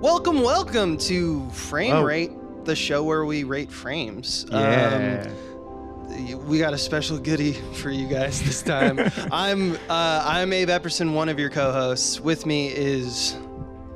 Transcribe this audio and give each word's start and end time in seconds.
Welcome, 0.00 0.42
welcome 0.42 0.96
to 0.98 1.48
Frame 1.50 1.94
Oh. 1.96 2.02
Rate, 2.04 2.30
the 2.64 2.76
show 2.76 3.02
where 3.02 3.24
we 3.24 3.42
rate 3.44 3.70
frames. 3.72 4.46
Yeah. 4.50 5.26
Um, 5.26 6.46
we 6.46 6.58
got 6.58 6.72
a 6.72 6.78
special 6.78 7.18
goodie 7.18 7.52
for 7.52 7.90
you 7.90 8.06
guys 8.08 8.40
this 8.42 8.62
time. 8.62 8.98
I'm 9.32 9.74
uh, 9.90 10.22
I'm 10.24 10.52
Abe 10.52 10.68
Epperson, 10.68 11.14
one 11.14 11.28
of 11.28 11.38
your 11.38 11.50
co-hosts. 11.50 12.20
With 12.20 12.46
me 12.46 12.68
is, 12.68 13.36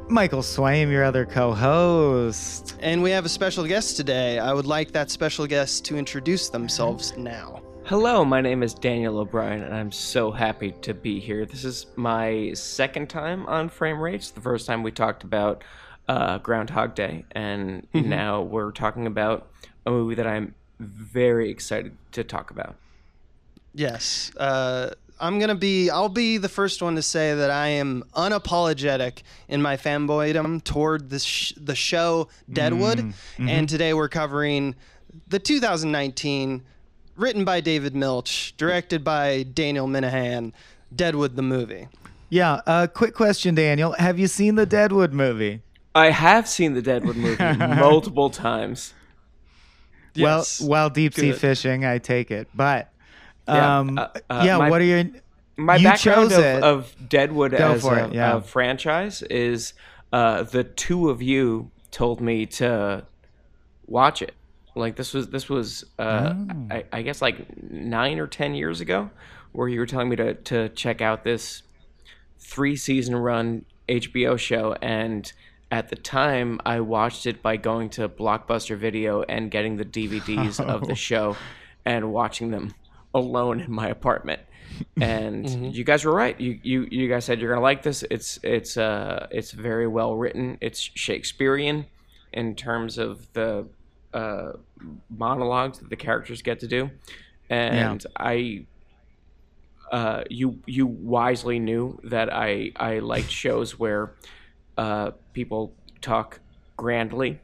Michael 0.08 0.42
Swaim, 0.42 0.90
your 0.90 1.04
other 1.04 1.24
co-host. 1.24 2.76
and 2.80 3.02
we 3.02 3.10
have 3.12 3.24
a 3.24 3.28
special 3.30 3.64
guest 3.66 3.96
today. 3.96 4.38
I 4.40 4.52
would 4.52 4.66
like 4.66 4.90
that 4.92 5.10
special 5.10 5.46
guest 5.46 5.84
to 5.86 5.96
introduce 5.96 6.48
themselves 6.48 7.16
now. 7.16 7.62
Hello, 7.84 8.24
my 8.24 8.40
name 8.40 8.62
is 8.62 8.74
Daniel 8.74 9.18
O'Brien, 9.18 9.62
and 9.62 9.74
I'm 9.74 9.90
so 9.92 10.30
happy 10.30 10.72
to 10.82 10.94
be 10.94 11.18
here. 11.20 11.44
This 11.46 11.64
is 11.64 11.86
my 11.96 12.52
second 12.54 13.08
time 13.08 13.46
on 13.46 13.68
Frame 13.68 14.00
Rates. 14.00 14.30
The 14.30 14.40
first 14.40 14.66
time 14.66 14.82
we 14.82 14.92
talked 14.92 15.24
about 15.24 15.64
uh, 16.12 16.38
Groundhog 16.38 16.94
Day, 16.94 17.24
and 17.32 17.86
now 17.94 18.42
we're 18.42 18.70
talking 18.70 19.06
about 19.06 19.48
a 19.86 19.90
movie 19.90 20.14
that 20.14 20.26
I'm 20.26 20.54
very 20.78 21.50
excited 21.50 21.96
to 22.12 22.22
talk 22.22 22.50
about. 22.50 22.76
Yes. 23.74 24.30
Uh, 24.36 24.90
I'm 25.18 25.38
gonna 25.38 25.54
be. 25.54 25.88
I'll 25.88 26.08
be 26.08 26.36
the 26.36 26.48
first 26.48 26.82
one 26.82 26.96
to 26.96 27.02
say 27.02 27.34
that 27.34 27.50
I 27.50 27.68
am 27.68 28.02
unapologetic 28.14 29.22
in 29.48 29.62
my 29.62 29.76
fanboydom 29.76 30.64
toward 30.64 31.10
the 31.10 31.20
sh- 31.20 31.54
the 31.56 31.76
show 31.76 32.28
Deadwood, 32.52 33.14
and 33.38 33.68
today 33.68 33.94
we're 33.94 34.08
covering 34.08 34.74
the 35.28 35.38
2019, 35.38 36.62
written 37.16 37.44
by 37.44 37.60
David 37.60 37.94
Milch, 37.94 38.54
directed 38.56 39.04
by 39.04 39.44
Daniel 39.44 39.86
Minahan, 39.86 40.52
Deadwood 40.94 41.36
the 41.36 41.42
movie. 41.42 41.88
Yeah, 42.28 42.60
uh, 42.66 42.88
quick 42.92 43.14
question, 43.14 43.54
Daniel. 43.54 43.92
Have 43.92 44.18
you 44.18 44.26
seen 44.26 44.56
the 44.56 44.66
Deadwood 44.66 45.12
movie? 45.12 45.62
I 45.94 46.10
have 46.10 46.48
seen 46.48 46.74
the 46.74 46.82
Deadwood 46.82 47.16
movie 47.16 47.56
multiple 47.56 48.30
times. 48.30 48.94
Yes. 50.14 50.60
Well, 50.60 50.68
while 50.68 50.90
deep 50.90 51.14
sea 51.14 51.30
Good. 51.30 51.40
fishing, 51.40 51.84
I 51.84 51.98
take 51.98 52.30
it. 52.30 52.48
But, 52.54 52.90
Yeah, 53.48 53.78
um, 53.78 53.98
uh, 53.98 54.08
uh, 54.30 54.42
yeah, 54.44 54.58
my- 54.58 54.70
what 54.70 54.80
are 54.80 54.84
your... 54.84 55.04
My 55.56 55.76
You 55.76 55.84
background 55.84 56.32
of, 56.32 56.40
of 56.64 57.08
Deadwood 57.08 57.52
Go 57.52 57.72
as 57.72 57.84
a, 57.84 58.06
it, 58.06 58.14
yeah. 58.14 58.36
a 58.38 58.40
franchise 58.40 59.20
is 59.22 59.74
uh, 60.10 60.44
the 60.44 60.64
two 60.64 61.10
of 61.10 61.20
you 61.20 61.70
told 61.90 62.22
me 62.22 62.46
to 62.46 63.04
watch 63.86 64.22
it. 64.22 64.34
Like 64.74 64.96
this 64.96 65.12
was 65.12 65.28
this 65.28 65.50
was 65.50 65.84
uh, 65.98 66.32
Oh. 66.34 66.66
I, 66.70 66.84
I 66.90 67.02
guess 67.02 67.20
like 67.20 67.62
nine 67.70 68.18
or 68.18 68.26
ten 68.26 68.54
years 68.54 68.80
ago, 68.80 69.10
where 69.52 69.68
you 69.68 69.78
were 69.78 69.86
telling 69.86 70.08
me 70.08 70.16
to 70.16 70.34
to 70.34 70.70
check 70.70 71.02
out 71.02 71.22
this 71.22 71.62
three 72.38 72.74
season 72.74 73.14
run 73.14 73.66
HBO 73.90 74.38
show, 74.38 74.74
and 74.80 75.30
at 75.72 75.88
the 75.88 75.96
time 75.96 76.60
I 76.64 76.78
watched 76.80 77.26
it 77.26 77.42
by 77.42 77.56
going 77.56 77.88
to 77.90 78.08
Blockbuster 78.08 78.76
Video 78.76 79.22
and 79.22 79.50
getting 79.50 79.76
the 79.78 79.84
DVDs 79.84 80.60
of 80.60 80.82
Oh. 80.84 80.86
the 80.86 80.94
show 80.94 81.34
and 81.84 82.12
watching 82.12 82.50
them 82.52 82.74
alone 83.14 83.58
in 83.60 83.72
my 83.72 83.88
apartment. 83.88 84.40
And 85.00 85.74
you 85.76 85.84
guys 85.84 86.04
were 86.04 86.14
right. 86.14 86.38
You, 86.40 86.58
you 86.62 86.86
you 86.90 87.06
guys 87.08 87.24
said 87.26 87.40
you're 87.40 87.50
gonna 87.50 87.60
like 87.60 87.82
this. 87.82 88.04
It's 88.10 88.38
it's 88.42 88.76
uh 88.78 89.26
it's 89.30 89.50
very 89.52 89.86
well 89.86 90.16
written. 90.16 90.56
It's 90.62 90.80
Shakespearean 90.80 91.86
in 92.32 92.54
terms 92.54 92.96
of 92.96 93.30
the 93.34 93.66
uh, 94.14 94.52
monologues 95.10 95.78
that 95.80 95.90
the 95.90 95.96
characters 95.96 96.40
get 96.42 96.60
to 96.60 96.66
do, 96.68 96.90
and 97.50 98.04
I 98.16 98.64
uh, 99.90 100.24
you 100.30 100.58
you 100.66 100.86
wisely 100.86 101.58
knew 101.58 102.00
that 102.04 102.32
I 102.32 102.72
I 102.76 103.00
liked 103.00 103.30
shows 103.30 103.78
where 103.78 104.14
uh, 104.76 105.10
people 105.32 105.74
talk 106.00 106.40
grandly, 106.76 107.40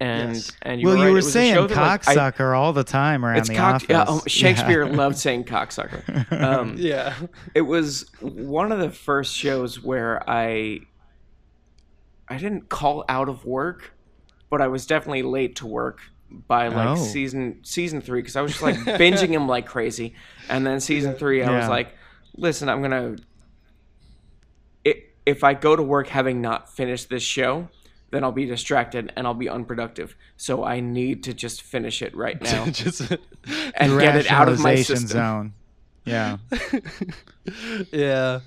and 0.00 0.34
Yes. 0.34 0.52
and 0.62 0.80
you 0.80 0.86
well, 0.86 0.96
were 0.96 0.98
you 1.00 1.04
right. 1.06 1.10
were 1.10 1.16
was 1.16 1.26
a 1.26 1.30
saying 1.32 1.54
that, 1.54 1.70
like, 1.70 2.02
cocksucker 2.02 2.56
all 2.56 2.72
the 2.72 2.84
time 2.84 3.24
around 3.24 3.38
it's 3.38 3.48
the 3.48 3.54
cock. 3.56 3.74
office. 3.76 3.88
Yeah, 3.88 4.04
oh, 4.06 4.22
Shakespeare 4.26 4.84
Yeah. 4.84 4.96
loved 4.96 5.16
saying 5.18 5.44
cocksucker. 5.44 6.32
Um, 6.40 6.74
Yeah. 6.78 7.14
it 7.54 7.62
was 7.62 8.06
one 8.20 8.72
of 8.72 8.78
the 8.78 8.90
first 8.90 9.34
shows 9.34 9.82
where 9.82 10.22
I 10.28 10.80
I 12.28 12.36
didn't 12.36 12.68
call 12.68 13.04
out 13.08 13.28
of 13.28 13.44
work, 13.44 13.92
but 14.50 14.60
I 14.60 14.68
was 14.68 14.86
definitely 14.86 15.22
late 15.22 15.56
to 15.56 15.66
work 15.66 16.00
by 16.30 16.68
like 16.68 16.88
Oh. 16.88 16.94
season 16.96 17.60
season 17.62 18.00
three 18.02 18.20
because 18.20 18.36
I 18.36 18.42
was 18.42 18.52
just 18.52 18.62
like 18.62 18.76
binging 19.00 19.28
him 19.30 19.48
like 19.48 19.66
crazy, 19.66 20.14
and 20.48 20.66
then 20.66 20.78
season 20.80 21.14
three 21.14 21.42
I 21.42 21.58
was 21.58 21.68
like, 21.68 21.88
listen, 22.36 22.68
I'm 22.68 22.82
gonna. 22.82 23.16
I- 25.28 25.30
If 25.30 25.44
I 25.44 25.54
go 25.54 25.76
to 25.76 25.82
work 25.82 26.08
having 26.08 26.40
not 26.40 26.68
finished 26.74 27.08
this 27.10 27.22
show, 27.22 27.68
then 28.10 28.24
I'll 28.24 28.32
be 28.32 28.46
distracted 28.46 29.12
and 29.16 29.26
I'll 29.26 29.34
be 29.34 29.48
unproductive. 29.48 30.16
So 30.36 30.64
I 30.64 30.80
need 30.80 31.24
to 31.24 31.34
just 31.34 31.62
finish 31.62 32.00
it 32.02 32.16
right 32.16 32.40
now 32.50 32.64
Just. 32.66 33.00
and 33.76 34.00
get 34.00 34.16
it 34.16 34.30
out 34.30 34.48
of 34.48 34.60
my 34.60 34.70
rationalization 34.70 34.96
system. 34.96 35.08
zone. 35.08 35.52
Yeah. 36.04 36.38
yeah. 37.92 38.40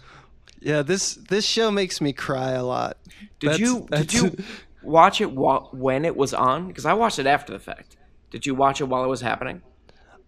Yeah. 0.60 0.82
This 0.82 1.16
this 1.16 1.46
show 1.46 1.72
makes 1.72 2.02
me 2.02 2.14
cry 2.14 2.52
a 2.52 2.64
lot. 2.64 2.98
Did 3.40 3.52
That's- 3.52 3.60
you 3.60 3.88
did 3.92 4.14
you 4.14 4.36
watch 4.84 5.22
it 5.22 5.32
wa- 5.32 5.68
when 5.72 6.06
it 6.06 6.16
was 6.16 6.34
on? 6.34 6.68
Because 6.68 6.86
I 6.86 6.94
watched 6.94 7.20
it 7.20 7.28
after 7.28 7.54
the 7.54 7.60
fact. 7.60 7.98
Did 8.32 8.46
you 8.46 8.56
watch 8.56 8.82
it 8.82 8.86
while 8.86 9.04
it 9.04 9.08
was 9.08 9.22
happening? 9.22 9.62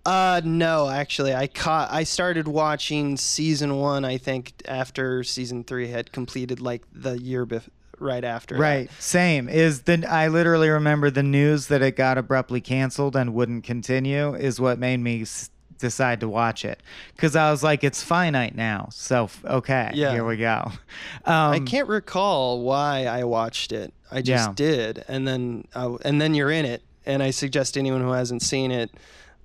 Uh 0.05 0.41
no, 0.43 0.89
actually, 0.89 1.33
I 1.33 1.47
caught. 1.47 1.89
I 1.91 2.03
started 2.03 2.47
watching 2.47 3.15
season 3.15 3.77
one. 3.77 4.03
I 4.03 4.17
think 4.17 4.53
after 4.67 5.23
season 5.23 5.63
three 5.63 5.87
had 5.87 6.11
completed, 6.11 6.59
like 6.59 6.83
the 6.91 7.17
year 7.21 7.45
bef- 7.45 7.69
right 7.99 8.23
after. 8.25 8.55
that. 8.55 8.61
Right. 8.61 8.91
Same. 8.99 9.47
Is 9.47 9.83
the 9.83 10.05
I 10.09 10.27
literally 10.27 10.67
remember 10.69 11.09
the 11.09 11.23
news 11.23 11.67
that 11.67 11.81
it 11.81 11.95
got 11.95 12.17
abruptly 12.17 12.59
canceled 12.59 13.15
and 13.15 13.33
wouldn't 13.33 13.63
continue 13.63 14.35
is 14.35 14.59
what 14.59 14.77
made 14.77 14.97
me 14.97 15.21
s- 15.21 15.49
decide 15.79 16.19
to 16.19 16.27
watch 16.27 16.65
it 16.65 16.83
because 17.15 17.37
I 17.37 17.49
was 17.49 17.63
like, 17.63 17.81
it's 17.85 18.03
finite 18.03 18.55
now. 18.55 18.89
So 18.91 19.29
okay, 19.45 19.91
Yeah. 19.93 20.11
here 20.11 20.25
we 20.25 20.35
go. 20.35 20.69
I 21.25 21.57
Um, 21.59 21.65
can't 21.65 21.87
recall 21.87 22.59
why 22.61 23.05
I 23.05 23.23
watched 23.23 23.71
it. 23.71 23.93
I 24.11 24.21
just 24.21 24.49
Yeah. 24.49 24.53
did, 24.53 25.05
and 25.07 25.25
then 25.25 25.65
uh, 25.73 25.95
and 26.03 26.19
then 26.21 26.33
you're 26.33 26.51
in 26.51 26.65
it. 26.65 26.81
And 27.05 27.23
I 27.23 27.31
suggest 27.31 27.77
anyone 27.77 28.01
who 28.01 28.11
hasn't 28.11 28.41
seen 28.41 28.69
it. 28.71 28.91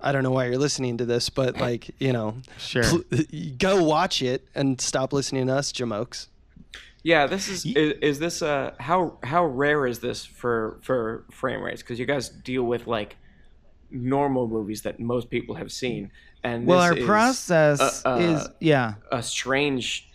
I 0.01 0.11
don't 0.11 0.23
know 0.23 0.31
why 0.31 0.45
you're 0.45 0.57
listening 0.57 0.97
to 0.97 1.05
this, 1.05 1.29
but 1.29 1.57
like 1.59 1.89
you 1.99 2.13
know, 2.13 2.35
Sure. 2.57 2.83
pl- 2.83 3.03
go 3.57 3.83
watch 3.83 4.21
it 4.21 4.47
and 4.55 4.79
stop 4.79 5.11
listening 5.13 5.47
to 5.47 5.55
us, 5.55 5.71
jamokes. 5.71 6.27
Yeah, 7.03 7.27
this 7.27 7.47
is 7.47 7.65
is, 7.65 7.93
is 8.01 8.19
this 8.19 8.41
uh 8.41 8.71
how 8.79 9.17
how 9.23 9.45
rare 9.45 9.85
is 9.87 9.99
this 9.99 10.25
for 10.25 10.79
for 10.81 11.25
frame 11.31 11.61
rates? 11.61 11.81
Because 11.81 11.99
you 11.99 12.05
guys 12.05 12.29
deal 12.29 12.63
with 12.63 12.87
like 12.87 13.17
normal 13.91 14.47
movies 14.47 14.81
that 14.83 14.99
most 14.99 15.29
people 15.29 15.55
have 15.55 15.71
seen, 15.71 16.11
and 16.43 16.65
well, 16.67 16.79
this 16.79 16.91
our 16.91 16.97
is 16.97 17.05
process 17.05 18.05
uh, 18.05 18.09
uh, 18.09 18.17
is 18.19 18.47
yeah. 18.59 18.95
a 19.11 19.23
strange 19.23 20.09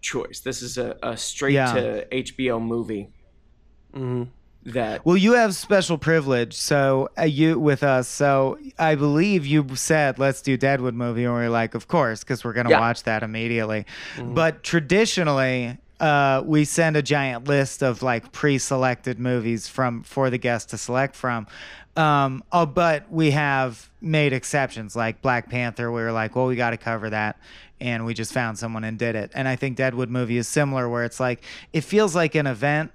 choice. 0.00 0.40
This 0.40 0.62
is 0.62 0.78
a, 0.78 0.96
a 1.02 1.16
straight 1.16 1.54
Yeah. 1.54 1.72
to 1.74 2.06
HBO 2.10 2.60
movie 2.62 3.10
hmm 3.92 4.22
that 4.66 5.04
Well, 5.06 5.16
you 5.16 5.32
have 5.32 5.54
special 5.54 5.96
privilege, 5.98 6.54
so 6.54 7.08
uh, 7.18 7.22
you 7.22 7.58
with 7.58 7.82
us. 7.82 8.08
So 8.08 8.58
I 8.78 8.94
believe 8.94 9.46
you 9.46 9.66
said 9.74 10.18
let's 10.18 10.42
do 10.42 10.56
Deadwood 10.56 10.94
movie, 10.94 11.24
and 11.24 11.34
we 11.34 11.40
are 11.40 11.48
like, 11.50 11.74
of 11.74 11.88
course, 11.88 12.20
because 12.22 12.44
we're 12.44 12.52
gonna 12.52 12.70
Yeah. 12.70 12.80
watch 12.80 13.04
that 13.04 13.22
immediately. 13.22 13.86
But 14.22 14.62
traditionally, 14.62 15.78
uh, 15.98 16.42
we 16.44 16.64
send 16.64 16.96
a 16.96 17.02
giant 17.02 17.46
list 17.48 17.82
of 17.82 18.02
like 18.02 18.32
pre-selected 18.32 19.18
movies 19.18 19.68
from 19.68 20.02
for 20.02 20.30
the 20.30 20.38
guest 20.38 20.70
to 20.70 20.78
select 20.78 21.14
from. 21.16 21.46
Um, 21.96 22.42
oh, 22.52 22.66
but 22.66 23.10
we 23.10 23.32
have 23.32 23.90
made 24.00 24.32
exceptions, 24.32 24.94
like 24.94 25.20
Black 25.22 25.50
Panther. 25.50 25.90
We 25.90 26.00
were 26.00 26.12
like, 26.12 26.36
well, 26.36 26.46
we 26.46 26.56
got 26.56 26.70
to 26.70 26.76
cover 26.76 27.10
that. 27.10 27.38
And 27.80 28.04
we 28.06 28.14
just 28.14 28.32
found 28.32 28.58
someone 28.58 28.84
and 28.84 28.98
did 28.98 29.16
it. 29.16 29.32
And 29.34 29.48
I 29.48 29.56
think 29.56 29.76
Deadwood 29.76 30.10
movie 30.10 30.36
is 30.36 30.46
similar, 30.46 30.88
where 30.88 31.04
it's 31.04 31.18
like 31.18 31.42
it 31.72 31.80
feels 31.82 32.14
like 32.14 32.34
an 32.34 32.46
event 32.46 32.92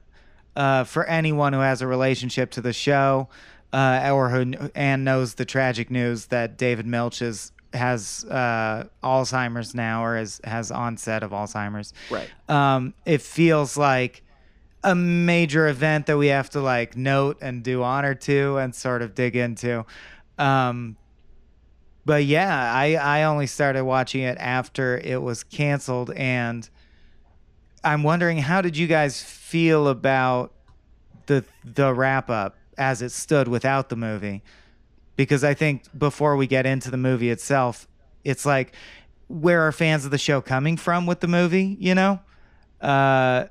uh, 0.56 0.84
for 0.84 1.06
anyone 1.06 1.54
who 1.54 1.60
has 1.60 1.82
a 1.82 1.88
relationship 1.88 2.52
to 2.52 2.62
the 2.62 2.74
show 2.74 3.30
uh, 3.74 4.10
or 4.14 4.30
who 4.30 4.70
and 4.74 5.04
knows 5.04 5.36
the 5.36 5.46
tragic 5.46 5.92
news 5.92 6.28
that 6.28 6.58
David 6.58 6.86
Milch 6.86 7.22
is, 7.22 7.52
has 7.74 8.26
uh, 8.30 8.86
Alzheimer's 9.04 9.76
now 9.76 10.04
or 10.04 10.16
has, 10.16 10.40
has 10.44 10.72
onset 10.72 11.24
of 11.24 11.32
Alzheimer's. 11.32 11.94
Right. 12.10 12.30
Um, 12.48 12.94
it 13.06 13.22
feels 13.22 13.76
like 13.76 14.24
a 14.84 14.96
major 14.96 15.68
event 15.68 16.06
that 16.06 16.18
we 16.18 16.28
have 16.28 16.50
to 16.52 16.62
like 16.62 16.96
note 16.96 17.40
and 17.42 17.64
do 17.64 17.84
honor 17.84 18.14
to 18.14 18.58
and 18.58 18.74
sort 18.74 19.02
of 19.02 19.16
dig 19.16 19.36
into. 19.36 19.86
Um, 20.38 20.96
but 22.06 22.24
yeah, 22.24 22.72
I, 22.72 22.96
I 22.96 23.24
only 23.24 23.48
started 23.48 23.84
watching 23.84 24.22
it 24.22 24.38
after 24.40 24.98
it 25.00 25.22
was 25.22 25.44
canceled 25.44 26.12
and 26.12 26.70
I'm 27.86 28.04
wondering 28.04 28.40
how 28.40 28.62
did 28.62 28.76
you 28.76 28.88
guys 28.88 29.22
feel 29.22 29.88
about 29.88 30.52
the 31.28 31.46
the 31.64 31.94
wrap 31.94 32.30
up 32.30 32.56
as 32.78 33.02
it 33.02 33.12
stood 33.12 33.48
without 33.48 33.90
the 33.90 33.96
movie? 33.96 34.44
Because 35.16 35.44
I 35.46 35.54
think 35.54 35.84
before 35.98 36.36
we 36.36 36.48
get 36.48 36.66
into 36.66 36.92
the 36.92 36.98
movie 36.98 37.30
itself, 37.30 37.88
it's 38.26 38.46
like 38.46 38.74
where 39.28 39.62
are 39.62 39.72
fans 39.72 40.04
of 40.06 40.12
the 40.12 40.18
show 40.18 40.42
coming 40.42 40.78
from 40.78 41.06
with 41.06 41.20
the 41.22 41.28
movie, 41.28 41.78
you 41.80 41.96
know? 41.96 42.20
Uh 42.82 43.46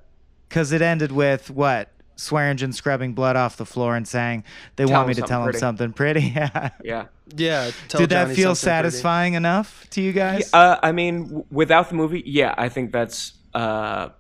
cuz 0.51 0.73
it 0.73 0.83
ended 0.83 1.13
with 1.13 1.51
what? 1.51 1.91
Swearengen 2.17 2.73
scrubbing 2.75 3.13
blood 3.13 3.35
off 3.35 3.57
the 3.57 3.67
floor 3.67 3.97
and 3.97 4.07
saying 4.07 4.45
they 4.77 4.85
Tell 4.85 4.93
want 4.95 5.09
me 5.09 5.15
to 5.15 5.23
tell 5.23 5.45
him 5.47 5.53
something 5.53 5.93
pretty. 5.93 6.31
something 6.31 6.43
pretty. 6.43 6.55
Yeah. 6.55 6.71
Yeah. 6.85 7.07
Yeah. 7.37 7.71
tell 7.89 8.01
Did 8.01 8.11
that 8.11 8.25
Johnny 8.25 8.35
feel 8.37 8.55
something 8.55 8.83
pretty. 8.83 8.91
satisfying 8.91 9.35
enough 9.35 9.87
to 9.91 10.01
you 10.01 10.13
guys? 10.13 10.53
Uh, 10.53 10.77
I 10.83 10.93
mean, 10.93 11.23
w- 11.25 11.45
without 11.51 11.89
the 11.89 11.95
movie, 11.97 12.23
yeah, 12.27 12.55
I 12.57 12.69
think 12.69 12.93
that's 12.93 13.33
uh, 13.55 14.11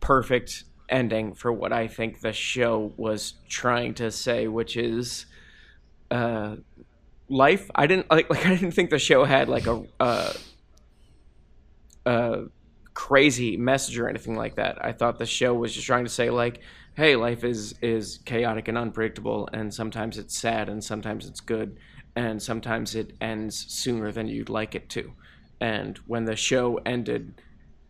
perfect 0.00 0.64
ending 0.88 1.34
for 1.34 1.52
what 1.52 1.72
I 1.72 1.86
think 1.88 2.20
the 2.20 2.32
show 2.32 2.92
was 2.96 3.34
trying 3.48 3.94
to 3.94 4.10
say, 4.10 4.48
which 4.48 4.76
is 4.76 5.26
uh, 6.10 6.56
life. 7.28 7.70
I 7.74 7.86
didn't 7.86 8.10
like, 8.10 8.30
like 8.30 8.46
I 8.46 8.50
didn't 8.50 8.72
think 8.72 8.90
the 8.90 8.98
show 8.98 9.24
had 9.24 9.48
like 9.48 9.66
a 9.66 9.84
uh, 10.00 10.32
a 12.06 12.44
crazy 12.94 13.56
message 13.56 13.98
or 13.98 14.08
anything 14.08 14.34
like 14.34 14.56
that. 14.56 14.84
I 14.84 14.92
thought 14.92 15.18
the 15.18 15.26
show 15.26 15.54
was 15.54 15.74
just 15.74 15.86
trying 15.86 16.04
to 16.04 16.10
say 16.10 16.30
like, 16.30 16.60
hey, 16.94 17.16
life 17.16 17.44
is 17.44 17.74
is 17.82 18.18
chaotic 18.24 18.68
and 18.68 18.78
unpredictable, 18.78 19.48
and 19.52 19.72
sometimes 19.72 20.18
it's 20.18 20.36
sad, 20.36 20.68
and 20.68 20.82
sometimes 20.82 21.26
it's 21.26 21.40
good, 21.40 21.78
and 22.16 22.42
sometimes 22.42 22.94
it 22.94 23.12
ends 23.20 23.66
sooner 23.68 24.10
than 24.10 24.26
you'd 24.26 24.48
like 24.48 24.74
it 24.74 24.88
to. 24.90 25.12
And 25.60 25.98
when 26.06 26.24
the 26.24 26.36
show 26.36 26.78
ended 26.86 27.40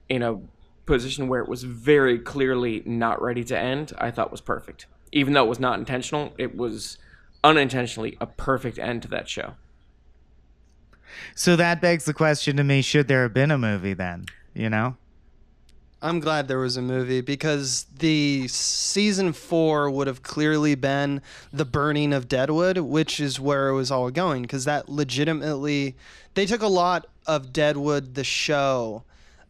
in 0.09 0.23
a 0.23 0.39
position 0.89 1.29
where 1.29 1.41
it 1.41 1.49
was 1.49 1.63
very 1.63 2.19
clearly 2.19 2.83
not 2.85 3.23
ready 3.23 3.45
to 3.45 3.57
end, 3.57 3.93
I 3.99 4.11
thought 4.11 4.33
was 4.33 4.41
perfect. 4.41 4.87
Even 5.13 5.33
though 5.33 5.45
it 5.45 5.49
was 5.49 5.61
not 5.61 5.79
intentional, 5.79 6.35
it 6.37 6.57
was 6.57 6.99
unintentionally 7.45 8.17
a 8.21 8.27
perfect 8.27 8.79
end 8.79 9.03
to 9.03 9.09
that 9.09 9.29
show. 9.29 9.55
So 11.35 11.57
that 11.57 11.81
begs 11.81 12.05
the 12.05 12.15
question 12.15 12.57
to 12.57 12.65
me: 12.65 12.83
Should 12.83 13.09
there 13.09 13.23
have 13.23 13.33
been 13.33 13.51
a 13.51 13.59
movie 13.59 13.95
then? 13.95 14.27
You 14.55 14.69
know? 14.69 14.97
I'm 16.01 16.21
glad 16.21 16.47
there 16.47 16.61
was 16.61 16.77
a 16.77 16.83
movie 16.83 17.23
because 17.23 17.87
the 17.99 18.47
season 18.47 19.33
four 19.33 19.91
would 19.91 20.07
have 20.07 20.23
clearly 20.23 20.77
been 20.77 21.23
the 21.53 21.65
burning 21.65 22.13
of 22.13 22.29
Deadwood, 22.29 22.79
which 22.79 23.19
is 23.19 23.41
where 23.41 23.69
it 23.69 23.75
was 23.75 23.91
all 23.91 24.11
going. 24.13 24.43
Because 24.43 24.65
that 24.65 24.89
legitimately, 24.89 25.97
they 26.35 26.47
took 26.47 26.63
a 26.63 26.69
lot 26.69 27.07
of 27.27 27.53
Deadwood, 27.53 28.15
the 28.15 28.23
show, 28.23 29.03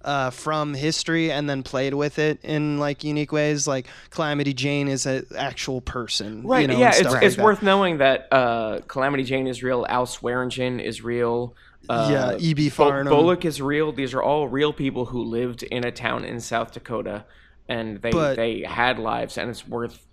uh, 0.09 0.31
from 0.31 0.73
history 0.73 1.31
and 1.31 1.51
then 1.51 1.63
played 1.63 1.93
with 1.93 2.19
it 2.19 2.39
in 2.43 2.79
like 2.79 3.05
unique 3.05 3.31
ways. 3.31 3.67
Like 3.69 3.87
Calamity 4.09 4.55
Jane 4.55 4.89
is 4.89 5.05
an 5.05 5.27
actual 5.37 5.83
person, 5.83 6.43
Right. 6.47 6.63
You 6.63 6.69
know, 6.69 6.79
yeah. 6.79 6.89
It's, 6.89 7.01
it's 7.01 7.11
like 7.11 7.31
that. 7.37 7.45
worth 7.45 7.63
knowing 7.63 7.99
that 7.99 8.27
uh, 8.33 8.81
Calamity 8.89 9.23
Jane 9.25 9.47
is 9.47 9.63
real. 9.63 9.85
Al 9.87 10.07
Swearengen 10.07 10.83
is 10.83 11.03
real. 11.05 11.55
Uh, 11.91 12.09
Yeah, 12.11 12.37
E.B. 12.39 12.71
Farnum. 12.71 13.09
Bullock 13.11 13.45
is 13.45 13.61
real. 13.61 13.93
These 13.93 14.15
are 14.15 14.23
all 14.23 14.49
real 14.49 14.73
people 14.73 15.05
who 15.05 15.23
lived 15.23 15.63
in 15.63 15.85
a 15.87 15.93
town 15.93 16.25
in 16.25 16.41
South 16.41 16.73
Dakota, 16.73 17.27
and 17.69 18.01
they 18.01 18.11
But- 18.11 18.37
they 18.37 18.63
had 18.63 18.99
lives, 18.99 19.37
and 19.37 19.51
it's 19.51 19.69
worth 19.69 20.07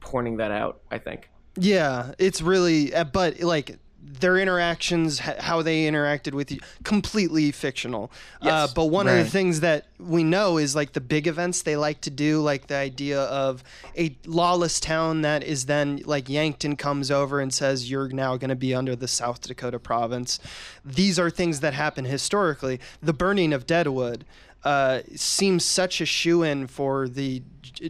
pointing 0.00 0.38
that 0.38 0.50
out. 0.50 0.80
I 0.90 0.98
think. 0.98 1.28
Yeah, 1.58 2.12
it's 2.18 2.40
really, 2.40 2.94
uh, 2.94 3.04
but 3.04 3.40
like 3.40 3.78
their 4.08 4.38
interactions, 4.38 5.18
how 5.18 5.62
they 5.62 5.84
interacted 5.84 6.32
with 6.32 6.50
you, 6.52 6.60
completely 6.84 7.50
fictional. 7.50 8.10
Uh, 8.40 8.46
Yes. 8.46 8.72
but 8.72 8.86
one 8.86 9.08
of 9.08 9.16
the 9.16 9.24
things 9.24 9.60
that 9.60 9.86
we 9.98 10.22
know 10.22 10.58
is 10.58 10.74
like 10.76 10.92
the 10.92 11.00
big 11.00 11.26
events 11.26 11.62
they 11.62 11.76
like 11.76 12.00
to 12.02 12.10
do, 12.10 12.40
like 12.40 12.68
the 12.68 12.76
idea 12.76 13.20
of 13.22 13.64
a 13.98 14.16
lawless 14.24 14.78
town 14.80 15.22
that 15.22 15.42
is 15.42 15.66
then 15.66 16.02
like 16.04 16.28
Yankton 16.28 16.76
comes 16.76 17.10
over 17.10 17.40
and 17.40 17.52
says, 17.52 17.90
You're 17.90 18.08
now 18.08 18.36
going 18.36 18.50
to 18.50 18.54
be 18.56 18.74
under 18.74 18.94
the 18.94 19.08
South 19.08 19.40
Dakota 19.40 19.78
province. 19.78 20.38
These 20.84 21.18
are 21.18 21.28
things 21.30 21.60
that 21.60 21.74
happen 21.74 22.04
historically. 22.04 22.80
The 23.02 23.12
burning 23.12 23.52
of 23.52 23.66
Deadwood. 23.66 24.24
Uh, 24.64 25.02
seems 25.14 25.64
such 25.64 26.00
a 26.00 26.06
shoe 26.06 26.42
in 26.42 26.66
for 26.66 27.08
the 27.08 27.40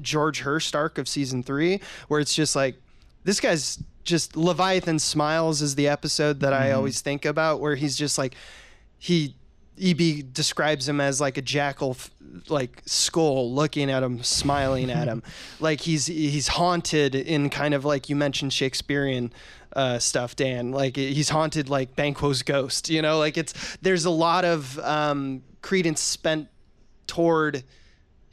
George 0.03 0.41
Hearst 0.41 0.77
arc 0.77 0.99
of 0.99 1.09
season 1.09 1.43
three, 1.43 1.81
where 2.09 2.21
it's 2.21 2.35
just 2.35 2.55
like 2.55 2.77
this 3.25 3.41
guy's 3.41 3.79
just 4.06 4.37
Leviathan 4.37 4.99
Smiles 4.99 5.61
is 5.61 5.75
the 5.75 5.88
episode 5.88 6.41
that 6.41 6.53
I 6.53 6.73
always 6.73 7.00
think 7.00 7.25
about 7.25 7.61
where 7.61 7.75
he's 7.75 7.97
just 7.97 8.17
like 8.17 8.35
he 8.99 9.35
EB 9.81 10.32
describes 10.32 10.88
him 10.88 11.00
as 11.00 11.20
like 11.20 11.37
a 11.37 11.43
jackal 11.43 11.91
f- 11.91 12.11
like 12.49 12.82
skull 12.87 13.53
looking 13.53 13.91
at 13.91 14.03
him 14.03 14.23
smiling 14.23 14.91
at 14.91 15.08
him. 15.12 15.23
Like 15.61 15.82
he's 15.82 16.06
he's 16.06 16.49
haunted 16.49 17.14
in 17.14 17.50
kind 17.50 17.75
of 17.75 17.85
like 17.85 18.08
you 18.08 18.17
mentioned 18.17 18.53
Shakespearean 18.53 19.32
uh, 19.75 19.99
stuff 19.99 20.37
Dan. 20.37 20.70
Like 20.70 20.97
he's 20.97 21.29
haunted 21.29 21.69
like 21.69 21.94
Banquo's 21.97 22.43
ghost 22.43 22.88
you 22.88 23.02
know? 23.02 23.19
Like 23.19 23.37
it's 23.37 23.76
there's 23.82 24.05
a 24.05 24.11
lot 24.11 24.44
of 24.44 24.79
um, 24.79 25.43
credence 25.61 26.00
spent 26.00 26.49
toward 27.06 27.64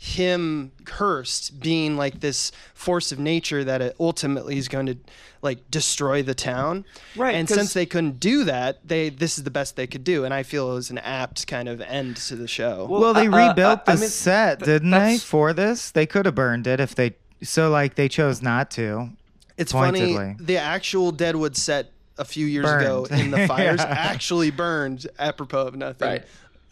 him 0.03 0.69
cursed 0.83 1.61
being 1.61 1.95
like 1.95 2.19
this 2.19 2.51
force 2.73 3.13
of 3.13 3.19
nature 3.19 3.63
that 3.63 3.81
it 3.81 3.95
ultimately 4.01 4.57
is 4.57 4.67
going 4.67 4.85
to 4.85 4.97
like 5.41 5.71
destroy 5.71 6.21
the 6.21 6.35
town. 6.35 6.83
Right, 7.15 7.33
And 7.35 7.47
since 7.47 7.71
they 7.71 7.85
couldn't 7.85 8.19
do 8.19 8.43
that, 8.43 8.85
they 8.85 9.07
this 9.07 9.37
is 9.37 9.45
the 9.45 9.49
best 9.51 9.77
they 9.77 9.87
could 9.87 10.03
do, 10.03 10.25
and 10.25 10.33
I 10.33 10.43
feel 10.43 10.69
it 10.71 10.75
was 10.75 10.89
an 10.89 10.97
apt 10.97 11.47
kind 11.47 11.69
of 11.69 11.79
end 11.79 12.17
to 12.17 12.35
the 12.35 12.49
show. 12.49 12.85
Well, 12.89 13.13
they 13.13 13.27
uh, 13.27 13.31
uh, 13.31 13.47
rebuilt 13.49 13.81
I 13.87 13.95
the 13.95 14.01
mean, 14.01 14.09
set, 14.09 14.59
th- 14.59 14.65
didn't 14.65 14.91
they? 14.91 15.17
For 15.19 15.53
this, 15.53 15.89
they 15.91 16.05
could 16.05 16.25
have 16.25 16.35
burned 16.35 16.67
it 16.67 16.81
if 16.81 16.95
they. 16.95 17.15
So 17.41 17.69
like 17.69 17.95
they 17.95 18.09
chose 18.09 18.41
not 18.41 18.71
to. 18.71 19.09
it's 19.57 19.71
funny, 19.71 20.35
the 20.37 20.57
actual 20.57 21.11
Deadwood 21.13 21.55
set 21.55 21.91
a 22.17 22.25
few 22.25 22.45
years 22.45 22.69
ago 22.69 23.05
in 23.09 23.31
the 23.31 23.47
fires 23.47 23.79
Yeah. 23.79 23.85
actually 23.87 24.51
burned 24.51 25.07
apropos 25.17 25.67
of 25.67 25.75
nothing. 25.75 26.07
Right. 26.09 26.23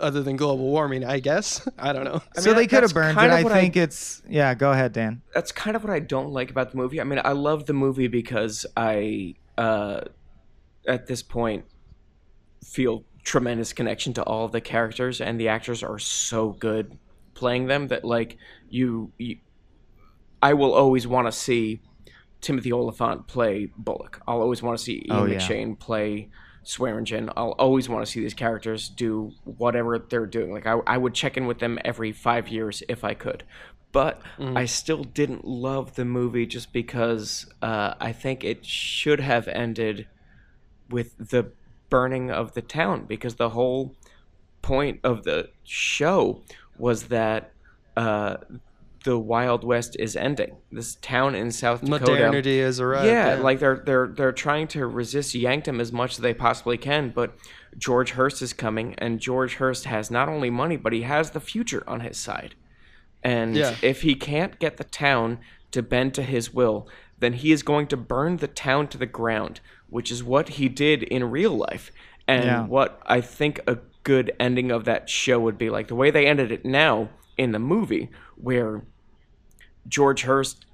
Other 0.02 0.22
than 0.24 0.36
global 0.36 0.66
warming, 0.70 1.06
I 1.06 1.20
guess. 1.20 1.66
I 1.78 1.94
don't 1.94 2.04
know. 2.04 2.22
so 2.36 2.50
mean, 2.50 2.58
they 2.58 2.68
could 2.68 2.84
have 2.84 2.94
burned 2.94 3.18
kind 3.18 3.32
it. 3.32 3.36
I 3.36 3.44
what 3.44 3.52
I- 3.54 3.62
think 3.62 3.78
it's 3.78 4.22
yeah. 4.28 4.54
Go 4.56 4.72
ahead, 4.72 4.94
Dan. 4.94 5.22
that's 5.34 5.52
kind 5.52 5.76
of 5.76 5.84
what 5.84 5.94
I 5.94 6.00
don't 6.00 6.32
like 6.32 6.50
about 6.52 6.72
the 6.72 6.78
movie. 6.78 7.00
I 7.00 7.04
mean, 7.04 7.22
I 7.24 7.32
love 7.34 7.66
the 7.68 7.74
movie 7.74 8.08
because 8.08 8.66
I, 8.76 9.36
uh, 9.58 10.02
at 10.88 11.08
this 11.08 11.22
point, 11.24 11.66
feel 12.64 13.04
tremendous 13.24 13.72
connection 13.74 14.14
to 14.14 14.24
all 14.24 14.48
the 14.48 14.62
characters, 14.62 15.22
and 15.22 15.40
the 15.40 15.48
actors 15.48 15.84
are 15.84 16.00
so 16.00 16.50
good 16.50 16.98
playing 17.34 17.68
them 17.68 17.88
that 17.90 18.04
like 18.04 18.38
you, 18.70 19.12
you 19.18 19.38
I 20.42 20.54
will 20.54 20.74
always 20.74 21.06
want 21.08 21.28
to 21.28 21.32
see 21.32 21.82
Timothy 22.42 22.72
Olyphant 22.74 23.28
play 23.28 23.72
Bullock. 23.78 24.20
I'll 24.28 24.42
always 24.42 24.64
want 24.64 24.78
to 24.80 24.84
see 24.84 25.06
Ian 25.06 25.12
Oh, 25.12 25.26
yeah. 25.26 25.38
McShane 25.38 25.78
play 25.80 26.30
Swearengen. 26.64 27.32
I'll 27.36 27.52
always 27.52 27.90
want 27.90 28.06
to 28.06 28.12
see 28.12 28.20
these 28.22 28.34
characters 28.34 28.90
do 28.90 29.32
whatever 29.44 29.98
they're 29.98 30.26
doing. 30.26 30.52
Like 30.52 30.68
I, 30.68 30.80
I 30.86 30.98
would 30.98 31.14
check 31.14 31.38
in 31.38 31.48
with 31.48 31.60
them 31.60 31.80
every 31.84 32.12
five 32.12 32.50
years 32.50 32.84
if 32.88 33.04
I 33.04 33.14
could. 33.14 33.44
But 33.92 34.22
I 34.40 34.66
still 34.66 35.04
didn't 35.04 35.44
love 35.44 35.96
the 35.96 36.06
movie 36.06 36.46
just 36.46 36.72
because 36.72 37.46
uh, 37.62 37.96
I 38.00 38.14
think 38.14 38.46
it 38.46 38.66
should 38.66 39.20
have 39.20 39.50
ended 39.50 40.08
with 40.90 41.18
the 41.18 41.52
burning 41.90 42.32
of 42.32 42.54
the 42.54 42.62
town 42.62 43.04
because 43.06 43.36
the 43.36 43.50
whole 43.50 43.94
point 44.62 45.02
of 45.04 45.24
the 45.24 45.50
show 45.64 46.42
was 46.78 47.04
that 47.10 47.52
uh, 47.98 48.38
the 49.04 49.18
Wild 49.18 49.64
West 49.64 49.96
is 50.00 50.16
ending. 50.16 50.58
This 50.72 50.96
town 50.96 51.34
in 51.36 51.52
South 51.52 51.82
Dakota. 51.82 52.12
Modernity 52.12 52.60
is 52.60 52.80
arrived. 52.80 53.08
Yeah, 53.08 53.36
like 53.36 53.60
they're 53.60 53.82
they're 53.86 54.08
they're 54.08 54.32
trying 54.32 54.68
to 54.70 54.86
resist 54.86 55.34
Yankton 55.34 55.80
as 55.80 55.92
much 55.92 56.14
as 56.14 56.18
they 56.20 56.34
possibly 56.34 56.78
can, 56.78 57.10
but 57.10 57.34
George 57.78 58.12
Hearst 58.12 58.42
is 58.42 58.54
coming, 58.54 58.96
and 58.98 59.20
George 59.20 59.56
Hearst 59.56 59.86
has 59.86 60.12
not 60.12 60.30
only 60.30 60.50
money, 60.50 60.78
but 60.78 60.94
he 60.94 61.02
has 61.04 61.32
the 61.32 61.40
future 61.40 61.84
on 61.88 62.02
his 62.02 62.18
side. 62.18 62.56
And 63.24 63.56
Yeah. 63.56 63.76
if 63.82 64.02
he 64.02 64.16
can't 64.16 64.60
get 64.60 64.78
the 64.78 64.84
town 64.84 65.40
to 65.72 65.82
bend 65.82 66.14
to 66.16 66.24
his 66.24 66.54
will, 66.54 66.88
then 67.20 67.34
he 67.34 67.52
is 67.52 67.64
going 67.64 67.88
to 67.88 67.98
burn 67.98 68.38
the 68.38 68.48
town 68.48 68.88
to 68.90 68.98
the 68.98 69.06
ground, 69.06 69.62
which 69.90 70.12
is 70.12 70.24
what 70.24 70.50
he 70.50 70.68
did 70.68 71.04
in 71.04 71.24
real 71.30 71.56
life. 71.56 71.92
And 72.28 72.46
Yeah. 72.46 72.66
what 72.66 73.00
I 73.06 73.22
think 73.22 73.60
a 73.68 73.78
good 74.04 74.32
ending 74.40 74.72
of 74.72 74.86
that 74.86 75.10
show 75.10 75.40
would 75.40 75.58
be 75.58 75.70
like 75.70 75.88
the 75.88 75.96
way 75.96 76.10
they 76.12 76.26
ended 76.26 76.52
it 76.52 76.66
now 76.66 77.10
in 77.38 77.52
the 77.52 77.60
movie, 77.60 78.10
where 78.36 78.84
George 79.88 80.24
Hearst 80.24 80.66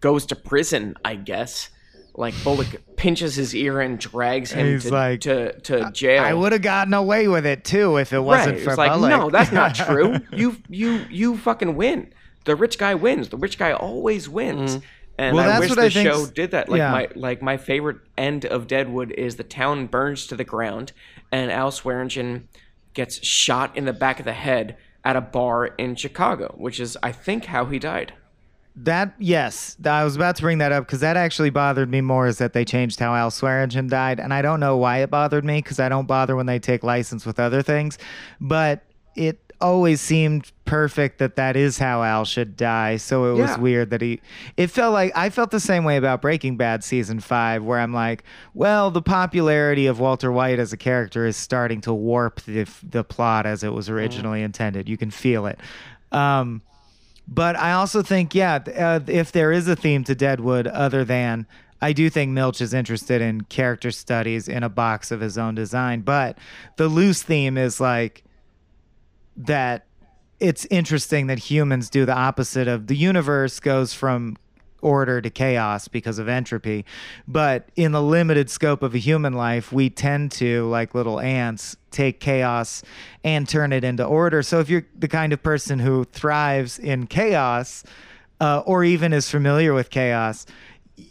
goes 0.00 0.26
to 0.26 0.36
prison, 0.36 0.94
I 1.04 1.14
guess. 1.16 1.70
Like 2.14 2.34
Bullock 2.42 2.66
pinches 2.96 3.36
his 3.36 3.54
ear 3.54 3.80
and 3.80 3.96
drags 3.96 4.50
him 4.50 4.66
He's 4.66 4.84
to, 4.84 4.90
like, 4.90 5.20
to 5.20 5.52
to 5.60 5.90
jail. 5.92 6.24
I 6.24 6.34
would 6.34 6.50
have 6.50 6.62
gotten 6.62 6.92
away 6.92 7.28
with 7.28 7.46
it 7.46 7.64
too 7.64 7.96
if 7.96 8.12
it 8.12 8.18
wasn't 8.18 8.58
for 8.58 8.70
It's 8.70 8.78
like, 8.78 8.90
Bullock. 8.92 9.10
no, 9.10 9.30
that's 9.30 9.52
not 9.52 9.74
true. 9.76 10.16
you 10.32 10.56
you 10.68 11.04
you 11.08 11.36
fucking 11.36 11.76
win. 11.76 12.12
The 12.44 12.56
rich 12.56 12.76
guy 12.76 12.96
wins. 12.96 13.28
The 13.28 13.36
rich 13.36 13.56
guy 13.56 13.72
always 13.72 14.28
wins. 14.28 14.76
Mm-hmm. 14.78 14.84
And 15.20 15.36
Well, 15.36 15.44
I 15.44 15.48
that's 15.48 15.60
wish 15.60 15.70
what 15.70 15.76
the 15.76 15.84
I 15.84 15.90
think 15.90 16.08
show 16.08 16.26
did 16.26 16.50
that. 16.50 16.68
Like 16.68 16.78
yeah. 16.78 16.90
my 16.90 17.08
like 17.14 17.40
my 17.40 17.56
favorite 17.56 17.98
end 18.16 18.44
of 18.46 18.66
Deadwood 18.66 19.12
is 19.12 19.36
the 19.36 19.44
town 19.44 19.86
burns 19.86 20.26
to 20.26 20.34
the 20.36 20.44
ground, 20.44 20.92
and 21.30 21.52
Al 21.52 21.70
Swearengen 21.70 22.44
gets 22.94 23.24
shot 23.24 23.76
in 23.76 23.84
the 23.84 23.92
back 23.92 24.18
of 24.18 24.24
the 24.24 24.32
head 24.32 24.76
at 25.04 25.16
a 25.16 25.20
bar 25.20 25.66
in 25.66 25.94
Chicago, 25.96 26.54
which 26.58 26.80
is 26.80 26.96
I 27.02 27.12
think 27.12 27.46
how 27.46 27.66
he 27.66 27.78
died. 27.78 28.12
That 28.76 29.14
yes, 29.18 29.76
I 29.84 30.04
was 30.04 30.14
about 30.14 30.36
to 30.36 30.42
bring 30.42 30.58
that 30.58 30.70
up 30.70 30.86
because 30.86 31.00
that 31.00 31.16
actually 31.16 31.50
bothered 31.50 31.90
me 31.90 32.00
more. 32.00 32.26
Is 32.28 32.38
that 32.38 32.52
they 32.52 32.64
changed 32.64 33.00
how 33.00 33.14
Al 33.14 33.30
Swearengen 33.30 33.88
died, 33.88 34.20
and 34.20 34.32
I 34.32 34.42
don't 34.42 34.60
know 34.60 34.76
why 34.76 34.98
it 34.98 35.10
bothered 35.10 35.44
me 35.44 35.58
because 35.58 35.80
I 35.80 35.88
don't 35.88 36.06
bother 36.06 36.36
when 36.36 36.46
they 36.46 36.58
take 36.58 36.84
license 36.84 37.26
with 37.26 37.40
other 37.40 37.62
things, 37.62 37.98
but 38.40 38.84
it 39.16 39.47
always 39.60 40.00
seemed 40.00 40.52
perfect 40.64 41.18
that 41.18 41.36
that 41.36 41.56
is 41.56 41.78
how 41.78 42.02
Al 42.02 42.24
should 42.24 42.56
die. 42.56 42.96
So 42.96 43.24
it 43.34 43.38
was 43.38 43.50
Yeah. 43.50 43.58
weird 43.58 43.90
that 43.90 44.00
he. 44.00 44.20
It 44.56 44.68
felt 44.70 44.92
like 44.92 45.10
I 45.16 45.30
felt 45.30 45.50
the 45.50 45.60
same 45.60 45.84
way 45.84 45.96
about 45.96 46.22
Breaking 46.22 46.56
Bad 46.56 46.84
season 46.84 47.20
five, 47.20 47.64
where 47.64 47.80
I'm 47.80 47.92
like, 47.92 48.22
well, 48.54 48.90
the 48.90 49.02
popularity 49.02 49.86
of 49.86 49.98
Walter 49.98 50.30
White 50.30 50.58
as 50.58 50.72
a 50.72 50.76
character 50.76 51.26
is 51.26 51.36
starting 51.36 51.80
to 51.82 51.92
warp 51.92 52.40
the 52.42 52.66
the 52.88 53.02
plot 53.02 53.46
as 53.46 53.64
it 53.64 53.72
was 53.72 53.88
originally 53.88 54.42
intended. 54.42 54.88
You 54.88 54.96
can 54.96 55.10
feel 55.10 55.46
it. 55.46 55.58
Um, 56.12 56.62
but 57.26 57.56
I 57.58 57.72
also 57.72 58.02
think, 58.02 58.34
yeah, 58.34 58.58
uh, 58.76 59.00
if 59.06 59.32
there 59.32 59.52
is 59.52 59.68
a 59.68 59.76
theme 59.76 60.04
to 60.04 60.14
Deadwood 60.14 60.66
other 60.66 61.04
than 61.04 61.46
I 61.80 61.92
do 61.92 62.08
think 62.10 62.32
Milch 62.32 62.60
is 62.60 62.72
interested 62.74 63.20
in 63.20 63.42
character 63.42 63.90
studies 63.90 64.48
in 64.48 64.62
a 64.62 64.68
box 64.68 65.10
of 65.10 65.20
his 65.20 65.36
own 65.38 65.54
design, 65.54 66.00
but 66.00 66.38
the 66.76 66.88
loose 66.88 67.22
theme 67.22 67.56
is 67.58 67.80
like 67.80 68.24
that 69.38 69.86
it's 70.40 70.66
interesting 70.66 71.28
that 71.28 71.38
humans 71.38 71.88
do 71.88 72.04
the 72.04 72.14
opposite 72.14 72.68
of 72.68 72.86
the 72.86 72.96
universe 72.96 73.58
goes 73.60 73.94
from 73.94 74.36
order 74.80 75.20
to 75.20 75.30
chaos 75.30 75.88
because 75.88 76.18
of 76.18 76.28
entropy. 76.28 76.84
But 77.26 77.68
in 77.74 77.90
the 77.92 78.02
limited 78.02 78.48
scope 78.48 78.82
of 78.82 78.94
a 78.94 78.98
human 78.98 79.32
life 79.32 79.72
we 79.72 79.90
tend 79.90 80.30
to 80.32 80.68
like 80.68 80.94
little 80.94 81.18
ants 81.18 81.76
take 81.90 82.20
chaos 82.20 82.82
and 83.24 83.48
turn 83.48 83.72
it 83.72 83.82
into 83.82 84.04
order. 84.04 84.42
So 84.42 84.60
if 84.60 84.68
you're 84.68 84.86
the 84.96 85.08
kind 85.08 85.32
of 85.32 85.42
person 85.42 85.78
who 85.80 86.04
thrives 86.04 86.78
in 86.78 87.06
chaos 87.06 87.82
uh, 88.40 88.62
or 88.66 88.84
even 88.84 89.12
is 89.12 89.28
familiar 89.28 89.74
with 89.74 89.90
chaos 89.90 90.46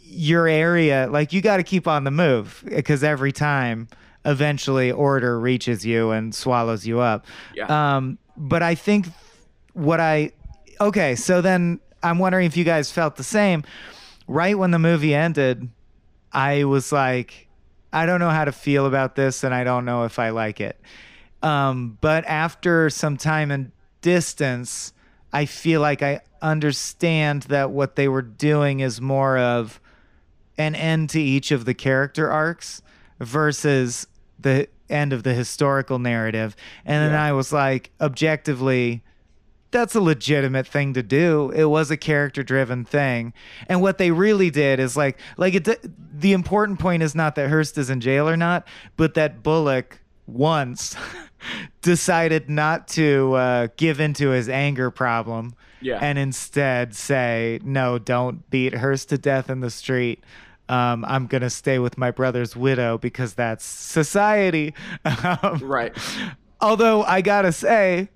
your 0.04 0.46
area 0.46 1.08
like 1.10 1.32
you 1.32 1.40
got 1.40 1.56
to 1.58 1.62
keep 1.62 1.88
on 1.88 2.04
the 2.04 2.10
move 2.10 2.62
because 2.66 3.02
every 3.02 3.32
time 3.32 3.88
eventually 4.24 4.90
order 4.92 5.38
reaches 5.38 5.86
you 5.86 6.10
and 6.10 6.34
swallows 6.34 6.86
you 6.86 7.00
up. 7.00 7.26
Yeah. 7.54 7.96
um 7.96 8.18
but 8.36 8.62
i 8.62 8.74
think 8.74 9.06
what 9.72 10.00
i 10.00 10.32
okay 10.80 11.14
so 11.16 11.40
then 11.40 11.80
i'm 12.02 12.18
wondering 12.18 12.46
if 12.46 12.56
you 12.56 12.64
guys 12.64 12.90
felt 12.90 13.16
the 13.16 13.24
same. 13.24 13.64
Right 14.26 14.58
when 14.58 14.70
the 14.70 14.78
movie 14.78 15.14
ended 15.14 15.68
i 16.32 16.64
was 16.64 16.92
like 16.92 17.48
i 17.92 18.04
don't 18.06 18.20
know 18.20 18.30
how 18.30 18.44
to 18.44 18.52
feel 18.52 18.84
about 18.86 19.14
this 19.16 19.42
and 19.44 19.54
i 19.54 19.64
don't 19.64 19.84
know 19.84 20.04
if 20.04 20.18
i 20.18 20.30
like 20.30 20.60
it. 20.60 20.78
Um 21.42 21.96
but 22.00 22.24
after 22.26 22.90
some 22.90 23.16
time 23.16 23.50
and 23.50 23.72
distance 24.02 24.92
i 25.32 25.44
feel 25.46 25.80
like 25.80 26.02
i 26.02 26.20
understand 26.42 27.42
that 27.44 27.70
what 27.70 27.96
they 27.96 28.08
were 28.08 28.22
doing 28.22 28.80
is 28.80 29.00
more 29.00 29.38
of 29.38 29.80
an 30.56 30.74
end 30.74 31.10
to 31.10 31.20
each 31.20 31.50
of 31.50 31.64
the 31.64 31.74
character 31.74 32.30
arcs 32.30 32.82
versus 33.20 34.06
the 34.38 34.68
end 34.90 35.12
of 35.12 35.22
the 35.22 35.34
historical 35.34 35.98
narrative. 35.98 36.56
And 36.84 37.02
then 37.02 37.12
Yeah. 37.12 37.24
I 37.24 37.32
was 37.32 37.52
like, 37.52 37.90
objectively, 38.00 39.02
that's 39.70 39.94
a 39.94 40.00
legitimate 40.00 40.66
thing 40.66 40.94
to 40.94 41.02
do. 41.02 41.50
It 41.54 41.64
was 41.66 41.90
a 41.90 41.96
character 41.96 42.42
driven 42.42 42.84
thing. 42.86 43.34
And 43.68 43.82
what 43.82 43.98
they 43.98 44.10
really 44.10 44.48
did 44.50 44.80
is 44.80 44.96
like, 44.96 45.18
like 45.36 45.54
it, 45.54 45.68
the 46.20 46.32
important 46.32 46.78
point 46.80 47.02
is 47.02 47.14
not 47.14 47.34
that 47.34 47.50
Hearst 47.50 47.76
is 47.76 47.90
in 47.90 48.00
jail 48.00 48.26
or 48.28 48.36
not, 48.36 48.66
but 48.96 49.12
that 49.14 49.42
Bullock 49.42 50.00
once 50.26 50.96
decided 51.82 52.48
not 52.48 52.88
to 52.88 53.34
uh, 53.34 53.68
give 53.76 54.00
into 54.00 54.30
his 54.30 54.48
anger 54.48 54.90
problem 54.90 55.54
Yeah. 55.80 55.98
and 56.00 56.18
instead 56.18 56.94
say, 56.94 57.60
no, 57.62 57.98
don't 57.98 58.48
beat 58.50 58.74
Hearst 58.74 59.10
to 59.10 59.18
death 59.18 59.50
in 59.50 59.60
the 59.60 59.70
street. 59.70 60.22
Um, 60.68 61.04
I'm 61.06 61.26
going 61.26 61.42
to 61.42 61.50
stay 61.50 61.78
with 61.78 61.96
my 61.96 62.10
brother's 62.10 62.54
widow 62.56 62.98
because 62.98 63.34
that's 63.34 63.64
society. 63.64 64.74
Um, 65.04 65.60
right. 65.62 65.96
Although 66.60 67.02
I 67.02 67.20
got 67.20 67.42
to 67.42 67.52
say, 67.52 68.10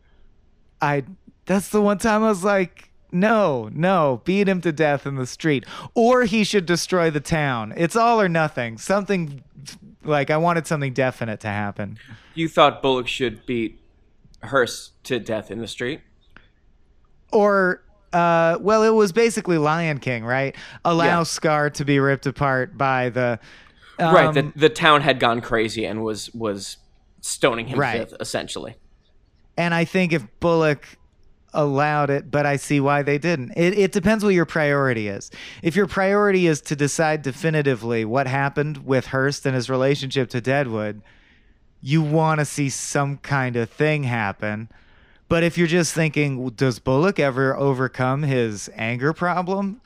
I 0.80 1.04
that's 1.46 1.68
the 1.70 1.80
one 1.80 1.98
time 1.98 2.22
I 2.22 2.28
was 2.28 2.44
like, 2.44 2.90
no, 3.10 3.68
no, 3.72 4.22
beat 4.24 4.48
him 4.48 4.60
to 4.62 4.72
death 4.72 5.06
in 5.06 5.16
the 5.16 5.26
street. 5.26 5.64
Or 5.94 6.24
he 6.24 6.44
should 6.44 6.66
destroy 6.66 7.10
the 7.10 7.20
town. 7.20 7.72
It's 7.76 7.96
all 7.96 8.20
or 8.20 8.28
nothing. 8.28 8.78
Something 8.78 9.42
like 10.02 10.30
I 10.30 10.36
wanted 10.36 10.66
something 10.66 10.92
definite 10.92 11.40
to 11.40 11.48
happen. 11.48 11.98
You 12.34 12.48
thought 12.48 12.82
Bullock 12.82 13.08
should 13.08 13.44
beat 13.46 13.80
Hearst 14.42 15.02
to 15.04 15.18
death 15.18 15.50
in 15.50 15.58
the 15.58 15.68
street? 15.68 16.00
or 17.32 17.82
uh, 18.12 18.58
well, 18.60 18.82
it 18.82 18.90
was 18.94 19.12
basically 19.12 19.58
Lion 19.58 19.98
King, 19.98 20.24
right? 20.24 20.54
Allow 20.84 21.04
Yeah. 21.18 21.22
Scar 21.22 21.70
to 21.70 21.84
be 21.84 21.98
ripped 21.98 22.26
apart 22.26 22.76
by 22.76 23.08
the 23.08 23.38
right. 23.98 24.26
um, 24.26 24.34
The, 24.34 24.52
the 24.56 24.68
town 24.68 25.00
had 25.02 25.18
gone 25.20 25.40
crazy 25.40 25.84
and 25.84 26.02
was 26.02 26.32
was 26.34 26.76
stoning 27.20 27.66
him 27.68 27.78
Right. 27.78 27.98
to 27.98 28.04
death, 28.06 28.14
essentially. 28.20 28.74
and 29.56 29.72
I 29.74 29.84
think 29.84 30.12
if 30.12 30.26
Bullock 30.40 30.98
allowed 31.54 32.08
it, 32.08 32.30
but 32.30 32.46
I 32.46 32.56
see 32.56 32.80
why 32.80 33.02
they 33.02 33.18
didn't. 33.18 33.52
It, 33.56 33.76
it 33.78 33.92
depends 33.92 34.24
what 34.24 34.32
your 34.32 34.46
priority 34.46 35.08
is. 35.08 35.30
If 35.62 35.76
your 35.76 35.86
priority 35.86 36.46
is 36.46 36.62
to 36.62 36.74
decide 36.76 37.20
definitively 37.22 38.04
what 38.06 38.26
happened 38.26 38.86
with 38.86 39.08
Hearst 39.08 39.44
and 39.44 39.54
his 39.54 39.68
relationship 39.68 40.30
to 40.30 40.40
Deadwood, 40.40 41.02
you 41.82 42.00
want 42.00 42.38
to 42.40 42.46
see 42.46 42.70
some 42.70 43.18
kind 43.18 43.56
of 43.56 43.68
thing 43.68 44.04
happen. 44.04 44.70
But 45.32 45.44
if 45.44 45.56
you're 45.56 45.66
just 45.66 45.94
thinking, 45.94 46.46
does 46.50 46.78
Bullock 46.78 47.18
ever 47.18 47.56
overcome 47.56 48.22
his 48.22 48.68
anger 48.76 49.14
problem? 49.14 49.80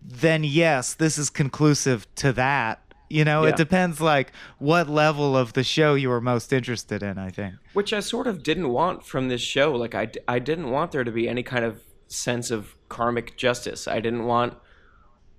Then 0.00 0.44
yes, 0.44 0.94
this 0.94 1.18
is 1.18 1.28
conclusive 1.28 2.06
to 2.14 2.32
that. 2.34 2.78
You 3.10 3.24
know, 3.24 3.42
Yeah. 3.42 3.48
it 3.48 3.56
depends 3.56 4.00
like 4.00 4.30
what 4.60 4.88
level 4.88 5.36
of 5.36 5.54
the 5.54 5.64
show 5.64 5.94
you 5.96 6.08
were 6.08 6.20
most 6.20 6.52
interested 6.52 7.02
in, 7.02 7.18
I 7.18 7.30
think. 7.30 7.56
Which 7.72 7.92
I 7.92 7.98
sort 7.98 8.28
of 8.28 8.44
didn't 8.44 8.68
want 8.68 9.04
from 9.04 9.26
this 9.26 9.40
show. 9.40 9.72
Like, 9.72 9.96
I 9.96 10.08
I 10.28 10.38
didn't 10.38 10.70
want 10.70 10.92
there 10.92 11.02
to 11.02 11.10
be 11.10 11.28
any 11.28 11.42
kind 11.42 11.64
of 11.64 11.82
sense 12.06 12.52
of 12.52 12.76
karmic 12.88 13.36
justice. 13.36 13.88
I 13.88 13.98
didn't 13.98 14.22
want 14.26 14.54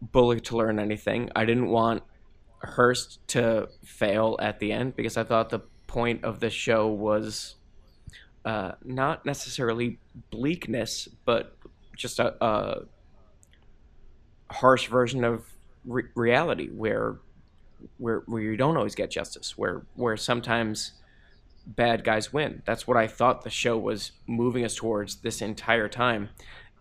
Bullock 0.01 0.43
to 0.43 0.57
learn 0.57 0.77
anything. 0.77 1.29
I 1.37 1.45
didn't 1.45 1.69
want 1.69 2.03
Hearst 2.63 3.25
to 3.29 3.69
fail 3.85 4.35
at 4.41 4.59
the 4.59 4.73
end 4.73 4.97
because 4.97 5.15
I 5.15 5.23
thought 5.23 5.51
the 5.51 5.61
point 5.87 6.25
of 6.25 6.41
the 6.41 6.49
show 6.49 6.85
was 6.89 7.55
uh, 8.45 8.73
not 8.83 9.25
necessarily 9.25 9.99
bleakness, 10.29 11.07
but 11.25 11.57
just 11.95 12.19
a, 12.19 12.35
a 12.43 12.83
harsh 14.51 14.87
version 14.87 15.23
of 15.23 15.45
re- 15.85 16.03
reality 16.15 16.69
where, 16.69 17.17
where 17.97 18.23
where 18.25 18.41
you 18.41 18.55
don't 18.57 18.77
always 18.77 18.95
get 18.95 19.11
justice, 19.11 19.57
where 19.57 19.85
where 19.95 20.17
sometimes 20.17 20.93
bad 21.65 22.03
guys 22.03 22.33
win. 22.33 22.61
That's 22.65 22.87
what 22.87 22.97
I 22.97 23.07
thought 23.07 23.43
the 23.43 23.49
show 23.49 23.77
was 23.77 24.11
moving 24.27 24.65
us 24.65 24.75
towards 24.75 25.17
this 25.17 25.41
entire 25.41 25.87
time. 25.87 26.29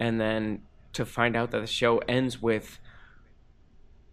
And 0.01 0.21
then 0.21 0.63
to 0.95 1.05
find 1.07 1.37
out 1.37 1.51
that 1.53 1.61
the 1.61 1.67
show 1.67 1.99
ends 2.09 2.43
with 2.43 2.79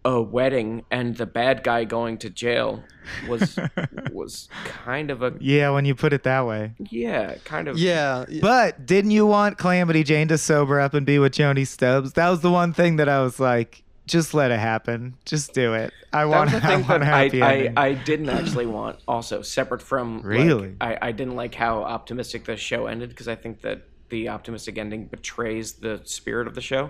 a 0.09 0.21
wedding 0.21 0.83
and 0.89 1.17
the 1.17 1.25
bad 1.25 1.63
guy 1.63 1.83
going 1.83 2.17
to 2.17 2.29
jail 2.29 2.83
was 3.27 3.59
was 4.11 4.47
kind 4.65 5.11
of 5.11 5.21
a 5.21 5.33
Yeah, 5.39 5.69
when 5.69 5.85
you 5.85 5.93
put 5.93 6.13
it 6.13 6.23
that 6.23 6.45
way. 6.47 6.73
yeah, 6.89 7.35
kind 7.43 7.67
of 7.67 7.77
Yeah. 7.77 8.25
But 8.41 8.85
didn't 8.85 9.11
you 9.11 9.25
want 9.27 9.57
Calamity 9.57 10.03
Jane 10.03 10.27
to 10.29 10.37
sober 10.37 10.79
up 10.79 10.93
and 10.93 11.05
be 11.05 11.19
with 11.19 11.33
Joanie 11.33 11.65
Stubbs? 11.65 12.13
That 12.13 12.29
was 12.29 12.41
the 12.41 12.51
one 12.51 12.73
thing 12.73 12.95
that 12.95 13.07
I 13.09 13.21
was 13.21 13.39
like, 13.39 13.83
just 14.07 14.33
let 14.33 14.49
it 14.51 14.59
happen. 14.59 15.15
Just 15.25 15.53
do 15.53 15.73
it. 15.75 15.93
I 16.11 16.23
that 16.25 16.29
want, 16.29 16.51
was 16.53 16.61
the 16.61 16.67
I 16.67 16.75
thing 16.77 16.87
that 16.87 17.01
happy 17.03 17.41
I, 17.43 17.53
ending. 17.55 17.77
I 17.77 17.93
didn't 17.93 18.29
actually 18.29 18.65
want 18.65 18.99
also 19.07 19.41
separate 19.43 19.81
from 19.83 20.17
like, 20.17 20.25
Really? 20.25 20.75
I, 20.81 20.97
I 21.01 21.11
didn't 21.11 21.35
like 21.35 21.53
how 21.55 21.83
optimistic 21.83 22.45
the 22.45 22.57
show 22.57 22.87
ended 22.87 23.09
because 23.09 23.27
I 23.27 23.35
think 23.35 23.61
that 23.61 23.83
the 24.09 24.29
optimistic 24.29 24.79
ending 24.79 25.05
betrays 25.05 25.73
the 25.73 26.01
spirit 26.05 26.47
of 26.47 26.55
the 26.55 26.61
show. 26.61 26.89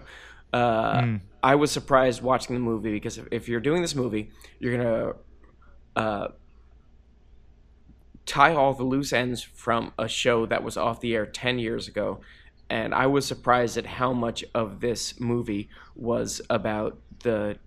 Uh, 0.53 1.01
Hmm. 1.01 1.15
I 1.41 1.55
was 1.55 1.71
surprised 1.71 2.21
watching 2.21 2.53
the 2.55 2.59
movie 2.59 2.91
because 2.91 3.17
if, 3.17 3.27
if 3.31 3.47
you're 3.49 3.59
doing 3.61 3.81
this 3.81 3.95
movie, 3.95 4.31
you're 4.59 4.77
gonna 4.77 5.13
uh, 5.95 6.27
tie 8.25 8.53
all 8.53 8.73
the 8.73 8.83
loose 8.83 9.13
ends 9.13 9.41
from 9.41 9.93
a 9.97 10.07
show 10.07 10.45
that 10.45 10.63
was 10.63 10.77
off 10.77 10.99
the 11.01 11.15
air 11.15 11.25
10 11.25 11.59
years 11.59 11.87
ago. 11.87 12.21
And 12.69 12.93
I 12.93 13.07
was 13.07 13.25
surprised 13.25 13.77
at 13.77 13.85
how 13.85 14.13
much 14.13 14.43
of 14.53 14.79
this 14.79 15.19
movie 15.19 15.69
was 15.95 16.41
about 16.49 16.99
the 17.23 17.57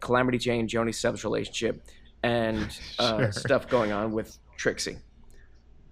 Calamity 0.00 0.38
Jane 0.38 0.66
Joanie 0.68 0.92
Stubbs 0.92 1.24
relationship 1.24 1.84
and 2.22 2.64
uh, 2.98 3.18
Sure. 3.18 3.32
stuff 3.32 3.68
going 3.68 3.92
on 3.92 4.12
with 4.12 4.38
Trixie. 4.56 4.98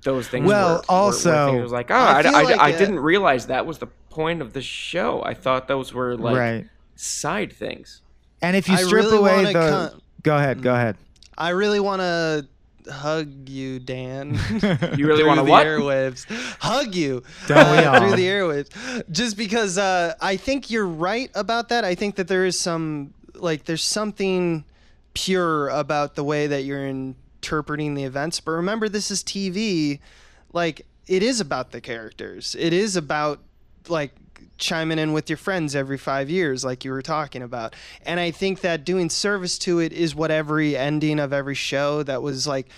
Those 0.02 0.28
things. 0.28 0.46
Well, 0.46 0.66
were, 0.68 0.74
were- 0.74 0.78
were 0.78 0.84
also- 0.88 1.46
things 1.50 1.62
was 1.62 1.72
like, 1.72 1.90
oh, 1.90 1.94
I 1.94 2.20
I, 2.22 2.28
I- 2.28 2.42
like 2.42 2.58
I 2.58 2.68
it- 2.70 2.78
didn't 2.78 3.00
realize 3.00 3.46
that 3.48 3.66
was 3.66 3.78
the 3.78 3.86
point 4.08 4.40
of 4.40 4.52
the 4.52 4.62
show. 4.62 5.22
I 5.22 5.34
thought 5.34 5.66
those 5.68 5.92
were 5.92 6.16
like 6.16 6.36
right. 6.36 6.66
Side 6.96 7.52
things. 7.52 8.02
And 8.42 8.56
if 8.56 8.68
you 8.68 8.74
I 8.74 8.82
strip 8.82 9.04
really 9.04 9.18
away 9.18 9.44
the. 9.44 9.52
con- 9.52 10.02
go 10.22 10.36
ahead, 10.36 10.62
go 10.62 10.74
ahead. 10.74 10.96
I 11.36 11.50
really 11.50 11.80
want 11.80 12.00
to 12.00 12.46
hug 12.90 13.48
you, 13.48 13.78
Dan. 13.78 14.38
You 14.96 15.06
really 15.06 15.24
want 15.24 15.40
to 15.40 15.44
the 15.44 15.50
what? 15.50 15.66
airwaves? 15.66 16.26
Hug 16.60 16.94
you 16.94 17.22
Don't 17.46 17.76
we 17.76 17.84
all? 17.84 17.98
through 17.98 18.16
the 18.16 18.26
airwaves? 18.26 19.10
Just 19.10 19.36
because 19.36 19.78
uh, 19.78 20.14
I 20.20 20.36
think 20.36 20.70
you're 20.70 20.86
right 20.86 21.30
about 21.34 21.68
that. 21.70 21.84
I 21.84 21.94
think 21.94 22.16
that 22.16 22.28
there 22.28 22.44
is 22.44 22.58
some 22.58 23.14
like 23.34 23.64
there's 23.64 23.82
something 23.82 24.64
pure 25.14 25.68
about 25.68 26.14
the 26.14 26.24
way 26.24 26.46
that 26.46 26.62
you're 26.64 26.86
interpreting 26.86 27.94
the 27.94 28.04
events. 28.04 28.40
But 28.40 28.52
remember, 28.52 28.88
this 28.88 29.10
is 29.10 29.22
TV. 29.22 30.00
Like 30.52 30.86
it 31.06 31.22
is 31.22 31.40
about 31.40 31.72
the 31.72 31.80
characters. 31.80 32.54
It 32.58 32.72
is 32.72 32.96
about 32.96 33.40
like 33.88 34.12
chiming 34.58 34.98
in 34.98 35.12
with 35.12 35.28
your 35.28 35.36
friends 35.36 35.74
every 35.74 35.98
five 35.98 36.30
years, 36.30 36.64
like 36.64 36.84
you 36.84 36.90
were 36.90 37.02
talking 37.02 37.42
about. 37.42 37.74
And 38.04 38.20
I 38.20 38.30
think 38.30 38.60
that 38.60 38.84
doing 38.84 39.10
service 39.10 39.58
to 39.58 39.80
it 39.80 39.92
is 39.92 40.14
what 40.14 40.30
every 40.30 40.76
ending 40.76 41.18
of 41.18 41.32
every 41.32 41.54
show 41.54 42.02
that 42.04 42.22
was 42.22 42.46
like 42.46 42.68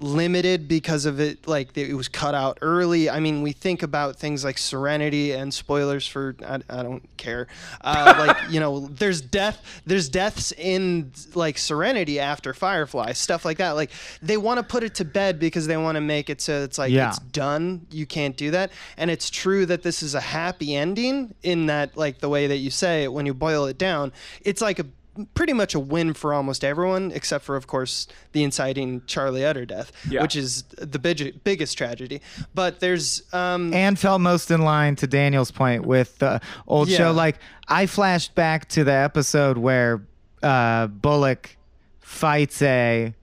limited 0.00 0.68
because 0.68 1.06
of 1.06 1.18
it 1.18 1.46
like 1.48 1.76
it 1.76 1.94
was 1.94 2.08
cut 2.08 2.34
out 2.34 2.58
early. 2.62 3.10
I 3.10 3.18
mean 3.20 3.42
we 3.42 3.52
think 3.52 3.82
about 3.82 4.16
things 4.16 4.44
like 4.44 4.56
serenity 4.58 5.32
and 5.32 5.52
spoilers 5.52 6.06
for 6.06 6.36
i, 6.46 6.60
I 6.70 6.82
don't 6.82 7.02
care. 7.16 7.48
Uh, 7.80 8.14
like 8.26 8.50
you 8.50 8.60
know 8.60 8.86
there's 8.88 9.20
death 9.20 9.82
there's 9.86 10.08
deaths 10.08 10.52
in 10.52 11.12
like 11.34 11.58
serenity 11.58 12.20
after 12.20 12.54
firefly 12.54 13.12
stuff 13.12 13.44
like 13.44 13.58
that. 13.58 13.72
Like 13.72 13.90
they 14.22 14.36
want 14.36 14.58
to 14.58 14.62
put 14.64 14.82
it 14.84 14.94
to 14.96 15.04
bed 15.04 15.38
because 15.40 15.66
they 15.66 15.76
want 15.76 15.96
to 15.96 16.00
make 16.00 16.30
it 16.30 16.40
so 16.40 16.62
it's 16.62 16.78
like 16.78 16.92
Yeah. 16.92 17.08
it's 17.08 17.18
done. 17.18 17.86
You 17.90 18.06
can't 18.06 18.36
do 18.36 18.50
that. 18.52 18.70
And 18.96 19.10
it's 19.10 19.30
true 19.30 19.66
that 19.66 19.82
this 19.82 20.02
is 20.02 20.14
a 20.14 20.20
happy 20.20 20.76
ending 20.76 21.34
in 21.42 21.66
that 21.66 21.96
like 21.96 22.18
the 22.20 22.28
way 22.28 22.46
that 22.46 22.58
you 22.58 22.70
say 22.70 23.02
it 23.04 23.12
when 23.12 23.26
you 23.26 23.34
boil 23.34 23.66
it 23.66 23.78
down. 23.78 24.12
It's 24.42 24.60
like 24.60 24.78
a 24.78 24.86
pretty 25.34 25.52
much 25.52 25.74
a 25.74 25.80
win 25.80 26.14
for 26.14 26.32
almost 26.34 26.64
everyone 26.64 27.10
except 27.12 27.44
for 27.44 27.56
of 27.56 27.66
course 27.66 28.06
the 28.32 28.42
inciting 28.42 29.02
charlie 29.06 29.44
utter 29.44 29.64
death 29.66 29.90
Yeah. 30.08 30.22
which 30.22 30.36
is 30.36 30.62
the 30.76 30.98
big, 30.98 31.42
biggest 31.44 31.76
tragedy 31.78 32.20
but 32.54 32.80
there's 32.80 33.22
um 33.32 33.72
and 33.74 33.98
felt 33.98 34.20
most 34.20 34.50
in 34.50 34.60
line 34.62 34.96
to 34.96 35.06
Daniel's 35.06 35.50
point 35.50 35.84
with 35.86 36.18
the 36.18 36.40
old 36.66 36.88
Yeah. 36.88 36.98
show. 36.98 37.12
Like 37.12 37.36
I 37.66 37.86
flashed 37.86 38.34
back 38.34 38.68
to 38.70 38.84
the 38.84 38.92
episode 38.92 39.58
where 39.58 40.02
uh, 40.42 40.86
Bullock 40.86 41.56
fights 42.00 42.62
a 42.62 43.14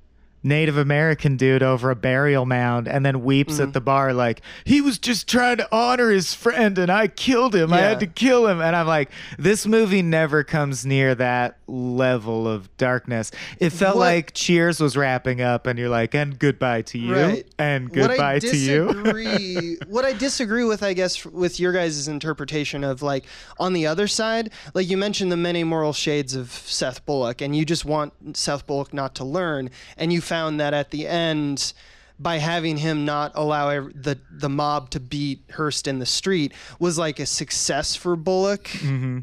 Native 0.44 0.78
American 0.78 1.38
dude 1.38 1.64
over 1.64 1.90
a 1.90 1.96
burial 1.96 2.46
mound 2.46 2.88
and 2.88 3.04
then 3.04 3.24
weeps 3.24 3.56
Mm-hmm. 3.56 3.64
at 3.64 3.74
the 3.74 3.82
bar 3.82 4.14
like 4.14 4.42
he 4.64 4.80
was 4.80 5.00
just 5.00 5.28
trying 5.28 5.58
to 5.58 5.68
honor 5.76 6.12
his 6.12 6.36
friend 6.36 6.78
and 6.78 6.92
I 6.92 7.08
killed 7.08 7.56
him. 7.56 7.74
I 7.74 7.80
had 7.80 8.00
to 8.02 8.08
kill 8.08 8.46
him. 8.46 8.62
And 8.62 8.76
I'm 8.76 8.86
like, 8.86 9.10
this 9.40 9.66
movie 9.66 10.04
never 10.04 10.44
comes 10.44 10.86
near 10.86 11.16
that 11.16 11.58
level 11.68 12.48
of 12.48 12.76
darkness. 12.78 13.32
It 13.60 13.72
felt 13.72 13.96
What- 13.96 14.02
like 14.06 14.34
Cheers 14.34 14.80
was 14.80 14.96
wrapping 14.96 15.42
up 15.42 15.68
and 15.68 15.78
you're 15.80 15.90
like, 15.90 16.14
and 16.14 16.38
goodbye 16.38 16.84
to 16.84 16.98
you. 17.00 17.16
Right. 17.16 17.48
And 17.58 17.92
goodbye 17.92 18.40
to 18.40 18.56
you. 18.56 18.88
disagree, 18.94 19.78
what 19.88 20.06
I 20.06 20.14
disagree 20.14 20.64
with, 20.64 20.84
I 20.84 20.94
guess, 20.94 21.26
with 21.26 21.60
your 21.60 21.72
guys' 21.74 22.08
interpretation 22.08 22.84
of 22.84 23.02
like 23.02 23.26
on 23.60 23.74
the 23.74 23.88
other 23.88 24.08
side, 24.08 24.52
like 24.74 24.90
you 24.90 24.98
mentioned 24.98 25.32
the 25.32 25.38
many 25.38 25.64
moral 25.64 25.94
shades 25.94 26.36
of 26.36 26.52
Seth 26.52 27.06
Bullock, 27.06 27.42
and 27.42 27.56
you 27.56 27.66
just 27.66 27.86
want 27.86 28.14
Seth 28.38 28.66
Bullock 28.68 28.94
not 28.94 29.16
to 29.16 29.24
learn, 29.26 29.70
and 29.98 30.12
you 30.14 30.22
found 30.22 30.60
that 30.60 30.74
at 30.74 30.92
the 30.92 31.08
end. 31.08 31.74
By 32.18 32.38
having 32.38 32.78
him 32.78 33.04
not 33.04 33.34
allow 33.36 33.90
the 33.94 34.18
the 34.32 34.48
mob 34.48 34.90
to 34.92 35.02
beat 35.02 35.44
Hearst 35.52 35.86
in 35.86 36.00
the 36.00 36.06
street 36.06 36.54
was 36.80 36.98
like 36.98 37.20
a 37.20 37.26
success 37.26 37.94
for 37.98 38.16
Bullock. 38.16 38.64
Mm-hmm. 38.70 39.20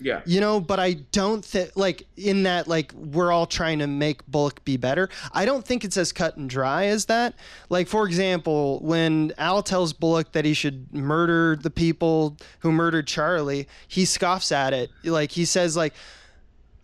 Yeah. 0.00 0.22
You 0.26 0.40
know, 0.40 0.60
but 0.60 0.80
I 0.80 0.94
don't 1.12 1.44
think 1.44 1.70
like 1.76 2.06
in 2.16 2.42
that 2.42 2.66
like 2.68 2.92
we're 2.92 3.30
all 3.30 3.46
trying 3.46 3.78
to 3.78 3.86
make 3.86 4.26
Bullock 4.26 4.64
be 4.64 4.76
better. 4.76 5.08
I 5.32 5.44
don't 5.44 5.64
think 5.64 5.84
it's 5.84 5.96
as 5.96 6.12
cut 6.12 6.36
and 6.36 6.50
dry 6.50 6.86
as 6.86 7.06
that. 7.06 7.34
Like 7.68 7.88
for 7.88 8.06
example, 8.06 8.80
when 8.80 9.32
Al 9.38 9.62
tells 9.62 9.92
Bullock 9.92 10.32
that 10.32 10.44
he 10.44 10.52
should 10.54 10.92
murder 10.92 11.56
the 11.56 11.70
people 11.70 12.36
who 12.60 12.72
murdered 12.72 13.06
Charlie, 13.06 13.68
he 13.88 14.04
scoffs 14.04 14.52
at 14.52 14.72
it. 14.72 14.90
Like 15.04 15.30
he 15.30 15.44
says 15.44 15.76
like 15.76 15.94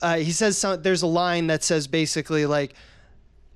uh, 0.03 0.17
he 0.17 0.33
says 0.33 0.57
some, 0.57 0.81
there's 0.83 1.03
a 1.03 1.07
line 1.07 1.49
that 1.49 1.63
says 1.63 1.87
basically 1.87 2.47
like 2.47 2.75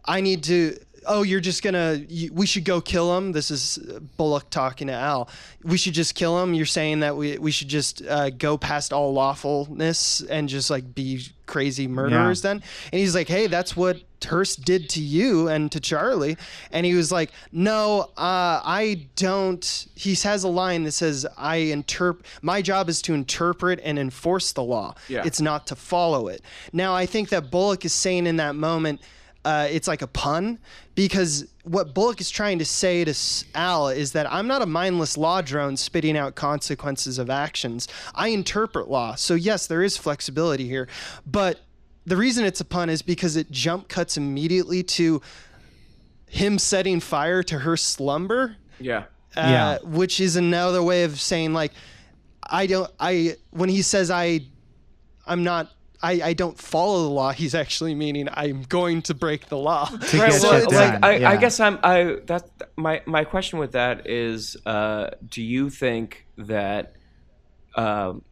I 0.05 0.21
need 0.21 0.43
to. 0.45 0.77
Oh, 1.07 1.23
you're 1.23 1.41
just 1.41 1.63
gonna. 1.63 2.01
You, 2.09 2.33
we 2.33 2.47
should 2.47 2.65
go 2.65 2.81
kill 2.81 3.17
him. 3.17 3.33
This 3.33 3.51
is 3.51 3.79
Bullock 4.17 4.51
talking 4.51 4.87
to 4.89 4.93
Al. 4.93 5.29
We 5.63 5.77
should 5.77 5.95
just 5.95 6.15
kill 6.15 6.43
him. 6.43 6.55
You're 6.55 6.67
saying 6.67 7.01
that 7.01 7.17
we 7.17 7.39
we 7.39 7.51
should 7.51 7.69
just 7.69 8.05
uh, 8.07 8.31
go 8.31 8.57
past 8.59 8.93
all 8.93 9.13
lawfulness 9.13 10.23
and 10.23 10.49
just 10.49 10.71
like 10.71 10.95
be 10.95 11.27
crazy 11.47 11.87
murderers 11.87 12.43
then. 12.43 12.63
And 12.93 13.01
he's 13.01 13.15
like, 13.15 13.29
hey, 13.29 13.47
that's 13.47 13.77
what 13.77 13.99
Hearst 14.25 14.65
did 14.65 14.89
to 14.91 15.01
you 15.01 15.49
and 15.49 15.71
to 15.73 15.81
Charlie. 15.81 16.37
And 16.71 16.87
he 16.87 16.95
was 16.95 17.13
like, 17.13 17.31
no, 17.53 18.11
uh, 18.17 18.63
I 18.65 19.07
don't. 19.17 19.87
He 19.95 20.15
has 20.15 20.45
a 20.45 20.49
line 20.49 20.85
that 20.85 20.93
says, 20.93 21.27
I 21.37 21.57
interpret. 21.57 22.25
My 22.43 22.63
job 22.63 22.89
is 22.89 23.03
to 23.03 23.15
interpret 23.15 23.81
and 23.85 23.99
enforce 23.99 24.53
the 24.53 24.63
law. 24.63 24.95
Yeah. 25.09 25.23
It's 25.25 25.41
not 25.41 25.67
to 25.69 25.77
follow 25.77 26.29
it. 26.29 26.43
Now, 26.73 26.95
I 26.95 27.07
think 27.07 27.29
that 27.29 27.51
Bullock 27.51 27.85
is 27.85 27.93
saying 27.93 28.27
in 28.27 28.37
that 28.37 28.55
moment, 28.55 29.01
uh, 29.45 29.69
it's 29.71 29.87
like 29.87 30.03
a 30.03 30.07
pun 30.07 30.59
because 30.95 31.47
what 31.65 31.95
Bullock 31.95 32.21
is 32.21 32.31
trying 32.31 32.59
to 32.59 32.65
say 32.65 33.05
to 33.05 33.15
Al 33.55 33.89
is 33.89 34.13
that 34.13 34.31
I'm 34.33 34.47
not 34.47 34.63
a 34.63 34.67
mindless 34.67 35.17
law 35.17 35.41
drone 35.43 35.77
spitting 35.77 36.17
out 36.17 36.35
consequences 36.35 37.19
of 37.19 37.29
actions. 37.31 37.89
I 38.15 38.29
interpret 38.29 38.89
law. 38.89 39.15
So, 39.15 39.35
yes, 39.35 39.67
there 39.67 39.83
is 39.83 39.97
flexibility 39.97 40.67
here. 40.67 40.89
But 41.27 41.61
the 42.07 42.17
reason 42.17 42.45
it's 42.45 42.61
a 42.61 42.65
pun 42.65 42.89
is 42.91 43.03
because 43.03 43.37
it 43.37 43.51
jump 43.51 43.89
cuts 43.89 44.17
immediately 44.17 44.83
to 44.83 45.21
him 46.29 46.59
setting 46.59 47.01
fire 47.01 47.43
to 47.45 47.59
Hearst 47.61 48.01
lumber 48.01 48.57
Yeah. 48.81 49.05
uh, 49.37 49.41
Yeah. 49.41 49.79
which 49.83 50.21
is 50.21 50.37
another 50.37 50.83
way 50.83 51.05
of 51.05 51.21
saying 51.21 51.53
like 51.53 51.73
I 52.43 52.67
don't 52.67 52.91
I 53.01 53.37
when 53.51 53.69
he 53.69 53.83
says 53.83 54.11
I 54.11 54.41
I'm 55.27 55.45
not 55.45 55.71
I, 56.03 56.13
I 56.23 56.33
don't 56.35 56.59
follow 56.59 57.03
the 57.05 57.11
law 57.11 57.33
he's 57.33 57.55
actually 57.55 57.95
meaning 57.95 58.29
I'm 58.33 58.63
going 58.63 59.03
to 59.03 59.15
break 59.15 59.47
the 59.49 59.57
law 59.57 59.87
To 59.87 59.97
Right, 60.19 60.31
get 60.33 60.43
well, 60.43 60.61
shit 60.61 60.69
done. 60.69 60.99
I, 61.03 61.09
I 61.09 61.17
yeah. 61.17 61.37
guess 61.37 61.61
I'm 61.61 61.79
I 61.83 62.19
that 62.27 62.51
my 62.77 63.03
my 63.07 63.25
question 63.25 63.59
with 63.59 63.73
that 63.73 64.09
is 64.09 64.57
uh, 64.67 65.11
do 65.29 65.43
you 65.43 65.71
think 65.71 66.27
that 66.37 66.95
um, 67.77 68.23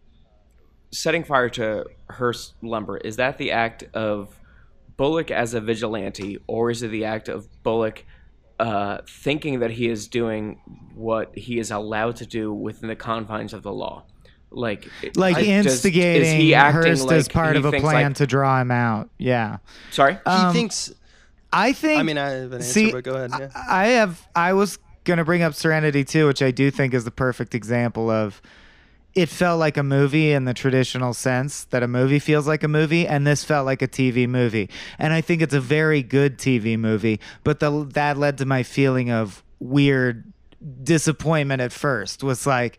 setting 0.93 1.25
fire 1.25 1.49
to 1.51 1.87
Hearst 2.11 2.55
lumber 2.63 2.99
is 2.99 3.17
that 3.17 3.39
the 3.39 3.53
act 3.53 3.85
of 3.95 4.39
Bullock 4.97 5.31
as 5.31 5.55
a 5.55 5.61
vigilante 5.61 6.39
or 6.47 6.71
is 6.71 6.83
it 6.83 6.89
the 6.89 7.05
act 7.07 7.29
of 7.29 7.49
Bullock 7.63 8.05
uh, 8.61 8.99
thinking 9.09 9.61
that 9.61 9.71
he 9.73 9.89
is 9.89 10.07
doing 10.07 10.61
what 10.95 11.37
he 11.37 11.59
is 11.59 11.71
allowed 11.71 12.17
to 12.17 12.27
do 12.27 12.53
within 12.53 12.89
the 12.89 12.97
confines 12.97 13.53
of 13.53 13.63
the 13.63 13.73
law 13.73 14.05
like 14.53 14.89
like 15.17 15.37
I- 15.37 15.41
does- 15.41 15.49
instigating 15.75 16.23
is 16.29 16.33
he 16.33 16.55
acting 16.55 16.83
Hearst 16.93 17.11
as 17.11 17.29
part 17.29 17.57
of 17.57 17.65
a 17.65 17.71
plan 17.73 17.83
like- 18.11 18.15
to 18.17 18.27
draw 18.27 18.61
him 18.61 18.71
out. 18.71 19.11
Yeah. 19.19 19.59
sorry 19.91 20.19
Um, 20.27 20.49
he 20.49 20.53
thinks 20.61 20.93
I 21.53 21.73
think. 21.73 22.01
I 22.01 22.03
mean 22.03 22.19
I 22.19 22.31
have 22.31 22.53
an 22.53 22.59
answer 22.61 22.69
see, 22.73 22.93
but 22.93 23.05
go 23.05 23.15
ahead 23.15 23.31
yeah. 23.39 23.49
I 23.55 23.83
I 23.83 23.87
have. 23.89 24.27
I 24.35 24.53
was 24.55 24.79
gonna 25.05 25.25
bring 25.25 25.43
up 25.43 25.55
Serenity 25.55 26.05
too, 26.05 26.27
which 26.27 26.43
I 26.43 26.51
do 26.51 26.71
think 26.71 26.95
is 26.95 27.05
the 27.05 27.11
perfect 27.11 27.55
example 27.55 28.09
of. 28.11 28.41
It 29.15 29.29
felt 29.29 29.61
like 29.61 29.77
a 29.77 29.83
movie 29.83 30.33
in 30.33 30.47
the 30.47 30.55
traditional 30.55 31.13
sense 31.13 31.65
that 31.65 31.83
a 31.83 31.87
movie 31.89 32.19
feels 32.19 32.47
like 32.49 32.63
a 32.63 32.69
movie, 32.69 33.07
and 33.07 33.27
this 33.27 33.45
felt 33.45 33.67
like 33.67 33.83
a 33.83 33.87
TV 33.89 34.27
movie. 34.27 34.71
And 34.99 35.13
I 35.13 35.21
think 35.21 35.43
it's 35.43 35.53
a 35.53 35.61
very 35.61 36.03
good 36.03 36.39
TV 36.39 36.79
movie, 36.79 37.21
but 37.45 37.61
the 37.61 37.85
that 37.93 38.17
led 38.17 38.39
to 38.39 38.47
my 38.47 38.63
feeling 38.63 39.11
of 39.11 39.43
weird 39.61 40.25
disappointment 40.83 41.61
at 41.61 41.73
first. 41.73 42.23
Was 42.23 42.47
like 42.47 42.79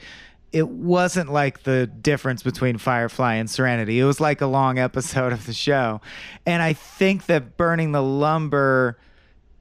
it 0.54 0.70
wasn't 0.70 1.34
like 1.34 1.64
the 1.64 1.88
difference 1.88 2.44
between 2.44 2.78
Firefly 2.78 3.34
and 3.34 3.50
Serenity. 3.50 4.00
It 4.00 4.06
was 4.06 4.22
like 4.22 4.40
a 4.40 4.46
long 4.46 4.78
episode 4.78 5.34
of 5.34 5.48
the 5.48 5.54
show. 5.54 6.00
And 6.46 6.62
I 6.62 6.74
think 6.74 7.26
that 7.26 7.58
burning 7.58 7.92
the 7.92 8.04
lumber 8.04 9.00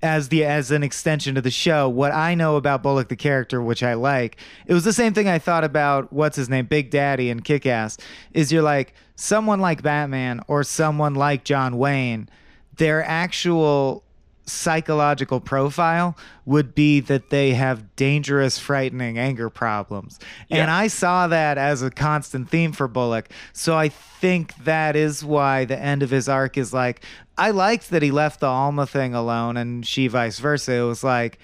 as 0.03 0.29
the 0.29 0.45
as 0.45 0.71
an 0.71 0.83
extension 0.83 1.35
to 1.37 1.41
the 1.41 1.51
show, 1.51 1.89
what 1.89 2.13
I 2.13 2.35
know 2.35 2.57
about 2.57 2.83
Bullock 2.83 3.09
the 3.09 3.17
character, 3.17 3.63
which 3.63 3.83
I 3.83 3.95
like, 3.95 4.37
it 4.67 4.75
was 4.75 4.85
the 4.85 4.93
same 4.93 5.15
thing 5.15 5.29
I 5.29 5.39
thought 5.39 5.65
about 5.65 6.13
what's 6.13 6.37
his 6.37 6.49
name, 6.49 6.67
Big 6.67 6.91
Daddy 6.91 7.31
and 7.31 7.43
Kick 7.43 7.67
Ass, 7.67 7.97
is 8.33 8.53
you're 8.53 8.63
like 8.63 8.95
someone 9.15 9.61
like 9.61 9.83
Batman 9.83 10.41
or 10.49 10.65
someone 10.65 11.15
like 11.15 11.45
John 11.45 11.79
Wayne, 11.79 12.29
their 12.77 13.05
actual 13.05 14.05
psychological 14.45 15.41
profile 15.41 16.17
would 16.45 16.75
be 16.75 17.01
that 17.01 17.31
they 17.31 17.55
have 17.55 17.95
dangerous, 17.97 18.59
frightening 18.59 19.19
anger 19.19 19.49
problems. 19.49 20.19
And 20.51 20.71
I 20.71 20.89
saw 20.89 21.29
that 21.29 21.59
as 21.59 21.83
a 21.83 21.91
constant 21.91 22.51
theme 22.51 22.73
for 22.73 22.89
Bullock. 22.89 23.31
So 23.53 23.77
I 23.77 23.89
think 23.89 24.55
that 24.65 24.97
is 24.97 25.25
why 25.25 25.65
the 25.65 25.79
end 25.79 26.03
of 26.03 26.11
his 26.11 26.29
arc 26.29 26.59
is 26.59 26.73
like, 26.73 27.05
I 27.39 27.51
liked 27.51 27.91
that 27.91 28.03
he 28.03 28.11
left 28.11 28.41
the 28.41 28.47
Alma 28.47 28.87
thing 28.87 29.15
alone 29.15 29.57
and 29.57 29.87
she 29.87 30.09
vice 30.09 30.39
versa. 30.39 30.73
It 30.73 30.83
was 30.83 31.05
like, 31.05 31.39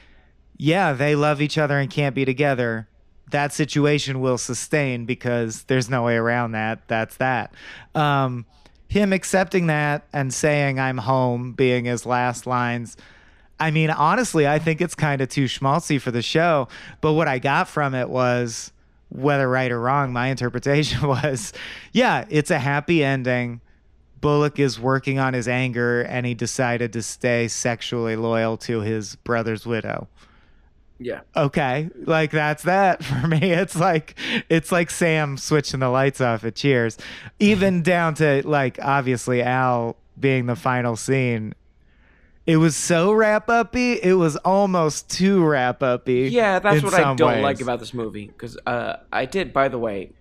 yeah, 0.56 0.92
they 0.92 1.14
love 1.14 1.40
each 1.40 1.56
other 1.56 1.78
and 1.78 1.88
can't 1.90 2.14
be 2.14 2.24
together. 2.24 2.88
That 3.30 3.52
situation 3.52 4.20
will 4.20 4.38
sustain 4.38 5.06
because 5.06 5.64
there's 5.64 5.88
no 5.88 6.02
way 6.02 6.16
around 6.16 6.52
that. 6.52 6.88
That's 6.88 7.16
that. 7.18 7.54
Um, 7.94 8.46
him 8.88 9.12
accepting 9.12 9.66
that 9.66 10.06
and 10.12 10.32
saying 10.32 10.80
I'm 10.80 10.98
home 10.98 11.52
being 11.52 11.84
his 11.84 12.06
last 12.06 12.46
lines. 12.46 12.96
I 13.60 13.70
mean, 13.70 13.90
honestly, 13.90 14.48
I 14.48 14.58
think 14.58 14.80
it's 14.80 14.94
kind 14.94 15.20
of 15.20 15.28
too 15.28 15.44
schmaltzy 15.44 16.00
for 16.00 16.10
the 16.10 16.22
show. 16.22 16.68
But 17.00 17.12
what 17.12 17.28
I 17.28 17.38
got 17.38 17.68
from 17.68 17.94
it 17.94 18.08
was, 18.08 18.72
whether 19.10 19.48
right 19.48 19.70
or 19.70 19.80
wrong, 19.80 20.12
my 20.12 20.28
interpretation 20.28 21.06
was, 21.06 21.52
yeah, 21.92 22.24
it's 22.30 22.50
a 22.50 22.58
happy 22.58 23.04
ending. 23.04 23.60
Bullock 24.20 24.58
is 24.58 24.80
working 24.80 25.18
on 25.18 25.34
his 25.34 25.46
anger 25.46 26.02
and 26.02 26.26
he 26.26 26.34
decided 26.34 26.92
to 26.94 27.02
stay 27.02 27.46
sexually 27.46 28.16
loyal 28.16 28.56
to 28.58 28.80
his 28.80 29.16
brother's 29.16 29.64
widow. 29.64 30.08
Yeah. 31.00 31.20
okay 31.36 31.90
like 32.06 32.32
that's 32.32 32.64
that 32.64 33.04
for 33.04 33.28
me 33.28 33.52
it's 33.52 33.76
like 33.76 34.18
it's 34.48 34.72
like 34.72 34.90
sam 34.90 35.36
switching 35.36 35.78
the 35.80 35.88
lights 35.90 36.20
off 36.20 36.42
at 36.44 36.56
cheers 36.56 36.98
even 37.38 37.82
down 37.94 38.14
to 38.14 38.42
like 38.46 38.78
obviously 38.82 39.40
al 39.42 39.96
being 40.18 40.46
the 40.46 40.56
final 40.56 40.96
scene 40.96 41.54
it 42.46 42.56
was 42.56 42.74
so 42.74 43.12
wrap 43.12 43.48
uppy 43.48 44.02
it 44.02 44.14
was 44.14 44.34
almost 44.38 45.08
too 45.10 45.44
wrap 45.44 45.82
uppy 45.82 46.30
Yeah, 46.30 46.58
that's 46.58 46.82
what 46.82 46.94
I 46.94 47.14
don't 47.14 47.28
ways. 47.34 47.42
like 47.42 47.60
about 47.60 47.78
this 47.78 47.92
movie 47.94 48.26
because 48.26 48.56
uh, 48.66 48.96
I 49.12 49.26
did, 49.26 49.52
by 49.52 49.68
the 49.68 49.78
way, 49.78 50.12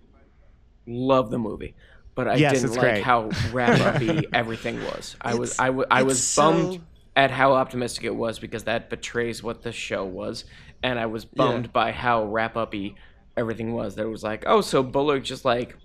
love 0.86 1.30
the 1.30 1.38
movie, 1.38 1.74
but 2.14 2.28
I 2.28 2.34
Yes, 2.36 2.60
didn't 2.60 2.72
like 2.72 2.80
great. 2.80 3.02
how 3.02 3.30
wrap 3.52 3.80
uppy 3.80 4.26
everything 4.32 4.78
was. 4.84 5.16
I 5.20 5.34
was 5.36 5.50
It's- 5.52 5.58
I, 5.60 5.66
w- 5.68 5.86
I 5.90 6.02
was 6.02 6.22
so- 6.22 6.52
bummed 6.52 6.80
at 7.16 7.30
how 7.30 7.54
optimistic 7.54 8.04
it 8.04 8.14
was 8.14 8.38
because 8.38 8.64
that 8.64 8.90
betrays 8.90 9.42
what 9.42 9.62
the 9.62 9.72
show 9.72 10.04
was, 10.04 10.44
and 10.82 10.98
I 10.98 11.06
was 11.06 11.24
bummed 11.24 11.66
Yeah. 11.66 11.70
by 11.72 11.92
how 11.92 12.24
wrap 12.24 12.56
uppy 12.56 12.96
everything 13.36 13.72
was. 13.72 13.94
That 13.96 14.02
it 14.06 14.10
was 14.10 14.22
like, 14.22 14.44
oh, 14.46 14.60
so 14.60 14.82
Bullock 14.82 15.24
just 15.24 15.44
like 15.44 15.76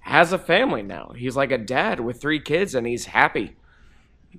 has 0.00 0.32
a 0.32 0.38
family 0.38 0.82
now. 0.82 1.12
He's 1.16 1.36
like 1.36 1.50
a 1.52 1.58
dad 1.58 2.00
with 2.00 2.20
three 2.20 2.40
kids, 2.40 2.74
and 2.74 2.86
he's 2.86 3.06
happy 3.06 3.54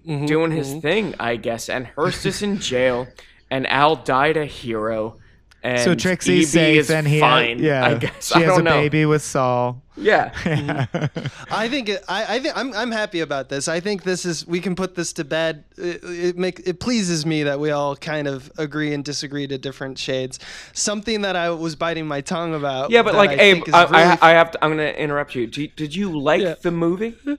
Mm-hmm, 0.08 0.28
doing 0.28 0.52
his 0.52 0.76
thing, 0.76 1.15
I 1.20 1.36
guess. 1.36 1.68
And 1.68 1.88
Hearst 1.88 2.24
is 2.26 2.44
in 2.44 2.60
jail, 2.60 3.08
and 3.52 3.65
Al 3.68 3.96
died 3.96 4.38
a 4.38 4.46
hero. 4.46 5.18
And 5.63 5.82
so 5.82 5.96
trixie's 5.96 6.56
EB 6.56 6.60
safe 6.60 6.80
is 6.80 6.89
and 6.92 7.06
he 7.08 7.20
fine. 7.20 7.60
yeah 7.60 7.86
I 7.86 7.96
guess 7.96 8.28
she 8.32 8.36
I 8.36 8.42
has 8.48 8.58
a 8.60 8.62
know. 8.62 8.72
baby 8.72 9.06
with 9.06 9.22
Sol 9.24 9.82
Yeah, 10.00 10.34
I 11.52 11.68
think 11.70 11.90
it, 11.90 12.04
I, 12.08 12.36
I 12.36 12.40
think 12.40 12.58
I'm, 12.58 12.74
I'm 12.74 12.92
happy 12.92 13.20
about 13.20 13.50
this. 13.50 13.68
I 13.68 13.80
think 13.80 14.04
this 14.04 14.26
is 14.26 14.48
we 14.48 14.60
can 14.60 14.76
put 14.76 14.96
this 14.96 15.14
to 15.14 15.24
bed. 15.24 15.64
It, 15.78 16.04
it 16.04 16.38
make 16.38 16.62
it 16.68 16.80
pleases 16.80 17.26
me 17.26 17.44
that 17.44 17.60
we 17.60 17.72
all 17.72 17.96
kind 17.96 18.28
of 18.28 18.52
agree 18.58 18.94
and 18.94 19.04
disagree 19.04 19.48
to 19.48 19.58
different 19.58 19.98
shades. 19.98 20.40
Something 20.74 21.22
that 21.22 21.36
I 21.36 21.50
was 21.50 21.76
biting 21.76 22.08
my 22.08 22.22
tongue 22.22 22.54
about. 22.54 22.92
yeah, 22.92 23.02
but 23.04 23.16
like, 23.16 23.32
I 23.32 23.34
Abe, 23.42 23.64
I, 23.74 23.84
really 23.84 23.96
I, 23.96 24.18
I, 24.22 24.32
have 24.32 24.52
to. 24.52 24.64
I'm 24.64 24.72
gonna 24.72 24.84
interrupt 24.90 25.36
you. 25.36 25.48
Did, 25.48 25.76
did 25.76 25.96
you 25.96 26.18
like 26.20 26.42
Yeah. 26.42 26.56
the 26.62 26.72
movie? 26.72 27.16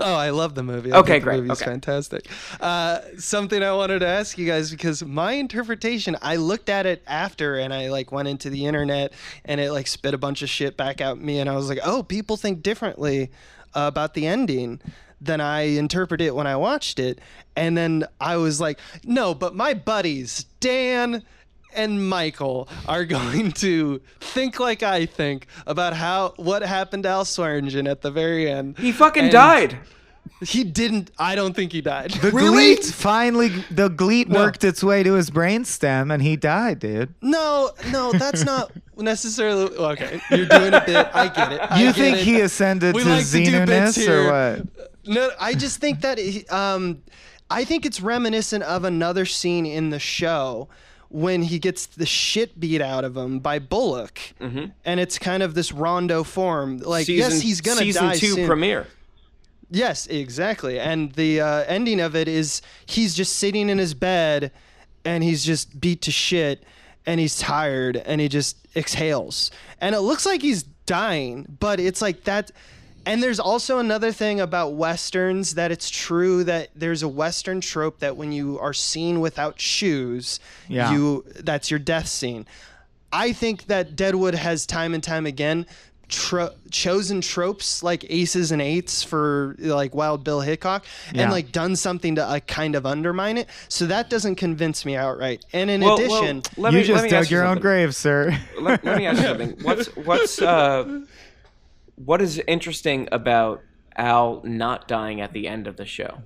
Oh, 0.00 0.14
I 0.14 0.30
love 0.30 0.54
the 0.54 0.62
movie. 0.62 0.92
I 0.92 0.98
Okay, 0.98 1.14
think 1.14 1.24
the 1.24 1.30
great, 1.30 1.40
movie's 1.42 1.60
okay. 1.60 1.70
fantastic. 1.70 2.26
Uh, 2.60 3.00
something 3.18 3.62
I 3.62 3.72
wanted 3.72 3.98
to 4.00 4.06
ask 4.06 4.38
you 4.38 4.46
guys 4.46 4.70
because 4.70 5.04
my 5.04 5.32
interpretation, 5.32 6.16
I 6.22 6.36
looked 6.36 6.68
at 6.68 6.86
it 6.86 7.02
after 7.06 7.56
and 7.56 7.74
I 7.74 7.88
like 7.90 8.10
went 8.12 8.28
into 8.28 8.48
the 8.50 8.64
internet 8.66 9.12
and 9.44 9.60
it 9.60 9.72
like 9.72 9.86
spit 9.86 10.14
a 10.14 10.18
bunch 10.18 10.42
of 10.42 10.48
shit 10.48 10.76
back 10.76 11.00
at 11.00 11.18
me 11.18 11.40
and 11.40 11.50
I 11.50 11.56
was 11.56 11.68
like, 11.68 11.80
oh, 11.88 12.02
people 12.02 12.36
think 12.36 12.62
differently 12.62 13.30
uh, 13.74 13.84
about 13.88 14.14
the 14.14 14.26
ending 14.26 14.80
than 15.20 15.40
I 15.40 15.62
interpreted 15.62 16.26
it 16.28 16.34
when 16.34 16.46
I 16.46 16.54
watched 16.56 17.00
it. 17.00 17.18
And 17.56 17.76
then 17.76 18.04
I 18.20 18.36
was 18.36 18.60
like, 18.60 18.78
no, 19.04 19.34
but 19.34 19.54
my 19.54 19.74
buddies, 19.74 20.44
Dan 20.60 21.24
and 21.74 22.08
Michael 22.08 22.68
are 22.86 23.04
going 23.16 23.52
to 23.52 24.00
think 24.20 24.60
like 24.60 24.82
I 24.82 25.06
think 25.06 25.46
about 25.66 25.92
how 25.94 26.34
what 26.36 26.62
happened 26.62 27.02
to 27.02 27.08
Al 27.08 27.24
Swearengen 27.24 27.90
at 27.90 28.02
the 28.02 28.10
very 28.10 28.48
end. 28.48 28.78
He 28.78 28.92
fucking 28.92 29.24
And- 29.24 29.32
died. 29.32 29.78
He 30.40 30.64
didn't. 30.64 31.10
I 31.18 31.34
don't 31.34 31.54
think 31.54 31.72
he 31.72 31.80
died. 31.80 32.10
the 32.12 32.30
really? 32.30 32.74
gleet 32.76 32.84
finally 32.84 33.48
the 33.70 33.88
gleet 33.88 34.28
No. 34.28 34.40
worked 34.40 34.64
its 34.64 34.82
way 34.84 35.02
to 35.02 35.14
his 35.14 35.30
brainstem 35.30 36.12
and 36.12 36.22
he 36.22 36.36
died 36.36 36.78
dude 36.80 37.14
No, 37.22 37.70
no, 37.90 38.12
that's 38.12 38.44
not 38.44 38.72
necessarily 38.96 39.74
okay. 39.76 40.20
You're 40.30 40.46
doing 40.46 40.74
a 40.74 40.82
bit. 40.84 41.08
I 41.14 41.28
get 41.28 41.52
it. 41.52 41.60
I 41.60 41.80
you 41.80 41.86
get 41.86 41.94
think 41.96 42.16
it. 42.18 42.24
he 42.24 42.40
ascended 42.40 42.94
We 42.94 43.02
to 43.04 43.08
like 43.08 43.26
to 43.26 43.44
do 43.44 43.66
bits 43.66 43.96
xenoness 43.96 43.96
here. 43.96 44.20
or 44.22 44.56
what 44.58 44.88
No, 45.06 45.30
I 45.40 45.54
just 45.54 45.78
think 45.80 46.00
that 46.02 46.18
he- 46.18 46.46
um, 46.48 47.02
I 47.50 47.64
think 47.64 47.86
it's 47.86 48.00
reminiscent 48.00 48.62
of 48.64 48.84
another 48.84 49.24
scene 49.24 49.64
in 49.64 49.90
the 49.90 49.98
show 49.98 50.68
when 51.10 51.42
he 51.44 51.58
gets 51.58 51.86
the 51.86 52.04
shit 52.04 52.60
beat 52.60 52.82
out 52.82 53.02
of 53.02 53.16
him 53.16 53.38
by 53.38 53.58
Bullock, 53.58 54.18
and 54.38 55.00
it's 55.00 55.18
kind 55.18 55.42
of 55.42 55.54
this 55.54 55.72
rondo 55.72 56.22
form. 56.22 56.76
Like, 56.78 57.06
season, 57.06 57.30
yes, 57.32 57.40
he's 57.40 57.62
gonna 57.62 57.78
season 57.80 58.04
die 58.04 58.16
two 58.16 58.34
soon. 58.34 58.46
premiere. 58.46 58.86
Yes, 59.70 60.06
exactly. 60.06 60.80
And 60.80 61.12
the 61.12 61.40
uh, 61.40 61.64
ending 61.66 62.00
of 62.00 62.16
it 62.16 62.26
is 62.28 62.62
he's 62.86 63.14
just 63.14 63.36
sitting 63.36 63.68
in 63.68 63.78
his 63.78 63.94
bed 63.94 64.50
and 65.04 65.22
he's 65.22 65.44
just 65.44 65.78
beat 65.80 66.02
to 66.02 66.10
shit 66.10 66.64
and 67.06 67.20
he's 67.20 67.38
tired 67.38 67.96
and 67.96 68.20
he 68.20 68.28
just 68.28 68.56
exhales. 68.74 69.50
And 69.80 69.94
it 69.94 70.00
looks 70.00 70.24
like 70.26 70.40
he's 70.42 70.62
dying, 70.86 71.56
but 71.60 71.80
it's 71.80 72.00
like 72.00 72.24
that. 72.24 72.50
And 73.06 73.22
there's 73.22 73.40
also 73.40 73.78
another 73.78 74.12
thing 74.12 74.40
about 74.40 74.74
westerns 74.74 75.54
that 75.54 75.70
it's 75.70 75.88
true 75.88 76.44
that 76.44 76.68
there's 76.74 77.02
a 77.02 77.08
western 77.08 77.60
trope 77.60 78.00
that 78.00 78.16
when 78.16 78.32
you 78.32 78.58
are 78.58 78.74
seen 78.74 79.20
without 79.20 79.60
shoes, 79.60 80.40
Yeah. 80.68 80.92
you 80.92 81.24
that's 81.40 81.70
your 81.70 81.78
death 81.80 82.08
scene. 82.08 82.46
I 83.10 83.32
think 83.32 83.66
that 83.66 83.96
Deadwood 83.96 84.34
has 84.34 84.66
time 84.66 84.92
and 84.92 85.02
time 85.02 85.24
again 85.24 85.64
tro- 86.08 86.54
chosen 86.70 87.20
tropes 87.20 87.82
like 87.82 88.04
aces 88.10 88.50
and 88.52 88.60
eights 88.62 89.02
for 89.02 89.54
like 89.58 89.94
Wild 89.94 90.24
Bill 90.24 90.40
Hickok 90.40 90.84
Yeah. 91.12 91.22
and 91.22 91.30
like 91.32 91.52
done 91.52 91.76
something 91.76 92.14
to 92.16 92.26
like 92.26 92.46
kind 92.46 92.74
of 92.74 92.86
undermine 92.86 93.36
it. 93.38 93.48
So 93.68 93.86
that 93.86 94.10
doesn't 94.10 94.36
convince 94.36 94.84
me 94.84 94.96
outright. 94.96 95.44
And 95.52 95.70
in 95.70 95.80
Well, 95.82 95.94
addition, 95.96 96.42
well, 96.56 96.72
let 96.72 96.72
you 96.74 96.80
just 96.84 96.96
let 96.96 97.04
me 97.04 97.10
dug 97.10 97.20
ask 97.20 97.30
you 97.30 97.36
your 97.36 97.46
own 97.46 97.58
grave 97.58 97.94
sir 97.94 98.36
let, 98.60 98.84
let 98.84 98.98
me 98.98 99.06
ask 99.06 99.20
you 99.20 99.26
something. 99.26 99.50
What's 99.62 99.86
what's 99.96 100.40
uh, 100.42 101.00
what 101.96 102.22
is 102.22 102.38
interesting 102.46 103.08
about 103.12 103.62
Al 103.96 104.40
not 104.44 104.86
dying 104.88 105.20
at 105.20 105.32
the 105.32 105.48
end 105.48 105.66
of 105.66 105.76
the 105.76 105.84
show? 105.84 106.22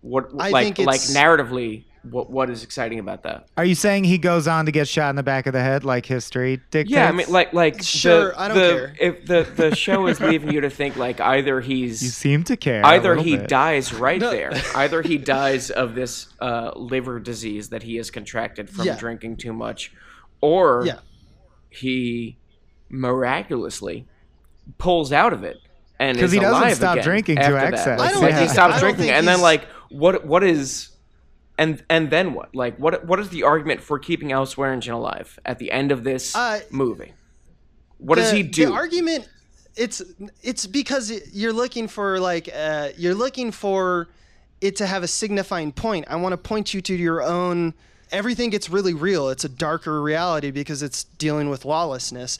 What 0.00 0.30
I 0.38 0.50
like 0.50 0.76
think 0.76 0.86
like 0.86 1.00
narratively? 1.00 1.84
What 2.10 2.30
what 2.30 2.50
is 2.50 2.62
exciting 2.64 2.98
about 2.98 3.22
that? 3.24 3.48
Are 3.56 3.64
you 3.64 3.74
saying 3.74 4.04
he 4.04 4.18
goes 4.18 4.46
on 4.48 4.66
to 4.66 4.72
get 4.72 4.86
shot 4.88 5.10
in 5.10 5.16
the 5.16 5.22
back 5.22 5.46
of 5.46 5.52
the 5.52 5.60
head 5.62 5.84
like 5.84 6.06
history 6.06 6.56
dictates? 6.70 6.90
Yeah, 6.90 7.08
I 7.08 7.12
mean, 7.12 7.28
like 7.30 7.52
like 7.52 7.82
Sure, 7.82 8.30
the, 8.32 8.40
I 8.40 8.48
don't 8.48 8.56
the, 8.56 8.62
care. 8.62 8.94
If 9.00 9.26
the 9.26 9.42
the 9.56 9.74
show 9.76 10.06
is 10.06 10.20
leaving 10.20 10.52
you 10.52 10.60
to 10.62 10.70
think 10.70 10.96
like 10.96 11.20
either 11.20 11.60
he's 11.60 12.02
you 12.02 12.08
seem 12.10 12.44
to 12.44 12.56
care. 12.56 12.84
either 12.84 13.16
he 13.16 13.36
bit. 13.36 13.48
dies 13.48 13.92
right 13.92 14.20
No. 14.20 14.30
there 14.30 14.52
either 14.74 15.02
he 15.02 15.18
dies 15.18 15.70
of 15.70 15.94
this 15.94 16.28
uh, 16.40 16.72
liver 16.76 17.18
disease 17.20 17.68
that 17.70 17.82
he 17.82 17.96
has 17.96 18.10
contracted 18.10 18.68
from 18.70 18.86
Yeah. 18.86 18.96
drinking 18.96 19.36
too 19.38 19.52
much 19.52 19.92
or 20.40 20.84
yeah. 20.86 20.98
he 21.70 22.36
miraculously 22.88 24.06
pulls 24.78 25.12
out 25.12 25.32
of 25.32 25.44
it 25.44 25.58
and 25.98 26.16
'Cause 26.18 26.24
is 26.26 26.32
he 26.32 26.38
doesn't 26.40 26.54
alive 26.56 26.76
stop 26.76 27.00
drinking 27.00 27.36
to 27.36 27.42
after 27.42 27.54
that. 27.54 27.72
excess. 27.74 28.00
I 28.00 28.12
don't 28.12 28.22
like 28.22 28.32
Yeah. 28.32 28.40
he 28.42 28.48
stops 28.48 28.80
drinking 28.80 29.10
and 29.10 29.26
then 29.26 29.40
like 29.40 29.66
what 29.90 30.26
what 30.26 30.42
is 30.44 30.90
and 31.58 31.82
and 31.88 32.10
then 32.10 32.34
what 32.34 32.54
like 32.54 32.76
what 32.78 33.04
what 33.06 33.18
is 33.20 33.28
the 33.30 33.42
argument 33.42 33.80
for 33.80 33.98
keeping 33.98 34.32
Al 34.32 34.46
Swearengen 34.46 34.92
alive 34.92 35.38
at 35.44 35.58
the 35.58 35.70
end 35.70 35.92
of 35.92 36.04
this 36.04 36.34
Uh, 36.34 36.60
movie 36.70 37.12
what 37.98 38.16
does 38.16 38.30
he 38.30 38.42
do 38.42 38.66
The 38.66 38.72
argument 38.72 39.28
it's 39.76 40.02
it's 40.42 40.66
because 40.66 41.12
you're 41.32 41.52
looking 41.52 41.86
for 41.86 42.18
like 42.18 42.48
uh, 42.54 42.88
you're 42.96 43.14
looking 43.14 43.52
for 43.52 44.08
it 44.60 44.76
to 44.76 44.86
have 44.86 45.02
a 45.02 45.06
signifying 45.06 45.70
point. 45.70 46.06
I 46.08 46.16
want 46.16 46.32
to 46.32 46.38
point 46.38 46.72
you 46.72 46.80
to 46.80 46.94
your 46.94 47.22
own. 47.22 47.74
Everything 48.10 48.50
gets 48.50 48.70
really 48.70 48.94
real. 48.94 49.28
It's 49.28 49.44
a 49.44 49.48
darker 49.48 50.00
reality 50.00 50.50
because 50.50 50.82
it's 50.82 51.04
dealing 51.04 51.50
with 51.50 51.64
lawlessness. 51.64 52.38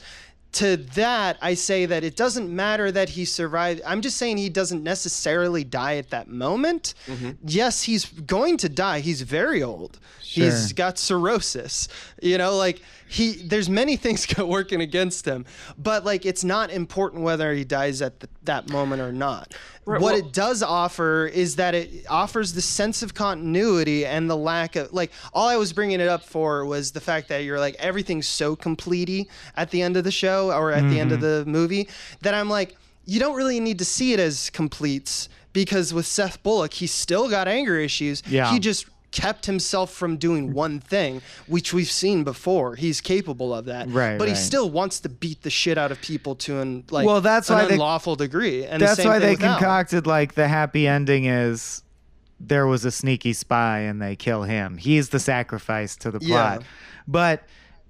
To 0.53 0.77
that, 0.77 1.37
I 1.41 1.53
say 1.53 1.85
that 1.85 2.03
it 2.03 2.15
doesn't 2.15 2.49
matter 2.53 2.91
that 2.91 3.09
he 3.09 3.25
survived. 3.25 3.81
I'm 3.85 4.01
just 4.01 4.17
saying 4.17 4.37
he 4.37 4.49
doesn't 4.49 4.81
necessarily 4.81 5.63
die 5.63 5.97
at 5.97 6.09
that 6.09 6.29
moment. 6.29 6.93
Mm-hmm. 7.05 7.31
Yes, 7.45 7.83
he's 7.83 8.05
going 8.05 8.57
to 8.57 8.69
die. 8.69 9.01
He's 9.01 9.21
very 9.21 9.61
old. 9.61 9.99
He's 10.21 10.73
got 10.73 10.97
cirrhosis. 10.97 11.87
You 12.21 12.37
know, 12.37 12.55
like 12.55 12.81
he 13.07 13.33
there's 13.33 13.69
many 13.69 13.95
things 13.95 14.27
working 14.37 14.81
against 14.81 15.25
him, 15.25 15.45
but 15.77 16.03
like 16.03 16.25
it's 16.25 16.43
not 16.43 16.71
important 16.71 17.23
whether 17.23 17.53
he 17.53 17.63
dies 17.63 18.01
at 18.01 18.19
the, 18.19 18.29
that 18.43 18.69
moment 18.69 19.01
or 19.01 19.11
not. 19.11 19.53
Right, 19.85 20.01
what 20.01 20.13
well- 20.13 20.25
it 20.25 20.33
does 20.33 20.61
offer 20.61 21.25
is 21.25 21.55
that 21.55 21.73
it 21.73 22.05
offers 22.09 22.53
the 22.53 22.61
sense 22.61 23.01
of 23.01 23.13
continuity 23.13 24.05
and 24.05 24.29
the 24.29 24.35
lack 24.35 24.75
of 24.75 24.91
like 24.91 25.11
all 25.33 25.47
I 25.47 25.55
was 25.55 25.71
bringing 25.73 26.01
it 26.01 26.09
up 26.09 26.23
for 26.23 26.65
was 26.65 26.91
the 26.91 27.01
fact 27.01 27.29
that 27.29 27.43
you're 27.43 27.59
like 27.59 27.75
everything's 27.75 28.27
so 28.27 28.55
complete 28.55 29.29
at 29.55 29.71
the 29.71 29.81
end 29.81 29.95
of 29.95 30.03
the 30.03 30.11
show 30.11 30.51
or 30.51 30.71
at 30.71 30.89
the 30.89 30.99
end 30.99 31.11
of 31.11 31.19
mm-hmm. 31.19 31.51
the 31.51 31.51
movie 31.51 31.87
that 32.21 32.33
I'm 32.33 32.49
like 32.49 32.75
you 33.05 33.19
don't 33.19 33.35
really 33.35 33.59
need 33.59 33.79
to 33.79 33.85
see 33.85 34.11
it 34.11 34.19
as 34.19 34.49
completes 34.49 35.29
because 35.53 35.93
with 35.93 36.05
Seth 36.05 36.43
Bullock 36.43 36.73
he's 36.73 36.91
still 36.91 37.29
got 37.29 37.47
anger 37.47 37.77
issues. 37.77 38.21
Yeah. 38.27 38.51
He 38.51 38.59
just 38.59 38.85
kept 39.11 39.45
himself 39.45 39.91
from 39.93 40.17
doing 40.17 40.53
one 40.53 40.79
thing, 40.79 41.21
which 41.47 41.73
we've 41.73 41.89
seen 41.89 42.23
before. 42.23 42.75
He's 42.75 42.99
capable 43.01 43.53
of 43.53 43.65
that. 43.65 43.89
Right, 43.89 44.17
But 44.17 44.27
he 44.27 44.35
still 44.35 44.69
wants 44.69 44.99
to 45.01 45.09
beat 45.09 45.41
the 45.43 45.49
shit 45.49 45.77
out 45.77 45.91
of 45.91 46.01
people 46.01 46.35
to 46.35 46.59
an 46.59 46.83
like 46.91 47.05
Well, 47.07 47.21
that's 47.21 47.49
an 47.49 47.55
why 47.55 47.65
they- 47.65 47.73
unlawful 47.73 48.15
degree. 48.15 48.65
And 48.65 48.81
the 48.81 48.85
That's 48.87 48.97
same 48.97 49.07
why 49.07 49.19
they 49.19 49.31
Al. 49.31 49.37
concocted 49.57 50.05
like 50.05 50.35
the 50.35 50.47
happy 50.47 50.87
ending 50.87 51.25
is 51.25 51.83
there 52.39 52.67
was 52.67 52.85
a 52.85 52.91
sneaky 52.91 53.33
spy 53.33 53.79
and 53.79 54.01
they 54.01 54.15
kill 54.15 54.43
him. 54.43 54.77
He's 54.77 55.09
the 55.09 55.19
sacrifice 55.19 55.95
to 55.97 56.11
the 56.11 56.19
plot. 56.19 56.61
Yeah. 56.61 56.67
But 57.07 57.43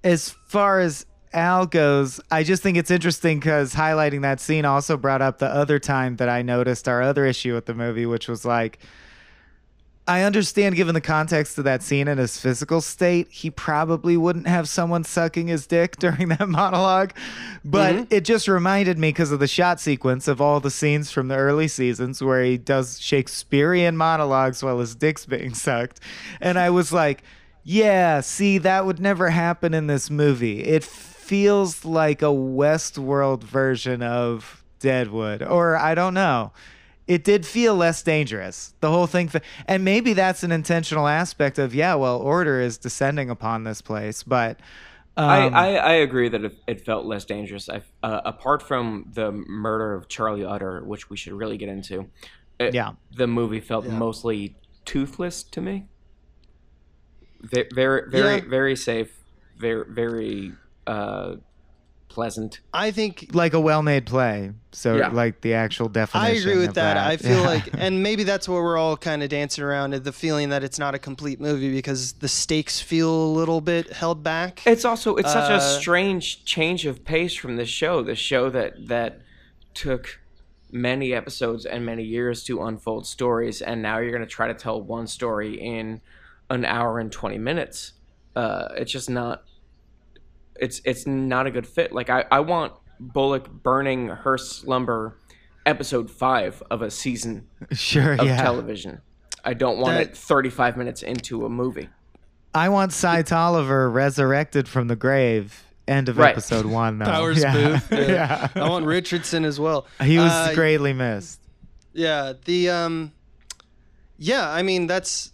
as 0.04 0.30
far 0.46 0.80
as 0.80 1.06
Al 1.34 1.66
goes, 1.66 2.22
I 2.32 2.44
just 2.44 2.64
think 2.64 2.78
it's 2.78 2.92
interesting 2.92 3.40
because 3.40 3.74
highlighting 3.74 4.22
that 4.22 4.40
scene 4.40 4.64
also 4.64 4.96
brought 4.96 5.22
up 5.22 5.40
the 5.40 5.48
other 5.48 5.80
time 5.80 6.16
that 6.18 6.30
I 6.30 6.44
noticed 6.44 6.88
our 6.88 7.02
other 7.02 7.26
issue 7.26 7.54
with 7.56 7.66
the 7.66 7.74
movie, 7.74 8.06
which 8.06 8.28
was 8.30 8.46
like 8.46 8.80
I 10.08 10.22
understand, 10.22 10.76
given 10.76 10.94
the 10.94 11.02
context 11.02 11.58
of 11.58 11.66
that 11.66 11.84
scene 11.84 12.08
and 12.08 12.18
his 12.20 12.40
physical 12.40 12.80
state, 12.80 13.28
he 13.30 13.52
probably 13.52 14.16
wouldn't 14.16 14.48
have 14.48 14.70
someone 14.70 15.04
sucking 15.04 15.48
his 15.48 15.68
dick 15.68 15.96
during 16.00 16.30
that 16.30 16.48
monologue. 16.48 17.12
But 17.66 17.94
Mm-hmm. 17.96 18.04
it 18.14 18.22
just 18.26 18.48
reminded 18.48 18.98
me, 18.98 19.10
because 19.10 19.32
of 19.32 19.40
the 19.40 19.48
shot 19.48 19.80
sequence 19.82 20.28
of 20.28 20.40
all 20.40 20.60
the 20.60 20.72
scenes 20.72 21.12
from 21.12 21.28
the 21.28 21.36
early 21.36 21.68
seasons 21.68 22.22
where 22.24 22.44
he 22.44 22.58
does 22.58 23.00
Shakespearean 23.02 23.98
monologues 23.98 24.64
while 24.64 24.80
his 24.80 24.96
dick's 24.96 25.26
being 25.26 25.54
sucked. 25.54 26.00
And 26.40 26.58
I 26.58 26.70
was 26.70 26.94
like, 26.94 27.22
yeah, 27.64 28.22
see, 28.22 28.60
that 28.60 28.86
would 28.86 29.00
never 29.02 29.30
happen 29.30 29.74
in 29.74 29.88
this 29.88 30.10
movie. 30.10 30.64
It 30.64 30.86
feels 30.86 31.84
like 31.84 32.22
a 32.22 32.26
Westworld 32.28 33.44
version 33.44 34.02
of 34.02 34.64
Deadwood, 34.80 35.44
or 35.44 35.76
I 35.76 35.94
don't 35.96 36.14
know 36.14 36.54
it 37.08 37.24
did 37.24 37.46
feel 37.46 37.76
less 37.76 38.02
dangerous. 38.04 38.74
The 38.82 38.90
whole 38.92 39.08
thing, 39.08 39.28
fe- 39.30 39.42
and 39.66 39.84
maybe 39.86 40.14
that's 40.14 40.44
an 40.44 40.52
intentional 40.52 41.08
aspect 41.08 41.58
of 41.60 41.74
yeah. 41.74 41.96
Well, 41.96 42.18
order 42.20 42.60
is 42.60 42.78
descending 42.78 43.30
upon 43.30 43.64
this 43.64 43.82
place, 43.82 44.24
but 44.24 44.60
um, 45.16 45.30
I, 45.30 45.48
I, 45.50 45.68
I 45.76 45.94
agree 45.94 46.30
that 46.30 46.44
it, 46.44 46.56
it 46.68 46.86
felt 46.86 47.06
less 47.06 47.26
dangerous. 47.26 47.70
I, 47.70 47.82
uh, 48.04 48.22
apart 48.26 48.62
from 48.62 49.10
the 49.14 49.32
murder 49.32 49.94
of 49.96 50.08
Charlie 50.08 50.46
Utter, 50.46 50.84
which 50.84 51.10
we 51.10 51.18
should 51.18 51.34
really 51.34 51.58
get 51.58 51.70
into, 51.70 52.10
it- 52.60 52.74
Yeah. 52.74 52.92
the 53.16 53.26
movie 53.28 53.62
felt 53.62 53.86
mostly 53.88 54.56
toothless 54.86 55.44
to 55.44 55.62
me. 55.62 55.86
Ve- 57.42 57.66
Very, 57.74 58.10
very, 58.10 58.36
Yeah. 58.38 58.50
very 58.50 58.76
safe. 58.76 59.12
Very, 59.58 59.86
very 59.90 60.52
uh, 60.86 61.36
pleasant. 62.18 62.62
I 62.74 62.90
think 62.90 63.30
like 63.34 63.54
a 63.54 63.60
well-made 63.60 64.08
play. 64.08 64.52
So 64.72 64.96
Yeah. 64.96 65.10
like 65.10 65.42
the 65.42 65.54
actual 65.54 65.88
definition. 65.88 66.36
I 66.36 66.40
agree 66.40 66.58
with 66.58 66.70
of 66.70 66.74
that. 66.74 66.98
I 66.98 67.18
feel 67.18 67.42
Yeah. 67.42 67.46
like, 67.54 67.66
and 67.78 68.02
maybe 68.08 68.24
that's 68.24 68.50
what 68.50 68.56
we're 68.64 68.76
all 68.78 68.98
kind 68.98 69.22
of 69.22 69.30
dancing 69.30 69.64
around 69.64 69.94
the 69.94 70.12
feeling 70.12 70.50
that 70.50 70.64
it's 70.64 70.80
not 70.80 70.96
a 70.96 71.00
complete 71.00 71.40
movie 71.40 71.72
because 71.72 72.14
the 72.14 72.28
stakes 72.28 72.82
feel 72.82 73.12
a 73.12 73.32
little 73.40 73.62
bit 73.62 73.94
held 73.94 74.24
back. 74.24 74.64
It's 74.66 74.84
also 74.84 75.16
it's 75.16 75.32
such 75.32 75.52
a 75.52 75.56
Uh, 75.58 75.80
strange 75.80 76.44
change 76.44 76.88
of 76.88 77.06
pace 77.06 77.36
from 77.36 77.56
the 77.56 77.66
show. 77.66 78.02
The 78.02 78.16
show 78.16 78.50
that 78.50 78.88
that 78.88 79.22
took 79.76 80.20
many 80.72 81.14
episodes 81.14 81.66
and 81.68 81.86
many 81.86 82.04
years 82.04 82.44
to 82.46 82.64
unfold 82.64 83.06
stories, 83.06 83.62
and 83.62 83.82
now 83.84 84.00
you're 84.00 84.12
going 84.18 84.28
to 84.30 84.36
try 84.40 84.48
to 84.48 84.56
tell 84.56 84.82
one 84.82 85.06
story 85.06 85.54
in 85.62 86.02
an 86.50 86.66
hour 86.66 86.98
and 87.00 87.12
twenty 87.12 87.38
minutes. 87.38 87.94
Uh, 88.36 88.70
it's 88.76 88.92
just 88.92 89.08
not. 89.10 89.44
It's 90.60 90.82
it's 90.86 91.06
not 91.08 91.48
a 91.48 91.52
good 91.52 91.68
fit. 91.68 91.92
Like 91.92 92.10
I 92.10 92.26
I 92.32 92.40
want 92.42 92.74
Bullock 93.00 93.50
burning 93.52 94.08
Hearst 94.10 94.68
lumber, 94.68 95.18
episode 95.66 96.10
five 96.10 96.62
of 96.72 96.82
a 96.82 96.90
season 96.92 97.48
sure, 97.72 98.14
of 98.14 98.26
yeah. 98.26 98.42
television. 98.42 99.02
I 99.44 99.54
don't 99.54 99.78
want 99.78 99.96
That- 99.98 100.10
it 100.12 100.18
35 100.18 100.78
minutes 100.78 101.04
into 101.04 101.46
a 101.46 101.50
movie. 101.50 101.90
I 102.54 102.70
want 102.70 102.92
Cy 102.92 103.22
Tolliver 103.22 103.90
resurrected 103.90 104.68
from 104.68 104.88
the 104.88 104.96
grave. 104.96 105.64
End 105.88 106.10
of 106.10 106.18
Right. 106.18 106.32
episode 106.32 106.66
one, 106.66 106.98
though. 107.00 107.06
Powers 107.06 107.42
yeah. 107.42 107.54
Boothe. 107.54 107.92
Yeah. 108.10 108.50
yeah. 108.56 108.64
I 108.64 108.68
want 108.70 108.86
Richardson 108.86 109.46
as 109.46 109.60
well. 109.60 109.86
He 110.02 110.18
was 110.18 110.32
Uh, 110.32 110.52
greatly 110.56 110.92
missed. 110.92 111.40
Yeah, 111.94 112.34
the 112.46 112.70
um, 112.70 113.12
yeah. 114.18 114.50
I 114.50 114.64
mean, 114.64 114.88
that's. 114.88 115.32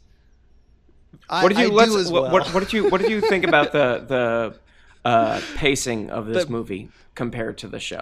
I, 1.29 1.41
What 1.43 1.49
did 1.49 1.59
you 1.59 1.79
I 1.79 1.85
do 1.85 1.97
as 1.97 2.11
what, 2.11 2.23
well. 2.23 2.31
what, 2.31 2.47
what 2.53 2.59
did 2.61 2.73
you 2.73 2.89
what 2.89 3.01
did 3.01 3.09
you 3.09 3.21
think 3.21 3.45
about 3.45 3.71
the 3.71 4.03
the 4.07 4.59
uh, 5.05 5.41
pacing 5.55 6.09
of 6.09 6.27
this 6.27 6.45
The- 6.45 6.51
movie 6.51 6.89
compared 7.15 7.57
to 7.59 7.67
the 7.67 7.79
show? 7.79 8.01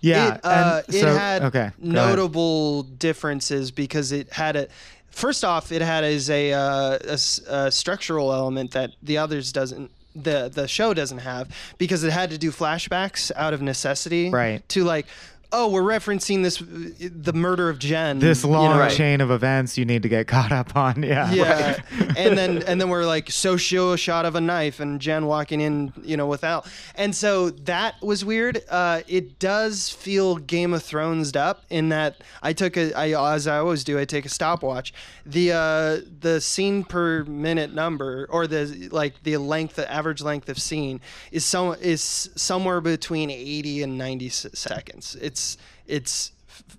Yeah. 0.00 0.34
it, 0.34 0.40
uh, 0.44 0.82
and 0.86 0.94
it 0.94 1.00
so- 1.00 1.16
had 1.16 1.42
okay, 1.44 1.52
go 1.52 1.60
ahead. 1.60 1.74
notable 1.82 2.82
differences 2.82 3.70
because 3.70 4.12
it 4.12 4.32
had 4.32 4.56
a. 4.56 4.68
First 5.10 5.44
off, 5.44 5.72
it 5.72 5.82
had 5.82 6.04
as 6.04 6.30
a, 6.30 6.52
uh, 6.52 6.98
a 7.04 7.12
s- 7.12 7.40
a 7.48 7.70
structural 7.70 8.32
element 8.32 8.72
that 8.72 8.92
the 9.02 9.18
others 9.18 9.52
doesn't. 9.52 9.90
The 10.16 10.50
the 10.52 10.66
show 10.66 10.92
doesn't 10.92 11.18
have 11.18 11.48
because 11.78 12.02
it 12.04 12.10
had 12.12 12.30
to 12.30 12.38
do 12.38 12.50
flashbacks 12.50 13.30
out 13.36 13.52
of 13.54 13.62
necessity. 13.62 14.28
Right. 14.30 14.68
To 14.70 14.82
like, 14.84 15.06
oh, 15.52 15.68
we're 15.68 15.82
referencing 15.82 16.42
this, 16.42 16.58
the 16.98 17.32
murder 17.32 17.68
of 17.68 17.78
Jen. 17.78 18.18
This 18.20 18.44
you 18.44 18.50
know, 18.50 18.58
long 18.62 18.78
Right. 18.78 18.90
chain 18.92 19.20
of 19.20 19.30
events 19.30 19.76
you 19.76 19.84
need 19.84 20.02
to 20.04 20.08
get 20.08 20.26
caught 20.26 20.52
up 20.52 20.76
on. 20.76 21.02
Yeah. 21.10 21.32
Yeah, 21.32 21.82
and 22.16 22.38
then 22.38 22.62
and 22.62 22.80
then 22.80 22.88
we're 22.88 23.04
like, 23.04 23.30
so 23.30 23.56
show 23.56 23.92
a 23.92 23.98
shot 23.98 24.26
of 24.26 24.34
a 24.36 24.40
knife 24.40 24.78
and 24.80 25.00
Jen 25.00 25.26
walking 25.26 25.60
in, 25.60 25.92
you 26.02 26.16
know, 26.16 26.26
without, 26.26 26.68
and 26.94 27.14
so 27.14 27.50
that 27.50 28.00
was 28.02 28.24
weird. 28.24 28.62
Uh, 28.68 29.00
it 29.08 29.38
does 29.38 29.88
feel 29.90 30.36
Game 30.36 30.72
of 30.72 30.82
Thrones 30.82 31.34
up 31.34 31.64
in 31.70 31.88
that 31.88 32.22
I 32.42 32.52
took 32.52 32.76
a, 32.76 32.92
I 32.94 33.34
as 33.34 33.46
I 33.46 33.58
always 33.58 33.82
do, 33.82 33.98
I 33.98 34.04
take 34.04 34.24
a 34.24 34.28
stopwatch. 34.28 34.92
The 35.26 35.52
uh, 35.52 36.00
the 36.20 36.40
scene 36.40 36.84
per 36.84 37.24
minute 37.24 37.74
number 37.74 38.26
or 38.30 38.46
the 38.46 38.88
like 38.92 39.22
the 39.24 39.36
length, 39.38 39.76
the 39.76 39.90
average 39.90 40.20
length 40.22 40.48
of 40.48 40.60
scene 40.60 41.00
is 41.32 41.44
some 41.44 41.74
is 41.80 42.30
somewhere 42.36 42.80
between 42.80 43.30
eighty 43.30 43.82
and 43.82 43.96
ninety 43.98 44.28
seconds. 44.28 45.16
It's 45.20 45.39
it's 45.86 46.32
f- 46.48 46.76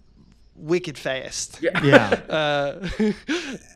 wicked 0.56 0.98
fast. 0.98 1.60
Yeah. 1.62 2.20
Uh, 2.30 2.88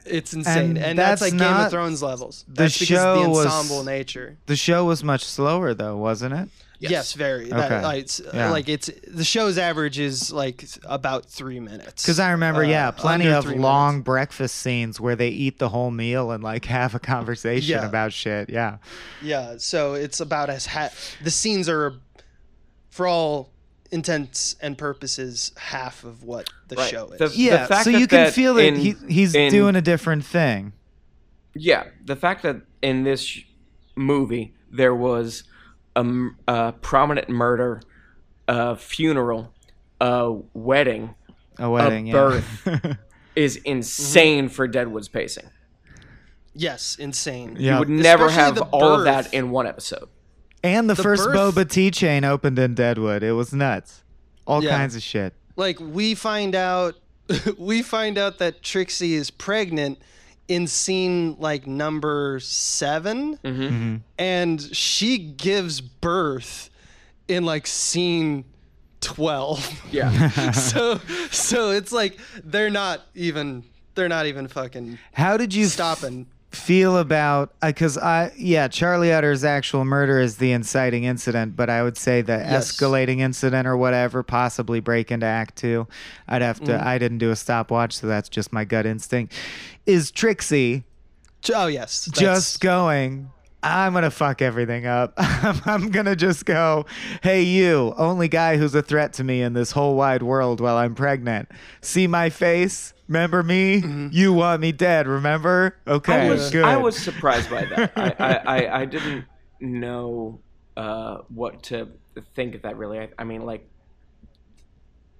it's 0.05 0.33
insane, 0.33 0.69
And 0.69 0.77
and, 0.77 0.99
that's, 0.99 1.21
that's 1.21 1.33
like 1.33 1.39
Game 1.39 1.65
of 1.65 1.71
Thrones 1.71 2.01
levels. 2.03 2.45
the 2.47 2.63
That's 2.63 2.75
because 2.79 2.87
show 2.87 3.13
of 3.15 3.23
the 3.23 3.29
was- 3.29 3.45
ensemble 3.47 3.83
nature. 3.83 4.37
The 4.45 4.55
show 4.55 4.85
was 4.85 5.03
much 5.03 5.23
slower 5.25 5.73
though, 5.73 5.97
wasn't 5.97 6.33
it? 6.35 6.49
Yes, 6.77 7.13
very. 7.13 7.49
That, 7.49 7.71
Okay. 7.71 7.81
like, 7.83 8.01
it's, 8.03 8.21
Yeah. 8.33 8.51
like 8.51 8.69
it's 8.69 8.91
the 9.07 9.23
show's 9.23 9.57
average 9.57 9.97
is 9.97 10.31
like 10.31 10.65
about 10.85 11.25
three 11.25 11.59
minutes. 11.59 12.03
Because 12.03 12.19
I 12.19 12.31
remember, 12.31 12.63
Uh, 12.63 12.67
yeah, 12.67 12.91
plenty 12.91 13.27
of 13.27 13.45
long 13.49 13.93
minutes. 13.95 14.05
breakfast 14.05 14.55
scenes 14.57 14.99
where 14.99 15.15
they 15.15 15.29
eat 15.29 15.57
the 15.57 15.69
whole 15.69 15.89
meal 15.89 16.29
and 16.31 16.43
like 16.43 16.65
have 16.79 16.93
a 16.93 16.99
conversation 16.99 17.77
Yeah. 17.79 17.85
about 17.87 18.13
shit. 18.13 18.49
Yeah. 18.49 18.77
Yeah, 19.23 19.55
so 19.57 19.93
it's 19.95 20.19
about 20.19 20.49
as 20.49 20.65
ha- 20.67 20.91
the 21.23 21.31
scenes 21.31 21.67
are, 21.69 21.93
for 22.91 23.07
all 23.07 23.49
intents 23.95 24.55
and 24.61 24.77
purposes, 24.77 25.51
half 25.57 26.03
of 26.03 26.23
what 26.23 26.49
the 26.67 26.75
Right. 26.75 26.89
show 26.91 27.07
is. 27.07 27.17
The- 27.19 27.35
Yeah. 27.37 27.65
fact 27.65 27.85
so 27.85 27.91
that- 27.91 27.99
you 27.99 28.05
can 28.07 28.31
feel 28.31 28.53
that 28.55 28.65
in- 28.65 28.75
he, 28.75 28.93
he's 29.07 29.33
in- 29.33 29.49
doing 29.51 29.75
a 29.75 29.81
different 29.81 30.23
thing. 30.25 30.73
Yeah, 31.55 31.85
the 32.03 32.15
fact 32.15 32.43
that 32.43 32.57
in 32.83 33.03
this 33.03 33.21
sh- 33.21 33.43
movie 33.95 34.53
there 34.71 34.93
was 34.93 35.43
a 35.95 36.73
prominent 36.81 37.29
murder, 37.29 37.81
a 38.47 38.75
funeral, 38.75 39.53
a 40.01 40.33
wedding, 40.53 41.15
A 41.57 41.69
wedding. 41.69 42.07
yeah. 42.07 42.13
birth. 42.13 42.97
is 43.35 43.55
insane 43.57 44.49
for 44.49 44.67
Deadwood's 44.67 45.07
pacing. 45.07 45.49
yes, 46.53 46.95
insane. 46.97 47.55
Yeah. 47.59 47.73
You 47.73 47.79
would 47.79 47.89
never 47.89 48.25
Especially 48.27 48.43
have 48.43 48.55
the 48.55 48.63
all 48.65 48.95
of 48.99 49.03
that 49.05 49.33
in 49.33 49.49
one 49.51 49.65
episode. 49.67 50.09
And 50.65 50.89
the, 50.89 50.93
The 50.95 51.03
first 51.03 51.25
birth- 51.25 51.55
Boba 51.55 51.69
Tea 51.69 51.91
chain 51.91 52.23
opened 52.23 52.57
in 52.59 52.73
Deadwood. 52.75 53.23
It 53.23 53.33
was 53.33 53.53
nuts. 53.53 54.03
All 54.47 54.63
Yeah. 54.63 54.71
kinds 54.77 54.95
of 54.95 55.01
shit. 55.03 55.33
like 55.55 55.79
we 55.79 56.15
find 56.15 56.53
out 56.55 56.95
we 57.57 57.81
find 57.81 58.17
out 58.17 58.37
that 58.39 58.61
Trixie 58.61 59.13
is 59.15 59.31
pregnant 59.31 59.99
in 60.47 60.67
scene 60.67 61.35
like 61.39 61.65
number 61.65 62.39
7 62.39 63.37
Mm-hmm. 63.43 63.95
and 64.19 64.61
she 64.75 65.17
gives 65.17 65.81
birth 65.81 66.69
in 67.27 67.43
like 67.45 67.65
scene 67.65 68.45
12 69.01 69.85
Yeah. 69.91 70.29
so 70.51 70.99
so 71.31 71.71
it's 71.71 71.91
like 71.91 72.19
they're 72.43 72.69
not 72.69 73.01
even 73.15 73.63
they're 73.95 74.09
not 74.09 74.25
even 74.27 74.47
fucking 74.47 74.97
How 75.13 75.37
did 75.37 75.53
you 75.53 75.65
stop 75.65 75.97
stopping 75.99 76.27
feel 76.55 76.97
about 76.97 77.53
because 77.61 77.97
I 77.97 78.31
yeah 78.37 78.67
Charlie 78.67 79.13
Utter's 79.13 79.43
actual 79.43 79.85
murder 79.85 80.19
is 80.19 80.37
the 80.37 80.51
inciting 80.51 81.03
incident, 81.03 81.55
but 81.55 81.69
I 81.69 81.83
would 81.83 81.97
say 81.97 82.21
the 82.21 82.33
Yes. 82.37 82.71
escalating 82.71 83.19
incident 83.19 83.67
or 83.67 83.77
whatever 83.77 84.23
possibly 84.23 84.79
break 84.79 85.11
into 85.11 85.25
Act 85.27 85.55
Two. 85.57 85.87
I'd 86.27 86.41
have 86.41 86.59
to. 86.61 86.71
Mm-hmm. 86.71 86.87
I 86.87 86.97
didn't 86.97 87.19
do 87.19 87.29
a 87.31 87.35
stopwatch, 87.35 87.93
so 87.97 88.07
that's 88.07 88.29
just 88.29 88.51
my 88.51 88.65
gut 88.65 88.85
instinct. 88.85 89.33
Is 89.85 90.09
Trixie 90.11 90.83
oh 91.53 91.67
yes 91.67 92.09
just 92.11 92.59
going? 92.61 93.29
I'm 93.61 93.93
gonna 93.93 94.11
fuck 94.11 94.41
everything 94.41 94.85
up. 94.85 95.13
I'm 95.17 95.89
gonna 95.89 96.15
just 96.15 96.45
go, 96.45 96.85
hey, 97.23 97.41
you, 97.43 97.93
only 97.97 98.27
guy 98.27 98.57
who's 98.57 98.75
a 98.75 98.81
threat 98.81 99.13
to 99.13 99.23
me 99.23 99.41
in 99.41 99.53
this 99.53 99.71
whole 99.71 99.95
wide 99.95 100.21
world 100.23 100.59
while 100.61 100.77
I'm 100.77 100.93
pregnant. 100.95 101.49
See 101.81 102.05
my 102.07 102.29
face? 102.29 102.93
Remember 103.07 103.43
me? 103.43 104.09
You 104.11 104.33
want 104.33 104.61
me 104.61 104.71
dead, 104.71 105.07
remember? 105.07 105.77
Okay, 105.87 106.27
I 106.27 106.29
was 106.29 106.49
good. 106.49 106.65
I 106.65 106.77
was 106.77 106.97
surprised 106.97 107.49
by 107.49 107.65
that. 107.65 107.93
I, 107.95 108.15
I, 108.19 108.33
I, 108.35 108.81
I 108.81 108.85
didn't 108.85 109.25
know 109.59 110.39
uh, 110.75 111.19
what 111.29 111.63
to 111.63 111.89
think 112.35 112.55
of 112.55 112.63
that 112.63 112.77
really. 112.77 112.99
I, 112.99 113.09
I 113.17 113.23
mean, 113.23 113.41
like 113.41 113.69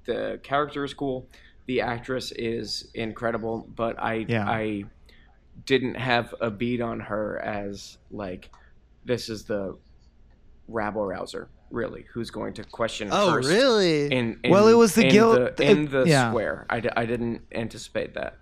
the 0.05 0.39
character 0.43 0.83
is 0.83 0.93
cool, 0.93 1.29
the 1.67 1.81
actress 1.81 2.31
is 2.31 2.89
incredible, 2.93 3.67
but 3.75 3.99
I 3.99 4.25
Yeah. 4.27 4.49
I 4.49 4.85
didn't 5.65 5.95
have 5.95 6.33
a 6.41 6.51
beat 6.51 6.81
on 6.81 6.99
her 6.99 7.39
as 7.39 7.97
like 8.11 8.49
this 9.05 9.29
is 9.29 9.45
the 9.45 9.77
rabble 10.67 11.05
rouser 11.05 11.49
really 11.71 12.05
who's 12.13 12.29
going 12.31 12.53
to 12.53 12.63
question 12.63 13.09
oh 13.11 13.31
first 13.33 13.49
really 13.49 14.05
in, 14.11 14.39
in 14.43 14.51
Well, 14.51 14.67
it 14.67 14.73
was 14.75 14.93
the 14.95 15.05
in 15.05 15.11
guilt- 15.11 15.57
the, 15.57 15.63
in 15.71 15.85
it- 15.85 15.91
the 15.91 16.03
yeah. 16.05 16.29
square 16.29 16.65
I, 16.69 16.79
d- 16.79 16.89
I 16.95 17.05
didn't 17.05 17.41
anticipate 17.53 18.13
that 18.13 18.37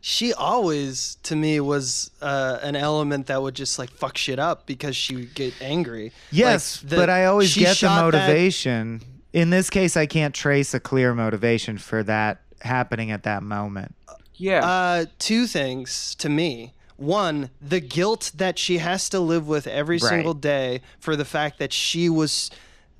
she 0.00 0.32
always 0.32 1.16
to 1.22 1.36
me 1.36 1.60
was 1.60 2.10
uh, 2.20 2.58
an 2.62 2.74
element 2.74 3.26
that 3.28 3.40
would 3.40 3.54
just 3.54 3.78
like 3.78 3.90
fuck 3.90 4.16
shit 4.18 4.38
up 4.40 4.66
because 4.66 4.96
she 4.96 5.14
would 5.14 5.34
get 5.34 5.54
angry. 5.60 6.10
Yes, 6.32 6.82
Like, 6.82 6.90
the- 6.90 6.96
but 6.96 7.10
I 7.10 7.26
always 7.26 7.54
get 7.54 7.68
the 7.68 7.74
shot 7.76 8.10
that- 8.10 8.18
motivation. 8.26 9.00
In 9.32 9.50
this 9.50 9.70
case, 9.70 9.96
I 9.96 10.06
can't 10.06 10.34
trace 10.34 10.74
a 10.74 10.80
clear 10.80 11.14
motivation 11.14 11.78
for 11.78 12.02
that 12.02 12.40
happening 12.62 13.10
at 13.12 13.22
that 13.22 13.42
moment. 13.44 13.94
Yeah. 14.34 14.66
Uh, 14.66 15.04
two 15.20 15.46
things 15.46 16.14
to 16.16 16.28
me. 16.28 16.74
One, 16.96 17.50
the 17.60 17.80
guilt 17.80 18.32
that 18.36 18.58
she 18.58 18.78
has 18.78 19.08
to 19.10 19.20
live 19.20 19.46
with 19.48 19.66
every 19.66 19.96
Right. 19.98 20.08
single 20.08 20.34
day 20.34 20.80
for 21.00 21.16
the 21.16 21.24
fact 21.24 21.58
that 21.58 21.72
she 21.72 22.08
was 22.08 22.50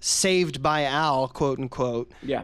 saved 0.01 0.63
by 0.63 0.85
Al, 0.85 1.29
quote 1.29 1.59
unquote, 1.59 2.11
yeah. 2.23 2.43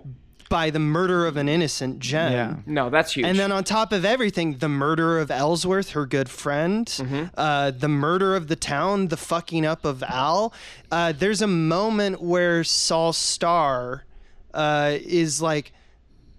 by 0.49 0.71
the 0.71 0.79
murder 0.79 1.27
of 1.27 1.37
an 1.37 1.49
innocent 1.49 1.99
Jen. 1.99 2.33
Yeah. 2.33 2.57
No, 2.67 2.89
that's 2.89 3.13
huge. 3.15 3.27
And 3.27 3.39
then 3.39 3.51
on 3.53 3.65
top 3.65 3.93
of 3.93 4.05
everything, 4.05 4.59
the 4.59 4.69
murder 4.69 5.19
of 5.19 5.31
Ellsworth, 5.31 5.91
her 5.91 6.07
good 6.07 6.29
friend, 6.31 6.87
Mm-hmm. 6.87 7.25
uh, 7.37 7.73
the 7.73 7.89
murder 7.89 8.35
of 8.37 8.49
the 8.49 8.57
town, 8.57 9.09
the 9.09 9.17
fucking 9.17 9.67
up 9.67 9.85
of 9.85 10.03
Al. 10.05 10.53
Uh, 10.91 11.13
there's 11.13 11.43
a 11.43 11.47
moment 11.49 12.23
where 12.23 12.63
Sol 12.65 13.13
Star 13.13 14.05
uh, 14.55 14.93
is 15.01 15.43
like, 15.43 15.73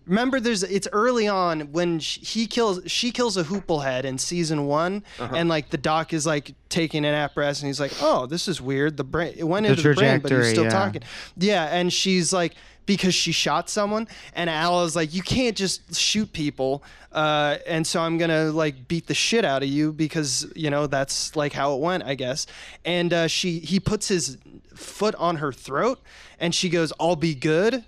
remember, 0.10 0.40
there's 0.42 0.64
it's 0.64 0.88
early 0.92 1.28
on 1.28 1.72
when 1.72 2.00
sh- 2.00 2.20
he 2.22 2.48
kills, 2.48 2.82
she 2.88 3.12
kills 3.12 3.38
a 3.38 3.44
hooplehead 3.46 4.04
in 4.04 4.18
season 4.18 4.66
one, 4.66 5.04
Uh-huh. 5.20 5.34
and 5.36 5.48
like 5.48 5.70
the 5.70 5.78
doc 5.78 6.12
is 6.14 6.26
like 6.26 6.54
taking 6.68 7.06
an 7.06 7.14
apparatus, 7.14 7.62
and 7.62 7.68
he's 7.68 7.80
like, 7.80 7.94
oh, 8.02 8.26
this 8.26 8.48
is 8.48 8.60
weird. 8.60 8.98
The 8.98 9.04
brain, 9.06 9.34
it 9.38 9.44
went 9.46 9.66
The 9.66 9.72
into 9.74 9.84
the 9.90 9.94
brain, 9.96 10.20
but 10.20 10.32
he's 10.32 10.50
still 10.50 10.64
yeah. 10.66 10.70
talking. 10.70 11.02
Yeah, 11.38 11.66
and 11.66 11.94
she's 11.94 12.34
like, 12.34 12.56
because 12.86 13.14
she 13.14 13.32
shot 13.32 13.70
someone, 13.70 14.08
and 14.34 14.50
Al 14.50 14.84
is 14.84 14.96
like, 14.96 15.14
you 15.14 15.22
can't 15.22 15.56
just 15.56 15.94
shoot 15.96 16.34
people, 16.34 16.84
uh, 17.12 17.58
and 17.68 17.86
so 17.86 18.02
I'm 18.02 18.18
gonna 18.18 18.46
like 18.52 18.88
beat 18.88 19.06
the 19.08 19.14
shit 19.14 19.46
out 19.46 19.62
of 19.62 19.70
you 19.70 19.94
because 19.94 20.52
you 20.56 20.70
know 20.72 20.88
that's 20.88 21.36
like 21.36 21.54
how 21.54 21.76
it 21.76 21.82
went, 21.82 22.04
I 22.04 22.16
guess. 22.16 22.48
And 22.84 23.14
uh, 23.14 23.28
she 23.28 23.60
he 23.60 23.80
puts 23.80 24.08
his 24.08 24.38
foot 24.74 25.14
on 25.16 25.36
her 25.38 25.52
throat, 25.54 26.00
and 26.40 26.54
she 26.56 26.68
goes, 26.70 26.92
"I'll 27.00 27.16
be 27.16 27.36
good." 27.36 27.86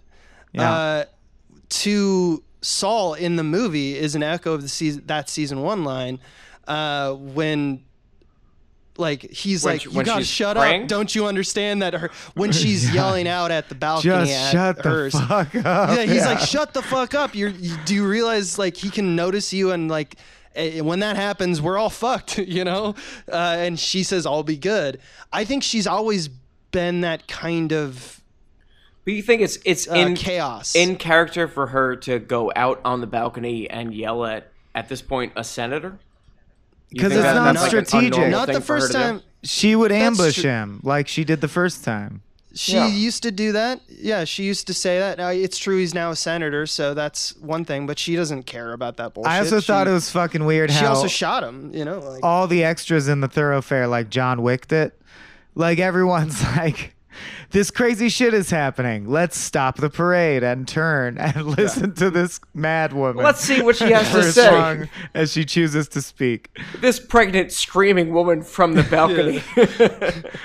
Yeah. 0.54 0.72
Uh, 0.72 1.06
to 1.72 2.44
Sol 2.62 3.16
in 3.16 3.36
the 3.38 3.44
movie 3.44 3.98
is 3.98 4.14
an 4.16 4.22
echo 4.24 4.54
of 4.54 4.62
the 4.62 4.70
season 4.70 5.04
that 5.08 5.30
season 5.30 5.62
one 5.62 5.84
line 5.84 6.20
uh, 6.68 7.14
when 7.14 7.84
like 8.98 9.22
he's 9.32 9.64
When 9.64 9.74
like 9.76 9.82
she- 9.82 9.90
you 9.90 10.04
gotta 10.04 10.26
shut 10.26 10.58
praying? 10.58 10.84
up 10.84 10.88
don't 10.90 11.16
you 11.16 11.26
understand 11.26 11.82
that 11.82 11.94
her 11.94 12.12
when 12.36 12.52
she's 12.62 12.94
yelling 12.94 13.28
out 13.28 13.50
at 13.50 13.70
the 13.70 13.76
balcony 13.76 14.14
Just 14.28 14.32
at 14.32 14.52
shut 14.52 14.84
the 14.84 15.10
fuck 15.12 15.56
up. 15.56 15.98
yeah 15.98 16.04
he's 16.04 16.26
like 16.26 16.40
shut 16.40 16.74
the 16.74 16.82
fuck 16.82 17.16
up. 17.16 17.34
You're 17.34 17.50
you, 17.50 17.76
do 17.86 17.96
you 17.96 18.08
realize 18.08 18.60
like 18.60 18.76
he 18.78 18.90
can 18.90 19.16
notice 19.16 19.54
you 19.54 19.72
and 19.72 19.90
like 19.90 20.18
eh, 20.56 20.82
when 20.82 21.00
that 21.00 21.16
happens 21.16 21.62
we're 21.62 21.78
all 21.78 21.90
fucked 21.90 22.38
you 22.38 22.64
know? 22.66 22.94
Uh, 23.32 23.56
and 23.58 23.80
she 23.80 24.04
says 24.04 24.26
i'll 24.26 24.44
be 24.44 24.58
good. 24.58 25.00
I 25.34 25.46
think 25.46 25.64
she's 25.64 25.88
always 25.88 26.28
been 26.72 27.02
that 27.02 27.28
kind 27.28 27.72
of 27.74 28.21
but 29.06 29.14
you 29.14 29.22
think 29.22 29.42
it's 29.42 29.58
it's 29.66 29.90
uh, 29.90 29.94
in 29.96 30.16
chaos 30.16 30.76
in 30.76 30.96
character 30.96 31.48
for 31.48 31.68
her 31.68 31.96
to 31.98 32.20
go 32.20 32.52
out 32.56 32.80
on 32.86 33.02
the 33.02 33.08
balcony 33.08 33.70
and 33.70 33.94
yell 33.94 34.26
at 34.26 34.52
at 34.76 34.90
this 34.90 35.02
point 35.02 35.34
a 35.36 35.44
senator? 35.44 35.98
Because 36.92 37.14
it's 37.14 37.22
that- 37.22 37.36
not 37.36 37.54
that's 37.56 37.74
like 37.74 37.86
strategic. 37.86 38.30
not 38.32 38.48
the 38.48 38.62
first 38.62 38.92
time 38.92 39.22
she 39.44 39.76
would 39.76 39.92
ambush 39.92 40.42
true. 40.42 40.50
him 40.50 40.80
like 40.84 41.08
she 41.08 41.24
did 41.24 41.42
the 41.42 41.48
first 41.48 41.84
time. 41.84 42.22
She 42.54 42.74
Yeah. 42.74 42.88
used 42.88 43.24
to 43.24 43.32
do 43.32 43.54
that. 43.54 43.80
Yeah, 43.88 44.26
she 44.26 44.44
used 44.44 44.68
to 44.68 44.74
say 44.74 45.00
that. 45.00 45.18
Now 45.18 45.30
it's 45.30 45.58
true 45.58 45.78
he's 45.80 45.94
now 45.94 46.12
a 46.12 46.18
senator, 46.18 46.66
so 46.68 46.94
that's 46.94 47.34
one 47.38 47.64
thing. 47.64 47.88
But 47.88 47.98
she 47.98 48.18
doesn't 48.18 48.44
care 48.44 48.74
about 48.74 48.98
that 48.98 49.14
bullshit. 49.14 49.32
I 49.32 49.40
also 49.40 49.62
She- 49.62 49.68
thought 49.68 49.88
it 49.88 49.92
was 49.92 50.10
fucking 50.10 50.44
weird 50.44 50.70
how 50.70 50.80
She 50.82 50.86
also 50.86 51.08
shot 51.08 51.44
him. 51.46 51.72
You 51.74 51.86
know, 51.86 52.00
like 52.00 52.20
all 52.24 52.48
the 52.48 52.64
extras 52.66 53.08
in 53.08 53.22
the 53.22 53.30
thoroughfare 53.30 53.88
like 53.88 54.10
John 54.10 54.42
Wicked 54.42 54.74
it. 54.74 55.02
Like 55.56 55.80
everyone's 55.80 56.44
like, 56.58 56.94
this 57.52 57.72
crazy 57.72 58.10
shit 58.10 58.34
is 58.34 58.50
happening. 58.50 59.08
Let's 59.08 59.38
stop 59.38 59.78
the 59.78 59.90
parade 59.90 60.44
and 60.44 60.68
turn 60.68 61.18
and 61.18 61.46
listen 61.58 61.94
to 61.96 62.10
this 62.10 62.40
mad 62.54 62.94
woman. 62.94 63.24
Let's 63.24 63.42
see 63.42 63.62
what 63.62 63.76
she 63.76 63.92
has 63.92 64.10
to 64.12 64.24
say. 64.24 64.90
as 65.14 65.32
she 65.32 65.46
chooses 65.46 65.88
to 65.90 66.02
speak. 66.02 66.50
This 66.80 67.00
pregnant 67.00 67.52
screaming 67.52 68.14
woman 68.14 68.42
from 68.42 68.74
the 68.74 68.84
balcony. 68.92 69.42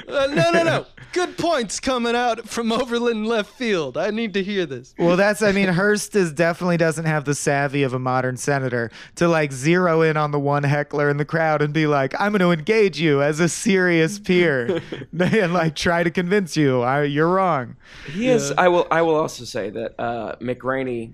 Uh, 0.08 0.26
no, 0.28 0.50
no, 0.50 0.62
no. 0.62 0.86
Good 1.12 1.38
points 1.38 1.80
coming 1.80 2.14
out 2.14 2.46
from 2.48 2.70
Overland 2.70 3.26
left 3.26 3.50
field. 3.50 3.96
I 3.96 4.10
need 4.10 4.34
to 4.34 4.42
hear 4.42 4.66
this. 4.66 4.94
Well, 4.98 5.16
that's 5.16 5.42
I 5.42 5.52
mean, 5.52 5.68
Hearst 5.68 6.14
is 6.14 6.32
definitely 6.32 6.76
doesn't 6.76 7.06
have 7.06 7.24
the 7.24 7.34
savvy 7.34 7.82
of 7.84 7.94
a 7.94 7.98
modern 7.98 8.36
senator 8.36 8.90
to 9.14 9.26
like 9.26 9.52
zero 9.52 10.02
in 10.02 10.16
on 10.18 10.30
the 10.32 10.38
one 10.38 10.64
heckler 10.64 11.08
in 11.08 11.16
the 11.16 11.24
crowd 11.24 11.62
and 11.62 11.72
be 11.72 11.86
like, 11.86 12.14
"I'm 12.20 12.32
going 12.32 12.40
to 12.40 12.50
engage 12.50 13.00
you 13.00 13.22
as 13.22 13.40
a 13.40 13.48
serious 13.48 14.18
peer," 14.18 14.82
and 15.18 15.54
like 15.54 15.74
try 15.74 16.02
to 16.02 16.10
convince 16.10 16.54
you 16.56 16.82
I, 16.96 17.02
you're 17.04 17.28
wrong. 17.28 17.76
He 18.12 18.28
is. 18.28 18.52
I 18.52 18.68
will. 18.68 18.86
I 18.90 19.02
will 19.02 19.16
also 19.16 19.44
say 19.44 19.70
that 19.70 19.94
uh, 20.00 20.36
McRaney, 20.36 21.12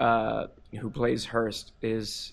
uh, 0.00 0.46
who 0.78 0.90
plays 0.90 1.24
Hearst, 1.26 1.72
is 1.82 2.32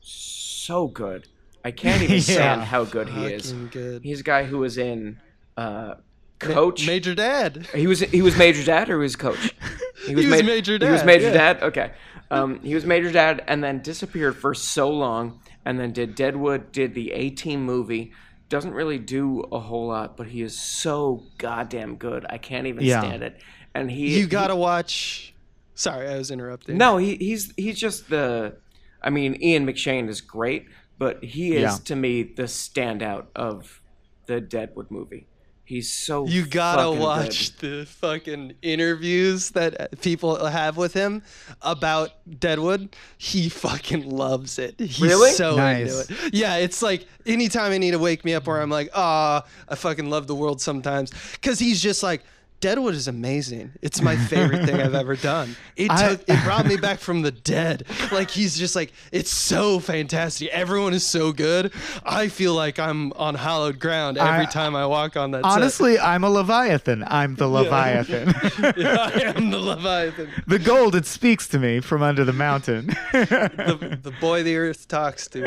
so 0.00 0.88
good. 0.88 1.26
I 1.64 1.70
can't 1.70 2.02
even 2.02 2.16
Yeah. 2.16 2.20
stand 2.20 2.62
how 2.62 2.84
good 2.84 3.08
he 3.08 3.26
is. 3.26 3.52
Good. 3.52 4.02
He's 4.02 4.20
a 4.20 4.24
guy 4.24 4.44
who 4.44 4.58
was 4.58 4.78
in 4.78 5.18
uh, 5.56 5.94
Coach. 6.38 6.86
Major 6.86 7.14
Dad. 7.14 7.66
he 7.74 7.86
was. 7.86 8.00
He 8.00 8.22
was 8.22 8.36
Major 8.36 8.64
Dad, 8.64 8.88
or 8.90 8.98
he 8.98 9.02
was 9.02 9.16
Coach. 9.16 9.54
He 10.06 10.14
was 10.14 10.26
Ma- 10.26 10.42
Major 10.42 10.78
Dad. 10.78 10.86
He 10.86 10.92
was 10.92 11.04
Major 11.04 11.28
yeah. 11.28 11.52
Dad. 11.52 11.62
Okay. 11.62 11.90
Um, 12.30 12.60
he 12.60 12.74
was 12.74 12.84
Major 12.84 13.10
Dad, 13.10 13.42
and 13.48 13.64
then 13.64 13.80
disappeared 13.82 14.36
for 14.36 14.54
so 14.54 14.88
long, 14.90 15.40
and 15.64 15.80
then 15.80 15.90
did 15.92 16.14
Deadwood, 16.14 16.70
did 16.70 16.94
the 16.94 17.10
A 17.12 17.30
Team 17.30 17.64
movie. 17.64 18.12
Doesn't 18.48 18.74
really 18.74 18.98
do 18.98 19.40
a 19.50 19.58
whole 19.58 19.88
lot, 19.88 20.16
but 20.16 20.28
he 20.28 20.42
is 20.42 20.56
so 20.58 21.24
goddamn 21.38 21.96
good. 21.96 22.24
I 22.30 22.38
can't 22.38 22.66
even 22.68 22.84
Yeah. 22.84 23.00
stand 23.00 23.22
it. 23.24 23.40
And 23.74 23.90
he, 23.90 24.18
You 24.20 24.26
gotta 24.26 24.54
watch. 24.56 25.34
Sorry, 25.74 26.08
I 26.08 26.16
was 26.16 26.30
interrupting. 26.30 26.78
no, 26.78 26.96
he, 26.96 27.16
he's 27.16 27.52
he's 27.56 27.78
just 27.78 28.08
the. 28.08 28.56
I 29.02 29.10
mean, 29.10 29.36
Ian 29.42 29.66
McShane 29.66 30.08
is 30.08 30.20
great, 30.20 30.66
but 30.98 31.22
he 31.22 31.52
is 31.56 31.62
Yeah. 31.62 31.76
to 31.84 31.96
me 31.96 32.22
the 32.22 32.44
standout 32.44 33.26
of 33.36 33.82
the 34.26 34.40
Deadwood 34.40 34.90
movie. 34.90 35.26
He's 35.66 35.92
so 35.92 36.26
You 36.28 36.46
gotta 36.46 36.82
fucking 36.84 36.98
watch 37.00 37.56
the 37.56 37.86
fucking 37.86 38.54
interviews 38.62 39.50
that 39.50 40.00
people 40.00 40.44
have 40.46 40.76
with 40.76 40.94
him 40.94 41.22
about 41.60 42.10
Deadwood. 42.38 42.94
He 43.18 43.48
fucking 43.48 44.08
loves 44.08 44.60
it. 44.60 44.78
He's 44.78 45.00
Really? 45.00 45.32
so 45.32 45.56
Nice. 45.56 46.08
into 46.08 46.26
it. 46.26 46.34
Yeah, 46.34 46.56
it's 46.58 46.82
like 46.82 47.06
anytime 47.26 47.72
I 47.72 47.78
need 47.78 47.90
to 47.90 47.98
wake 47.98 48.24
me 48.24 48.32
up 48.34 48.46
where 48.46 48.62
I'm 48.62 48.70
like, 48.70 48.90
ah, 48.94 49.44
I 49.68 49.74
fucking 49.74 50.08
love 50.08 50.28
the 50.28 50.36
world 50.36 50.60
sometimes. 50.60 51.10
Cause 51.42 51.58
he's 51.58 51.82
just 51.82 52.00
like, 52.00 52.22
Deadwood 52.60 52.94
is 52.94 53.06
amazing. 53.06 53.72
It's 53.82 54.00
my 54.00 54.16
favorite 54.16 54.64
thing 54.64 54.80
I've 54.80 54.94
ever 54.94 55.14
done. 55.14 55.54
It 55.76 55.90
I- 55.90 56.08
took 56.16 56.22
it 56.28 56.42
brought 56.42 56.66
me 56.66 56.76
back 56.76 56.98
from 57.00 57.20
the 57.22 57.30
dead. 57.30 57.84
Like 58.10 58.30
he's 58.30 58.58
just 58.58 58.74
like, 58.74 58.92
it's 59.12 59.30
so 59.30 59.78
fantastic. 59.78 60.48
Everyone 60.48 60.94
is 60.94 61.06
so 61.06 61.32
good. 61.32 61.70
I 62.04 62.28
feel 62.28 62.54
like 62.54 62.78
I'm 62.78 63.12
on 63.12 63.34
hallowed 63.34 63.78
ground 63.78 64.16
every 64.16 64.46
I- 64.46 64.50
time 64.50 64.74
I 64.74 64.86
walk 64.86 65.16
on 65.16 65.32
that 65.32 65.44
set. 65.44 65.52
Honestly, 65.52 65.98
I'm 65.98 66.24
a 66.24 66.30
Leviathan. 66.30 67.04
I'm 67.06 67.34
the 67.34 67.46
Leviathan. 67.46 68.28
I 68.34 69.32
am 69.36 69.50
the 69.50 69.58
Leviathan, 69.58 70.30
the 70.46 70.58
gold, 70.58 70.94
it 70.96 71.04
speaks 71.06 71.46
to 71.48 71.58
me 71.58 71.80
from 71.80 72.02
under 72.02 72.24
the 72.24 72.32
mountain. 72.32 72.86
the, 73.12 73.98
the 74.02 74.12
boy 74.20 74.42
the 74.42 74.56
earth 74.56 74.88
talks 74.88 75.28
to. 75.28 75.40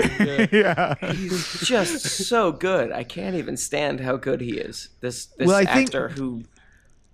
Yeah. 0.52 0.96
yeah. 1.02 1.12
He's 1.14 1.62
just 1.62 2.06
so 2.28 2.52
good. 2.52 2.92
I 2.92 3.04
can't 3.04 3.36
even 3.36 3.58
stand 3.58 4.00
how 4.00 4.16
good 4.16 4.42
he 4.42 4.58
is. 4.60 4.90
This 5.02 5.26
this 5.38 5.48
Well, 5.48 5.56
I 5.58 5.66
think- 5.66 5.90
actor 5.90 6.10
who 6.10 6.44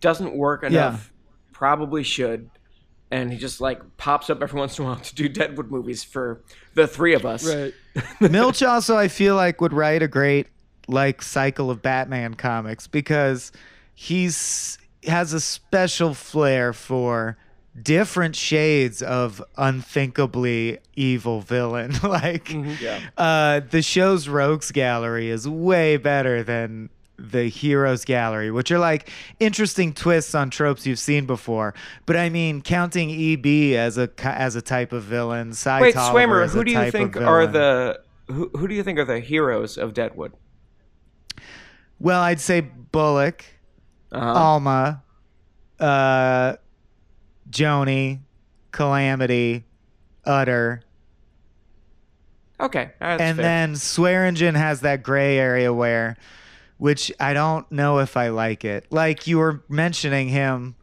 doesn't 0.02 0.36
work 0.36 0.64
enough, 0.64 1.12
probably 1.52 2.04
should, 2.04 2.50
and 3.12 3.32
he 3.32 3.38
just 3.38 3.62
like 3.62 3.80
pops 3.98 4.30
up 4.30 4.42
every 4.42 4.60
once 4.60 4.78
in 4.80 4.86
a 4.86 4.88
while 4.88 4.98
to 4.98 5.16
do 5.16 5.28
Deadwood 5.30 5.72
movies 5.72 6.04
for 6.04 6.42
the 6.74 6.88
three 6.88 7.14
of 7.14 7.26
us. 7.26 7.46
Right. 7.46 7.74
Milch 8.32 8.62
also, 8.64 8.98
I 8.98 9.08
feel 9.08 9.36
like, 9.36 9.62
would 9.62 9.74
write 9.74 10.02
a 10.04 10.08
great 10.08 10.48
like 10.88 11.22
cycle 11.22 11.72
of 11.72 11.82
Batman 11.82 12.36
comics 12.36 12.86
because 12.88 13.52
he's 13.94 14.78
has 15.08 15.34
a 15.34 15.40
special 15.40 16.14
flair 16.14 16.74
for 16.74 17.38
different 17.82 18.36
shades 18.36 19.02
of 19.02 19.44
unthinkably 19.58 20.80
evil 20.96 21.42
villain. 21.42 21.94
like, 22.04 22.50
Yeah. 22.80 23.00
uh, 23.18 23.62
the 23.70 23.82
show's 23.82 24.28
Rogues 24.28 24.72
Gallery 24.72 25.30
is 25.30 25.48
way 25.48 25.98
better 25.98 26.42
than 26.44 26.90
the 27.18 27.44
Heroes 27.44 28.04
Gallery, 28.06 28.52
which 28.52 28.72
are 28.72 28.80
like 28.80 29.10
interesting 29.40 29.94
twists 29.94 30.36
on 30.36 30.50
tropes 30.50 30.86
you've 30.86 31.00
seen 31.00 31.26
before. 31.26 31.74
But 32.06 32.18
I 32.18 32.30
mean, 32.30 32.62
counting 32.62 33.10
EB 33.12 33.76
as 33.78 33.98
a 33.98 34.10
as 34.24 34.56
a 34.56 34.62
type 34.62 34.92
of 34.94 35.04
villain, 35.04 35.54
Cy 35.54 35.82
Wait, 35.82 35.96
Swimmer, 35.96 36.48
who 36.48 36.64
do 36.64 36.72
you 36.72 36.92
think 36.92 37.16
are 37.18 37.48
the 37.48 38.02
who, 38.28 38.50
who 38.56 38.68
do 38.68 38.74
you 38.76 38.84
think 38.84 39.00
are 39.00 39.06
the 39.06 39.20
heroes 39.20 39.78
of 39.78 39.94
Deadwood? 39.94 40.34
Well, 42.00 42.22
I'd 42.22 42.42
say 42.42 42.62
Bullock, 42.62 43.46
Uh-huh. 44.12 44.26
Alma, 44.34 45.04
uh, 45.80 46.56
Joanie, 47.50 48.22
Calamity, 48.72 49.64
Utter. 50.26 50.82
Okay, 52.60 52.92
that's 53.00 53.22
and 53.22 53.36
fair. 53.38 53.44
then 53.44 53.74
Swearengen 53.74 54.56
has 54.56 54.82
that 54.82 55.04
gray 55.04 55.38
area 55.38 55.74
where, 55.74 56.16
which 56.78 57.12
I 57.20 57.34
don't 57.34 57.70
know 57.72 58.00
if 58.00 58.18
I 58.18 58.30
like 58.30 58.66
it. 58.66 58.86
Like 58.90 59.28
you 59.28 59.38
were 59.38 59.64
mentioning 59.70 60.30
him, 60.30 60.76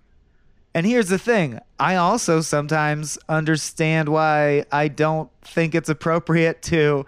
and 0.75 0.87
here's 0.87 1.09
the 1.09 1.19
thing: 1.19 1.59
I 1.79 1.97
also 1.97 2.41
sometimes 2.41 3.19
understand 3.29 4.09
why 4.09 4.65
I 4.73 4.89
don't 4.89 5.31
think 5.43 5.75
it's 5.75 5.89
appropriate 5.89 6.63
to 6.63 7.05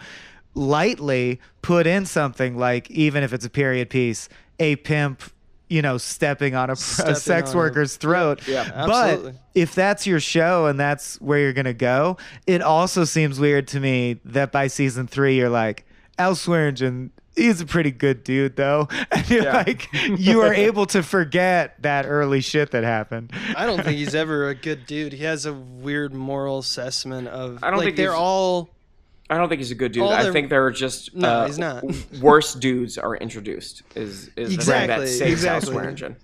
lightly 0.55 1.41
put 1.62 1.87
in 1.87 2.07
something 2.07 2.57
like, 2.57 2.91
even 2.91 3.22
if 3.22 3.32
it's 3.32 3.45
a 3.45 3.51
period 3.51 3.91
piece, 3.91 4.28
a 4.59 4.76
pimp. 4.76 5.22
You 5.70 5.80
know, 5.80 5.97
stepping 5.97 6.55
on 6.55 6.68
a, 6.68 6.74
a 6.74 6.76
sex 6.76 7.51
on 7.51 7.55
a- 7.55 7.59
worker's 7.59 7.97
throat. 7.97 8.47
Yeah, 8.47 8.70
absolutely. 8.72 9.32
But 9.32 9.41
if 9.55 9.74
that's 9.74 10.07
your 10.07 10.20
show 10.20 10.66
and 10.66 10.78
that's 10.78 11.18
where 11.22 11.39
you're 11.39 11.55
gonna 11.55 11.72
go, 11.72 12.18
it 12.47 12.61
also 12.61 13.05
seems 13.05 13.41
weird 13.41 13.66
to 13.68 13.80
me 13.80 14.20
that 14.26 14.53
by 14.53 14.66
season 14.66 15.07
three 15.07 15.37
you're 15.37 15.49
like, 15.49 15.87
Al 16.18 16.35
Swearengen, 16.35 17.11
he's 17.37 17.61
a 17.61 17.66
pretty 17.66 17.91
good 17.91 18.24
dude 18.24 18.57
though. 18.57 18.89
And 19.12 19.30
you're 19.30 19.43
Yeah. 19.45 19.57
like 19.66 19.89
you 20.18 20.41
are 20.43 20.53
able 20.55 20.87
to 20.87 21.03
forget 21.03 21.80
that 21.82 22.07
early 22.07 22.41
shit 22.41 22.70
that 22.72 22.85
happened. 22.85 23.32
I 23.57 23.66
don't 23.66 23.82
think 23.82 23.97
he's 23.99 24.14
ever 24.14 24.49
a 24.49 24.55
good 24.55 24.87
dude. 24.87 25.12
He 25.12 25.24
has 25.24 25.47
a 25.47 25.53
weird 25.53 26.12
moral 26.14 26.59
assessment 26.59 27.28
of. 27.28 27.62
I 27.62 27.70
don't 27.70 27.78
like 27.78 27.87
think 27.87 27.97
they're 27.97 28.11
he's- 28.11 28.20
all. 28.20 28.70
I 29.30 29.39
don't 29.39 29.49
think 29.49 29.61
he's 29.61 29.70
a 29.70 29.74
good 29.74 29.93
dude. 29.93 30.05
I 30.05 30.30
think 30.32 30.51
they're 30.51 30.70
just 30.70 31.14
No, 31.14 31.28
uh, 31.28 31.47
he's 31.47 31.59
not. 31.59 31.76
w- 31.80 31.99
worse 32.20 32.53
dudes 32.55 32.99
are 32.99 33.16
introduced. 33.16 33.82
Is 33.95 34.28
is 34.37 34.49
the 34.51 34.55
Exactly, 34.55 35.05
that 35.07 35.09
saves 35.09 35.32
exactly. 35.45 35.74
Al 35.74 35.80
Swearengen. 35.82 36.16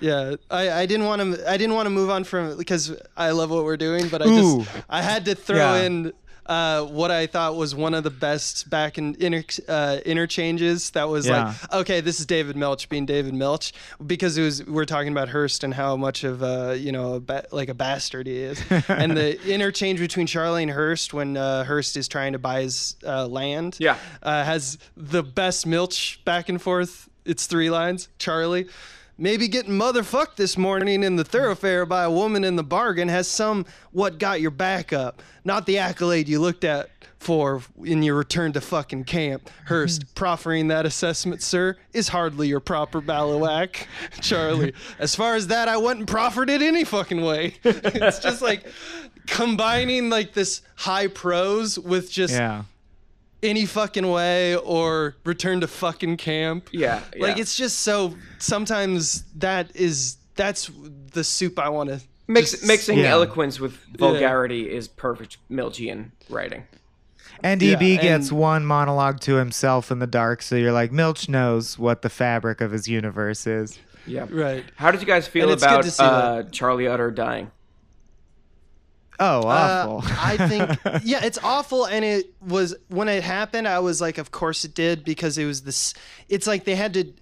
Yeah, 0.00 0.36
I, 0.50 0.70
I 0.70 0.86
didn't 0.86 1.06
want 1.06 1.20
to. 1.36 1.50
I 1.50 1.56
didn't 1.56 1.74
want 1.74 1.86
to 1.86 1.90
move 1.90 2.08
on 2.10 2.24
from 2.24 2.56
because 2.56 2.94
I 3.16 3.30
love 3.32 3.50
what 3.50 3.64
we're 3.64 3.76
doing, 3.76 4.08
but 4.08 4.22
I 4.22 4.26
Ooh. 4.28 4.64
just 4.64 4.70
I 4.88 5.02
had 5.02 5.24
to 5.26 5.34
throw 5.34 5.56
Yeah. 5.76 5.82
in 5.82 6.12
uh, 6.46 6.84
what 6.84 7.10
I 7.10 7.26
thought 7.26 7.56
was 7.56 7.74
one 7.74 7.94
of 7.94 8.02
the 8.04 8.10
best 8.10 8.68
back 8.70 8.98
in 8.98 9.14
inter, 9.20 9.42
uh, 9.68 9.98
interchanges. 10.06 10.90
That 10.90 11.08
was 11.08 11.26
Yeah. 11.26 11.54
like, 11.62 11.72
okay, 11.74 12.00
this 12.00 12.18
is 12.20 12.26
David 12.26 12.56
Milch 12.56 12.88
being 12.88 13.06
David 13.06 13.34
Milch 13.34 13.72
because 14.04 14.36
it 14.38 14.42
was 14.42 14.64
we're 14.66 14.84
talking 14.84 15.12
about 15.12 15.28
Hearst 15.28 15.62
and 15.64 15.74
how 15.74 15.96
much 15.96 16.24
of 16.24 16.42
a 16.42 16.76
you 16.76 16.92
know 16.92 17.14
a 17.14 17.20
ba- 17.20 17.46
like 17.52 17.68
a 17.68 17.74
bastard 17.74 18.26
he 18.26 18.36
is, 18.38 18.62
and 18.88 19.16
the 19.16 19.38
interchange 19.52 20.00
between 20.00 20.26
Charlie 20.26 20.62
and 20.62 20.72
Hearst 20.72 21.12
when 21.14 21.36
uh, 21.36 21.64
Hearst 21.64 21.96
is 21.96 22.08
trying 22.08 22.32
to 22.32 22.38
buy 22.38 22.62
his 22.62 22.96
uh, 23.06 23.26
land. 23.26 23.76
Yeah. 23.78 23.96
uh, 24.22 24.44
has 24.44 24.78
the 24.96 25.22
best 25.22 25.66
Milch 25.66 26.20
back 26.24 26.48
and 26.48 26.60
forth. 26.60 27.08
It's 27.24 27.46
three 27.46 27.70
lines. 27.70 28.08
Charlie, 28.18 28.66
maybe 29.20 29.46
getting 29.46 29.74
motherfucked 29.74 30.36
this 30.36 30.56
morning 30.56 31.04
in 31.04 31.14
the 31.14 31.24
thoroughfare 31.24 31.84
by 31.84 32.04
a 32.04 32.10
woman 32.10 32.42
in 32.42 32.56
the 32.56 32.64
bargain 32.64 33.08
has 33.08 33.28
some 33.28 33.66
what 33.92 34.18
got 34.18 34.40
your 34.40 34.50
back 34.50 34.92
up, 34.92 35.22
not 35.44 35.66
the 35.66 35.78
accolade 35.78 36.28
you 36.28 36.40
looked 36.40 36.64
at 36.64 36.90
for 37.18 37.62
in 37.84 38.02
your 38.02 38.14
return 38.14 38.50
to 38.54 38.60
fucking 38.62 39.04
camp. 39.04 39.50
Hearst, 39.66 40.14
proffering 40.14 40.68
that 40.68 40.86
assessment, 40.86 41.42
sir, 41.42 41.76
is 41.92 42.08
hardly 42.08 42.48
your 42.48 42.60
proper 42.60 43.02
ballawhack. 43.02 43.84
Charlie, 44.22 44.72
as 44.98 45.14
far 45.14 45.36
as 45.36 45.48
that, 45.48 45.68
I 45.68 45.76
wouldn't 45.76 46.08
proffered 46.08 46.48
it 46.48 46.62
any 46.62 46.84
fucking 46.84 47.20
way. 47.20 47.56
it's 47.64 48.20
just 48.20 48.40
like 48.40 48.64
combining 49.26 50.08
like 50.08 50.32
this 50.32 50.62
high 50.76 51.08
prose 51.08 51.78
with 51.78 52.10
just 52.10 52.34
Yeah. 52.34 52.62
Any 53.42 53.66
fucking 53.66 54.08
way 54.10 54.56
or 54.56 55.16
return 55.24 55.60
to 55.60 55.66
fucking 55.66 56.16
camp. 56.18 56.68
Yeah, 56.72 57.00
Like 57.18 57.38
it's 57.38 57.56
just 57.56 57.80
so 57.80 58.14
sometimes 58.38 59.24
that 59.36 59.74
is 59.74 60.16
that's 60.36 60.70
the 61.12 61.24
soup 61.24 61.58
I 61.58 61.68
want 61.68 61.90
to 61.90 62.00
Mix, 62.28 62.64
mixing 62.64 62.98
Yeah. 62.98 63.06
eloquence 63.06 63.58
with 63.58 63.76
vulgarity 63.98 64.70
is 64.70 64.86
perfect 64.88 65.38
Milchian 65.50 66.10
writing. 66.28 66.64
And 67.42 67.60
Yeah, 67.62 67.72
EB 67.72 67.96
gets 67.96 68.28
and- 68.30 68.38
one 68.38 68.64
monologue 68.66 69.20
to 69.20 69.34
himself 69.36 69.90
in 69.90 69.98
the 69.98 70.06
dark, 70.06 70.42
so 70.42 70.54
you're 70.56 70.72
like, 70.72 70.92
Milch 70.92 71.28
knows 71.28 71.78
what 71.78 72.02
the 72.02 72.10
fabric 72.10 72.60
of 72.60 72.70
his 72.70 72.86
universe 72.86 73.46
is. 73.46 73.78
Yeah. 74.06 74.26
right. 74.30 74.64
How 74.76 74.90
did 74.90 75.00
you 75.00 75.06
guys 75.06 75.26
feel 75.28 75.50
And 75.50 75.60
about 75.60 76.00
uh, 76.00 76.42
Charlie 76.50 76.86
Utter 76.88 77.10
dying? 77.10 77.50
Oh, 79.20 79.42
Uh, 79.42 79.84
awful. 79.86 80.02
I 80.18 80.36
think 80.48 80.70
yeah, 81.04 81.22
it's 81.24 81.38
awful 81.44 81.84
and 81.86 82.04
it 82.04 82.32
was 82.40 82.74
when 82.88 83.08
it 83.08 83.22
happened 83.22 83.68
I 83.68 83.78
was 83.80 84.00
like 84.00 84.16
of 84.18 84.30
course 84.30 84.64
it 84.64 84.74
did 84.74 85.04
because 85.04 85.36
it 85.38 85.44
was 85.44 85.62
this 85.62 85.92
it's 86.28 86.46
like 86.46 86.64
they 86.64 86.74
had 86.74 86.94
to 86.94 87.12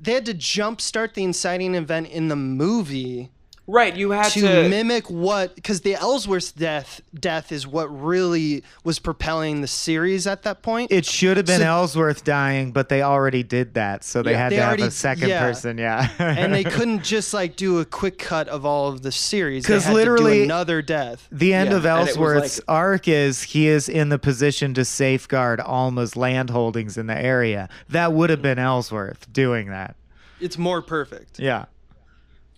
they 0.00 0.12
had 0.12 0.26
to 0.26 0.34
jumpstart 0.34 1.14
the 1.14 1.24
inciting 1.24 1.74
event 1.74 2.08
in 2.08 2.28
the 2.28 2.36
movie 2.36 3.30
Right, 3.68 3.94
you 3.96 4.10
had 4.10 4.30
to, 4.32 4.40
to. 4.40 4.68
mimic 4.68 5.08
what 5.08 5.54
because 5.54 5.82
the 5.82 5.94
Ellsworth 5.94 6.56
death 6.56 7.00
death 7.14 7.52
is 7.52 7.64
what 7.64 7.86
really 7.86 8.64
was 8.82 8.98
propelling 8.98 9.60
the 9.60 9.68
series 9.68 10.26
at 10.26 10.42
that 10.42 10.62
point. 10.62 10.90
It 10.90 11.06
should 11.06 11.36
have 11.36 11.46
been 11.46 11.60
So- 11.60 11.66
Ellsworth 11.66 12.24
dying, 12.24 12.72
but 12.72 12.88
they 12.88 13.02
already 13.02 13.44
did 13.44 13.74
that, 13.74 14.02
so 14.02 14.20
they 14.22 14.32
Yeah. 14.32 14.38
had 14.38 14.52
They 14.52 14.56
to 14.56 14.62
have 14.64 14.80
a 14.80 14.90
second 14.90 15.28
yeah. 15.28 15.40
person. 15.40 15.78
Yeah, 15.78 16.08
and 16.18 16.52
they 16.52 16.64
couldn't 16.64 17.04
just 17.04 17.32
like 17.32 17.54
do 17.54 17.78
a 17.78 17.84
quick 17.84 18.18
cut 18.18 18.48
of 18.48 18.66
all 18.66 18.88
of 18.88 19.02
the 19.02 19.12
series. 19.12 19.62
because 19.62 19.84
had 19.84 19.90
to 19.92 19.94
do 19.94 19.98
literally- 20.12 20.42
another 20.42 20.82
death. 20.82 21.28
The 21.30 21.54
end 21.54 21.70
Yeah, 21.70 21.76
of 21.76 21.86
and 21.86 21.98
it 22.00 22.00
was 22.00 22.08
Ellsworth's 22.08 22.58
like- 22.58 22.64
arc 22.68 23.06
is 23.08 23.42
he 23.44 23.68
is 23.68 23.88
in 23.88 24.08
the 24.08 24.18
position 24.18 24.74
to 24.74 24.84
safeguard 24.84 25.60
Alma's 25.60 26.16
land 26.16 26.50
holdings 26.50 26.98
in 26.98 27.06
the 27.06 27.16
area. 27.16 27.68
That 27.88 28.12
would 28.12 28.28
have 28.30 28.42
been 28.42 28.58
Ellsworth 28.58 29.32
doing 29.32 29.68
that. 29.68 29.94
It's 30.40 30.58
more 30.58 30.82
perfect. 30.82 31.38
Yeah. 31.38 31.66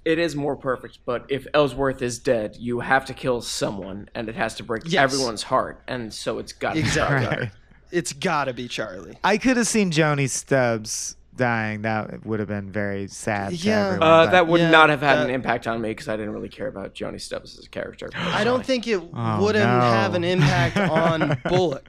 It 0.05 0.18
is 0.18 0.36
more 0.36 0.55
perfect, 0.57 0.98
but 1.07 1.24
if 1.30 1.46
Ellsworth 1.55 2.02
is 2.02 2.18
dead, 2.18 2.57
you 2.59 2.80
have 2.80 3.07
to 3.07 3.14
kill 3.14 3.40
someone, 3.40 4.09
and 4.14 4.28
it 4.28 4.34
has 4.34 4.55
to 4.57 4.62
break 4.62 4.82
Yes. 4.84 5.02
everyone's 5.14 5.44
heart, 5.44 5.80
and 5.88 6.12
so 6.12 6.38
it's 6.38 6.52
got 6.52 6.74
to 6.74 6.80
Exactly. 6.80 7.16
be 7.16 7.22
Charlie 7.22 7.26
Utter. 7.26 7.40
Right. 7.42 7.50
It's 7.90 8.12
gotta 8.12 8.52
be 8.52 8.68
Charlie. 8.68 9.18
I 9.24 9.38
could 9.38 9.57
have 9.57 9.66
seen 9.66 9.90
Joanie 9.92 10.26
Stubbs 10.26 11.16
dying. 11.36 11.82
That 11.82 12.26
would 12.26 12.38
have 12.40 12.48
been 12.48 12.70
very 12.70 13.07
sad. 13.09 13.50
to 13.50 13.57
Yeah. 13.57 13.86
everyone, 13.86 14.02
Uh, 14.09 14.24
but- 14.26 14.30
that 14.32 14.46
would 14.46 14.61
Yeah, 14.61 14.70
not 14.70 14.88
have 14.90 15.00
had 15.00 15.18
an 15.18 15.30
impact 15.30 15.66
on 15.66 15.80
me 15.80 15.90
because 15.90 16.09
I 16.09 16.16
didn't 16.16 16.32
really 16.32 16.48
care 16.48 16.66
about 16.68 16.92
Joanie 16.94 17.18
Stubbs 17.18 17.59
as 17.59 17.64
a 17.64 17.68
character. 17.70 18.11
I 18.14 18.44
don't 18.44 18.64
think 18.66 18.86
it 18.86 19.00
Oh, 19.14 19.42
wouldn't 19.42 19.64
no. 19.64 19.80
have 19.80 20.14
an 20.14 20.24
impact 20.24 20.76
on 20.76 21.38
Bullock. 21.48 21.86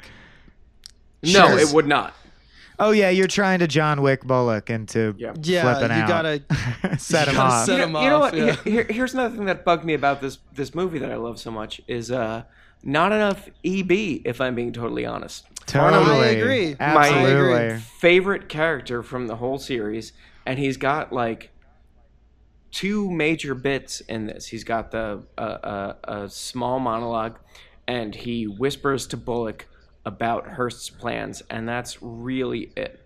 no, 1.24 1.58
it 1.58 1.74
would 1.74 1.88
not. 1.88 2.14
Oh 2.80 2.92
yeah, 2.92 3.10
you're 3.10 3.28
trying 3.28 3.60
to 3.60 3.68
John 3.68 4.02
Wick 4.02 4.24
Bullock 4.24 4.70
into 4.70 5.16
Yeah. 5.18 5.34
Yeah, 5.42 5.62
flipping 5.78 5.96
you 5.98 6.04
out. 6.04 6.08
gotta- 6.08 6.98
set 7.00 7.28
you 7.28 7.32
him 7.32 7.38
gotta 7.38 7.54
off. 7.54 7.66
set 7.66 7.78
you 7.78 7.84
him 7.84 7.92
know, 7.94 8.02
you 8.04 8.10
know 8.10 8.20
what? 8.20 8.34
yeah. 8.36 8.46
Here, 8.56 8.74
here- 8.74 8.88
here's 8.90 9.14
another 9.14 9.36
thing 9.36 9.46
that 9.46 9.64
bugged 9.66 9.86
me 9.86 9.94
about 9.94 10.22
this 10.22 10.40
this 10.54 10.74
movie 10.76 11.00
that 11.00 11.12
I 11.12 11.16
love 11.16 11.40
so 11.40 11.52
much 11.52 11.82
is 11.88 12.12
uh, 12.12 12.44
not 12.84 13.12
enough 13.12 13.48
EB. 13.64 13.92
If 14.26 14.42
I'm 14.42 14.56
being 14.56 14.72
totally 14.74 15.06
honest, 15.06 15.46
Totally. 15.66 16.20
I 16.20 16.26
agree. 16.32 16.76
My- 16.80 16.86
Absolutely. 17.10 17.54
agree. 17.66 17.80
favorite 17.80 18.50
character 18.50 19.02
from 19.04 19.28
the 19.28 19.38
whole 19.38 19.58
series, 19.58 20.14
and 20.46 20.60
he's 20.60 20.78
got 20.78 21.12
like 21.14 21.52
two 22.72 23.10
major 23.10 23.56
bits 23.56 24.02
in 24.02 24.28
this. 24.28 24.48
He's 24.48 24.64
got 24.64 24.92
the 24.92 25.24
uh, 25.38 25.42
uh, 25.42 25.94
a 26.04 26.30
small 26.30 26.80
monologue, 26.80 27.40
and 27.88 28.14
he 28.14 28.46
whispers 28.46 29.08
to 29.08 29.18
Bullock 29.18 29.68
about 30.06 30.48
Hearst's 30.48 30.90
plans, 30.90 31.42
and 31.50 31.68
that's 31.68 32.02
really 32.02 32.72
it. 32.76 33.05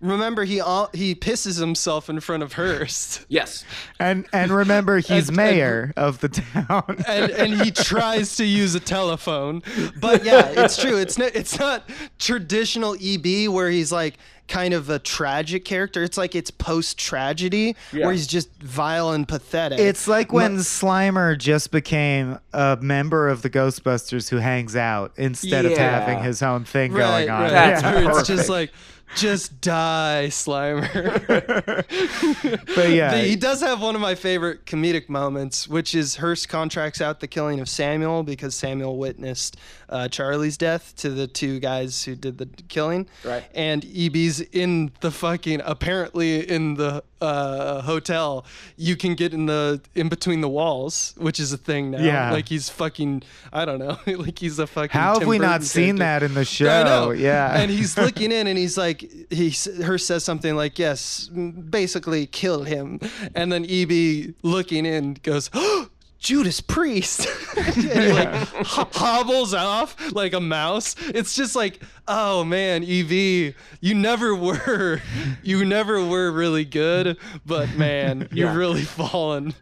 Remember, 0.00 0.44
he 0.44 0.60
all, 0.60 0.88
he 0.94 1.14
pisses 1.14 1.60
himself 1.60 2.08
in 2.08 2.20
front 2.20 2.42
of 2.42 2.54
Hearst, 2.54 3.26
Yes, 3.28 3.64
And 3.98 4.26
and 4.32 4.50
remember, 4.50 4.98
he's 4.98 5.28
And- 5.28 5.36
mayor 5.36 5.92
of 5.96 6.20
the 6.20 6.28
town. 6.30 7.04
and 7.08 7.30
and 7.30 7.60
he 7.62 7.70
tries 7.90 8.36
to 8.36 8.44
use 8.44 8.74
a 8.74 8.80
telephone. 8.80 9.62
But 10.00 10.24
yeah, 10.24 10.48
it's 10.64 10.80
true. 10.80 10.96
It's 10.96 11.18
not 11.18 11.34
it's 11.34 11.58
not 11.58 11.88
traditional 12.18 12.96
EB 13.02 13.48
where 13.52 13.68
he's 13.70 13.92
like 13.92 14.16
kind 14.48 14.74
of 14.74 14.88
a 14.90 14.98
tragic 14.98 15.64
character. 15.64 16.02
It's 16.02 16.16
like 16.18 16.34
it's 16.34 16.50
post 16.50 16.98
tragedy 16.98 17.76
Yeah. 17.92 18.06
where 18.06 18.12
he's 18.14 18.26
just 18.26 18.50
vile 18.62 19.10
and 19.12 19.28
pathetic. 19.28 19.78
It's 19.78 20.08
like 20.08 20.32
when 20.32 20.56
Slimer 20.56 21.36
just 21.38 21.70
became 21.70 22.38
a 22.52 22.76
member 22.80 23.28
of 23.28 23.42
the 23.42 23.50
Ghostbusters 23.50 24.28
who 24.30 24.38
hangs 24.38 24.74
out 24.76 25.12
instead 25.16 25.66
of 25.66 25.76
having 25.76 26.22
his 26.22 26.42
own 26.42 26.64
thing 26.64 26.92
right, 26.92 27.26
going 27.26 27.30
on. 27.30 27.42
right. 27.42 27.50
That's 27.50 27.82
Where 27.82 28.18
it's 28.18 28.26
just 28.28 28.48
like 28.48 28.72
just 29.16 29.60
die, 29.60 30.26
Slimer. 30.30 31.84
But 32.74 32.90
yeah, 32.90 33.12
The- 33.16 33.22
he 33.28 33.36
does 33.36 33.60
have 33.60 33.80
one 33.82 33.94
of 33.94 34.00
my 34.00 34.14
favorite 34.14 34.64
comedic 34.66 35.08
moments, 35.08 35.68
which 35.68 35.94
is 35.94 36.16
Hearst 36.16 36.48
contracts 36.48 37.00
out 37.00 37.20
the 37.20 37.26
killing 37.26 37.60
of 37.60 37.68
Samuel 37.68 38.22
because 38.22 38.54
Samuel 38.54 38.96
witnessed 38.98 39.56
uh, 39.88 40.08
Charlie's 40.08 40.56
death 40.56 40.94
to 40.96 41.10
the 41.10 41.26
two 41.26 41.58
guys 41.60 42.04
who 42.04 42.14
did 42.14 42.38
the 42.38 42.46
killing. 42.68 43.08
Right. 43.24 43.44
And 43.54 43.84
EB's 43.84 44.40
in 44.40 44.92
the 45.00 45.10
fucking 45.10 45.60
apparently 45.64 46.48
in 46.48 46.74
the 46.74 47.02
uh, 47.20 47.82
hotel. 47.82 48.44
You 48.76 48.96
can 48.96 49.14
get 49.14 49.34
in 49.34 49.46
the 49.46 49.80
in 49.94 50.08
between 50.08 50.40
the 50.40 50.48
walls, 50.48 51.14
which 51.18 51.38
is 51.38 51.52
a 51.52 51.58
thing 51.58 51.92
now. 51.92 52.02
Yeah. 52.02 52.32
Like 52.32 52.48
he's 52.48 52.68
fucking 52.68 53.22
I 53.52 53.64
don't 53.64 53.78
know. 53.78 53.98
like 54.06 54.38
he's 54.38 54.58
a 54.58 54.66
fucking. 54.66 54.90
how 54.90 55.12
have 55.14 55.20
Tim 55.20 55.28
we 55.28 55.38
not 55.38 55.62
seen 55.62 55.98
character. 55.98 56.04
that 56.04 56.22
in 56.22 56.34
the 56.34 56.44
show? 56.44 56.68
I 56.68 56.82
know. 56.84 57.10
Yeah. 57.10 57.60
And 57.60 57.70
he's 57.70 57.96
looking 58.04 58.32
in 58.32 58.46
and 58.46 58.58
he's 58.58 58.78
like, 58.78 59.00
he 59.30 59.50
her 59.82 59.98
says 59.98 60.24
something 60.24 60.56
like, 60.56 60.78
yes, 60.78 61.28
basically 61.28 62.26
kill 62.26 62.64
him. 62.64 63.00
And 63.34 63.52
then 63.52 63.66
EB 63.68 64.34
looking 64.42 64.86
in 64.86 65.14
goes, 65.22 65.50
oh, 65.54 65.89
Judas 66.20 66.60
Priest. 66.60 67.26
and 67.56 67.74
he 67.74 68.12
like 68.12 68.28
ho- 68.28 68.88
hobbles 68.92 69.54
off 69.54 69.96
like 70.12 70.34
a 70.34 70.40
mouse. 70.40 70.94
It's 71.08 71.34
just 71.34 71.56
like, 71.56 71.82
oh 72.06 72.44
man, 72.44 72.84
EB, 72.84 73.54
you 73.80 73.94
never 73.94 74.34
were, 74.34 75.00
you 75.42 75.64
never 75.64 76.04
were 76.04 76.30
really 76.30 76.66
good, 76.66 77.16
but 77.46 77.74
man, 77.74 78.28
you've 78.32 78.54
really 78.54 78.82
fallen. 78.82 79.54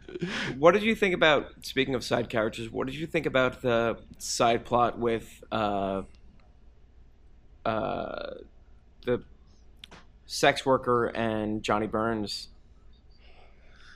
What 0.57 0.73
did 0.73 0.83
you 0.83 0.95
think 0.95 1.15
about? 1.15 1.47
Speaking 1.61 1.95
of 1.95 2.03
side 2.03 2.29
characters, 2.29 2.69
what 2.69 2.87
did 2.87 2.95
you 2.95 3.07
think 3.07 3.25
about 3.25 3.61
the 3.61 3.97
side 4.17 4.65
plot 4.65 4.99
with 4.99 5.41
uh, 5.53 6.01
uh, 7.65 8.31
the 9.05 9.23
sex 10.25 10.65
worker 10.65 11.05
and 11.05 11.63
Johnny 11.63 11.87
Burns? 11.87 12.49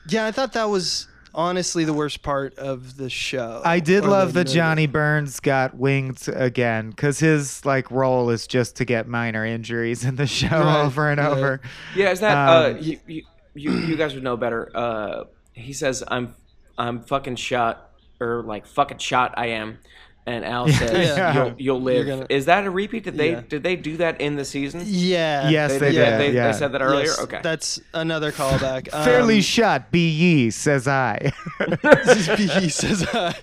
Yeah, 0.07 0.25
I 0.25 0.31
thought 0.31 0.53
that 0.53 0.69
was 0.69 1.07
honestly 1.35 1.83
the 1.85 1.93
worst 1.93 2.21
part 2.21 2.57
of 2.57 2.97
the 2.97 3.09
show. 3.09 3.61
I 3.65 3.79
did 3.79 4.03
Or 4.05 4.09
love 4.09 4.33
that 4.33 4.47
movie. 4.47 4.55
Johnny 4.55 4.87
Burns 4.87 5.39
got 5.39 5.75
winged 5.75 6.27
again 6.27 6.89
because 6.91 7.19
his 7.19 7.65
like 7.65 7.89
role 7.91 8.29
is 8.29 8.47
just 8.47 8.75
to 8.77 8.85
get 8.85 9.07
minor 9.07 9.45
injuries 9.45 10.05
in 10.05 10.15
the 10.15 10.27
show 10.39 10.47
Right, 10.59 10.85
over 10.85 11.09
and 11.09 11.19
yeah. 11.19 11.29
over. 11.29 11.61
Yeah, 11.95 12.11
is 12.11 12.19
that 12.21 12.37
uh, 12.37 12.69
Um, 12.71 12.77
you, 12.79 12.99
you, 13.07 13.23
you? 13.55 13.71
You 13.71 13.95
guys 13.95 14.13
would 14.13 14.23
know 14.23 14.37
better. 14.37 14.71
Uh, 14.75 15.23
he 15.53 15.73
says, 15.73 16.03
"I'm, 16.07 16.35
I'm 16.77 17.01
fucking 17.01 17.35
shot," 17.35 17.89
or 18.19 18.43
like 18.43 18.65
"fucking 18.65 18.97
shot." 18.99 19.33
I 19.37 19.47
am, 19.47 19.77
and 20.25 20.45
Al 20.45 20.67
says, 20.69 21.17
Yeah. 21.17 21.33
"You'll, 21.33 21.55
you'll 21.57 21.81
live." 21.81 22.07
gonna- 22.07 22.27
Is 22.29 22.45
that 22.45 22.65
a 22.65 22.69
repeat? 22.71 23.03
Did 23.03 23.17
they 23.17 23.31
Yeah. 23.31 23.41
did 23.47 23.63
they 23.63 23.75
do 23.75 23.97
that 23.97 24.21
in 24.21 24.35
the 24.35 24.45
season? 24.45 24.81
Yeah. 24.85 25.49
Yes, 25.49 25.77
they, 25.79 25.91
yeah, 25.91 26.17
did. 26.17 26.19
They, 26.19 26.31
yeah. 26.35 26.51
they 26.51 26.57
said 26.57 26.71
that 26.71 26.81
earlier. 26.81 27.05
Yes, 27.05 27.19
okay. 27.19 27.39
That's 27.43 27.79
another 27.93 28.31
callback. 28.31 28.89
Fairly 29.03 29.35
Um, 29.37 29.41
shot, 29.41 29.91
be 29.91 30.09
ye, 30.09 30.49
says 30.51 30.87
I. 30.87 31.33
he 32.37 32.69
says, 32.69 33.03
uh, 33.07 33.33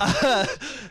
uh, 0.00 0.46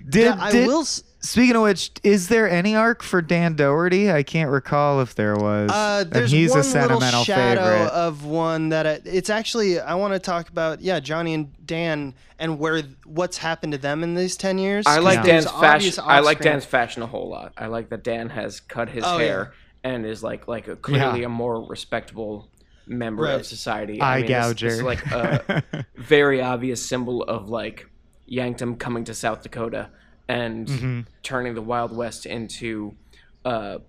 Did- 0.08 0.26
yeah, 0.26 0.38
I 0.40 0.52
did- 0.52 0.68
will. 0.68 0.82
s- 0.82 1.04
Speaking 1.22 1.58
of 1.58 1.64
which, 1.64 1.92
is 2.02 2.30
there 2.30 2.50
any 2.50 2.76
arc 2.78 3.04
for 3.04 3.22
Dan 3.22 3.56
Dority? 3.56 4.10
I 4.12 4.24
can't 4.24 4.50
recall 4.50 5.02
if 5.02 5.16
there 5.16 5.36
was. 5.36 5.70
Uh, 5.70 6.04
And 6.06 6.12
there's 6.14 6.32
he's 6.32 6.52
one 6.52 6.60
a 6.60 6.64
sentimental 6.64 7.00
little 7.00 7.24
shadow 7.26 7.62
favorite. 7.62 7.88
of 7.92 8.24
one 8.26 8.70
that 8.70 8.88
I, 8.88 9.00
it's 9.04 9.30
actually 9.30 9.80
I 9.82 9.96
want 9.96 10.14
to 10.14 10.20
talk 10.20 10.48
about. 10.48 10.80
Yeah, 10.82 11.02
Johnny 11.02 11.34
and 11.34 11.52
Dan 11.68 12.14
and 12.40 12.58
where 12.58 12.84
what's 13.06 13.38
happened 13.38 13.74
to 13.74 13.78
them 13.78 14.02
in 14.02 14.16
these 14.16 14.38
ten 14.38 14.58
years. 14.58 14.86
I 14.88 14.96
'cause 14.96 15.04
like 15.04 15.24
there's 15.24 15.44
Dan's 15.46 15.60
fashion. 15.60 16.04
I 16.08 16.20
like 16.22 16.38
off-screen- 16.38 16.52
Dan's 16.54 16.66
fashion 16.66 17.04
a 17.04 17.08
whole 17.08 17.30
lot. 17.30 17.52
I 17.58 17.66
like 17.68 17.90
that 17.90 18.04
Dan 18.04 18.30
has 18.30 18.62
cut 18.62 18.88
his 18.90 19.04
Oh, 19.06 19.18
hair 19.18 19.52
and 19.84 20.06
is 20.06 20.24
like 20.24 20.48
like 20.48 20.70
a, 20.70 20.78
clearly 20.78 21.20
Yeah. 21.20 21.26
a 21.26 21.30
more 21.30 21.62
respectable 21.68 22.48
member 22.88 23.24
Right. 23.24 23.34
of 23.36 23.46
society. 23.46 24.00
Eye 24.00 24.20
I 24.20 24.22
mean, 24.22 24.28
this- 24.32 24.62
this 24.62 24.74
is 24.74 24.82
gouger. 24.82 24.86
like 24.86 25.06
a 25.12 25.64
very 25.98 26.42
obvious 26.42 26.82
symbol 26.84 27.24
of 27.24 27.50
like 27.50 27.88
Yankton 28.26 28.78
coming 28.78 29.04
to 29.04 29.14
South 29.14 29.44
Dakota 29.44 29.90
and 30.30 30.68
Mm-hmm. 30.68 31.00
turning 31.24 31.56
the 31.56 31.62
Wild 31.62 31.94
West 31.96 32.26
into 32.26 32.96
uh, 33.44 33.80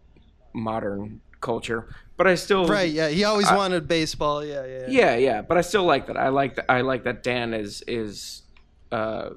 modern 0.53 1.21
culture. 1.41 1.95
But 2.17 2.27
I 2.27 2.35
still 2.35 2.67
Right. 2.67 2.91
Yeah. 2.91 3.09
He 3.09 3.25
always 3.25 3.51
wanted 3.51 3.87
baseball. 3.87 4.45
Yeah. 4.45 4.67
Yeah. 4.67 4.87
yeah, 4.89 5.17
yeah, 5.17 5.43
but 5.43 5.57
I 5.57 5.61
still 5.63 5.85
like 5.85 6.07
that. 6.09 6.17
I 6.17 6.29
like 6.29 6.57
that. 6.57 6.67
I 6.71 6.81
like 6.81 7.05
that 7.05 7.23
Dan 7.23 7.55
is 7.55 7.83
is 7.87 8.43
uh, 8.93 9.31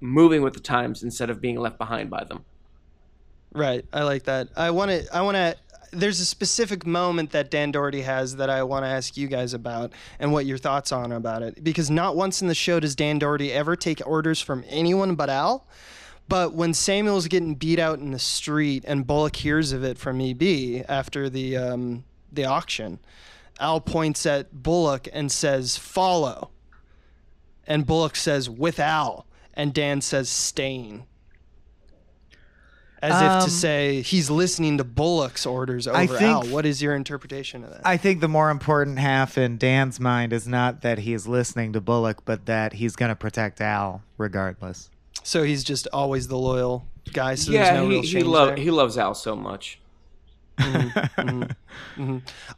moving 0.00 0.42
with 0.42 0.54
the 0.54 0.60
times 0.60 1.02
instead 1.02 1.28
of 1.30 1.40
being 1.40 1.58
left 1.58 1.76
behind 1.78 2.08
by 2.10 2.24
them. 2.24 2.44
Right. 3.52 3.84
I 3.92 4.02
like 4.04 4.22
that. 4.24 4.48
I 4.56 4.70
want 4.70 4.90
to. 4.92 5.04
I 5.14 5.20
want 5.22 5.36
to. 5.36 5.56
There's 5.94 6.20
a 6.20 6.24
specific 6.24 6.86
moment 6.86 7.32
that 7.32 7.50
Dan 7.50 7.70
Dority 7.70 8.02
has 8.02 8.36
that 8.36 8.48
I 8.48 8.62
want 8.62 8.84
to 8.84 8.88
ask 8.88 9.14
you 9.18 9.28
guys 9.28 9.52
about 9.52 9.92
and 10.18 10.32
what 10.32 10.46
your 10.46 10.56
thoughts 10.56 10.90
on 10.90 11.12
about 11.12 11.42
it. 11.42 11.62
Because 11.62 11.90
not 11.90 12.16
once 12.16 12.40
in 12.40 12.48
the 12.48 12.54
show 12.54 12.80
does 12.80 12.96
Dan 12.96 13.20
Dority 13.20 13.50
ever 13.50 13.76
take 13.76 14.00
orders 14.06 14.40
from 14.40 14.64
anyone 14.70 15.16
but 15.16 15.28
Al. 15.28 15.66
But 16.28 16.54
when 16.54 16.72
Samuel's 16.72 17.28
getting 17.28 17.54
beat 17.56 17.78
out 17.78 17.98
in 17.98 18.12
the 18.12 18.18
street 18.18 18.84
and 18.86 19.06
Bullock 19.06 19.36
hears 19.36 19.72
of 19.72 19.84
it 19.84 19.98
from 19.98 20.20
EB 20.20 20.84
after 20.88 21.28
the 21.28 21.56
um, 21.56 22.04
the 22.32 22.44
auction, 22.44 23.00
Al 23.60 23.80
points 23.80 24.24
at 24.24 24.62
Bullock 24.62 25.08
and 25.12 25.30
says, 25.30 25.76
"Follow." 25.76 26.50
And 27.66 27.86
Bullock 27.86 28.16
says, 28.16 28.48
"With 28.48 28.80
Al," 28.80 29.26
and 29.54 29.74
Dan 29.74 30.00
says, 30.00 30.28
"Stain." 30.28 31.04
As 33.02 33.20
if 33.20 33.28
Um, 33.28 33.42
to 33.42 33.50
say 33.50 34.00
he's 34.02 34.30
listening 34.30 34.78
to 34.78 34.84
Bullock's 34.84 35.44
orders 35.44 35.88
over 35.88 35.96
I 35.96 36.06
think- 36.06 36.22
Al. 36.22 36.46
What 36.46 36.64
is 36.64 36.80
your 36.80 36.94
interpretation 36.94 37.64
of 37.64 37.70
that? 37.70 37.80
I 37.84 37.96
think 37.96 38.20
the 38.20 38.28
more 38.28 38.48
important 38.48 39.00
half 39.00 39.36
in 39.36 39.58
Dan's 39.58 39.98
mind 39.98 40.32
is 40.32 40.46
not 40.46 40.82
that 40.82 41.00
he 41.00 41.12
is 41.12 41.26
listening 41.26 41.72
to 41.72 41.80
Bullock, 41.80 42.24
but 42.24 42.46
that 42.46 42.74
he's 42.74 42.94
going 42.94 43.08
to 43.08 43.16
protect 43.16 43.60
Al 43.60 44.02
regardless. 44.18 44.88
So 45.22 45.42
he's 45.42 45.64
just 45.64 45.88
always 45.92 46.28
the 46.28 46.38
loyal 46.38 46.86
guy. 47.12 47.34
So 47.36 47.52
yeah, 47.52 47.64
there's 47.64 47.76
no 47.76 47.88
he 47.88 47.94
real 47.96 48.02
he, 48.02 48.22
lo- 48.22 48.46
there. 48.46 48.56
he 48.56 48.70
loves 48.70 48.96
Al 48.98 49.14
so 49.14 49.34
much. 49.36 49.78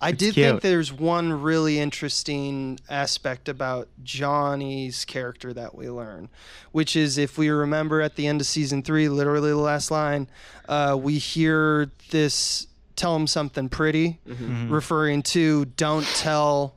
I 0.01 0.11
did 0.11 0.35
cute. 0.35 0.35
think 0.35 0.61
there's 0.63 0.93
one 0.93 1.33
really 1.43 1.79
interesting 1.79 2.79
aspect 2.89 3.49
about 3.49 3.89
Johnny's 4.03 5.05
character 5.05 5.53
that 5.53 5.75
we 5.75 5.89
learn, 5.89 6.29
which 6.73 6.97
is 6.97 7.19
if 7.19 7.39
we 7.39 7.49
remember 7.49 8.01
at 8.01 8.17
the 8.17 8.27
end 8.27 8.41
of 8.41 8.47
season 8.47 8.83
three, 8.83 9.09
literally 9.09 9.51
the 9.51 9.57
last 9.57 9.91
line, 9.91 10.29
uh, 10.69 10.99
we 11.01 11.19
hear 11.19 11.91
this 12.11 12.67
tell 12.97 13.15
him 13.17 13.27
something 13.27 13.69
pretty, 13.69 14.19
Mm-hmm. 14.29 14.73
referring 14.73 15.23
to 15.23 15.65
don't 15.65 16.07
tell. 16.07 16.75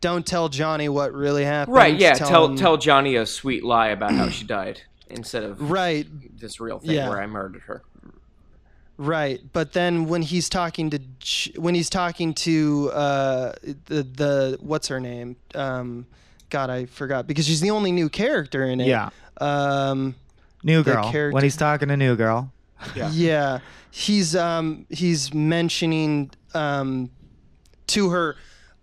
Don't 0.00 0.24
tell 0.24 0.48
Johnny 0.48 0.88
what 0.88 1.12
really 1.12 1.44
happened. 1.44 1.74
Right? 1.76 1.96
Yeah. 1.98 2.12
Tell 2.14 2.44
him- 2.44 2.56
tell 2.56 2.76
Johnny 2.76 3.16
a 3.16 3.26
sweet 3.26 3.64
lie 3.64 3.88
about 3.88 4.12
how 4.12 4.28
she 4.28 4.44
died 4.44 4.82
instead 5.10 5.42
of 5.44 5.70
Right, 5.70 6.06
this 6.38 6.60
real 6.60 6.78
thing 6.78 6.90
Yeah. 6.92 7.08
where 7.08 7.20
I 7.20 7.26
murdered 7.26 7.62
her. 7.62 7.82
Right, 8.96 9.40
but 9.52 9.72
then 9.74 10.06
when 10.06 10.22
he's 10.22 10.48
talking 10.48 10.90
to 10.90 10.98
when 11.56 11.76
he's 11.76 11.88
talking 11.88 12.34
to 12.34 12.90
uh, 12.92 13.52
the 13.86 14.02
the 14.02 14.58
what's 14.60 14.88
her 14.88 14.98
name? 14.98 15.36
Um, 15.54 16.04
God, 16.50 16.68
I 16.68 16.86
forgot 16.86 17.28
because 17.28 17.46
she's 17.46 17.60
the 17.60 17.70
only 17.70 17.92
new 17.92 18.08
character 18.08 18.64
in 18.64 18.80
it. 18.80 18.88
Yeah. 18.88 19.10
Um, 19.40 20.16
New 20.64 20.82
girl. 20.82 21.12
character- 21.12 21.32
When 21.32 21.44
he's 21.44 21.56
talking 21.56 21.86
to 21.88 21.96
New 21.96 22.16
Girl. 22.16 22.52
Yeah. 22.96 23.10
yeah. 23.12 23.58
He's 23.92 24.34
um 24.34 24.86
he's 24.90 25.32
mentioning 25.32 26.32
um 26.54 27.10
to 27.88 28.10
her 28.10 28.34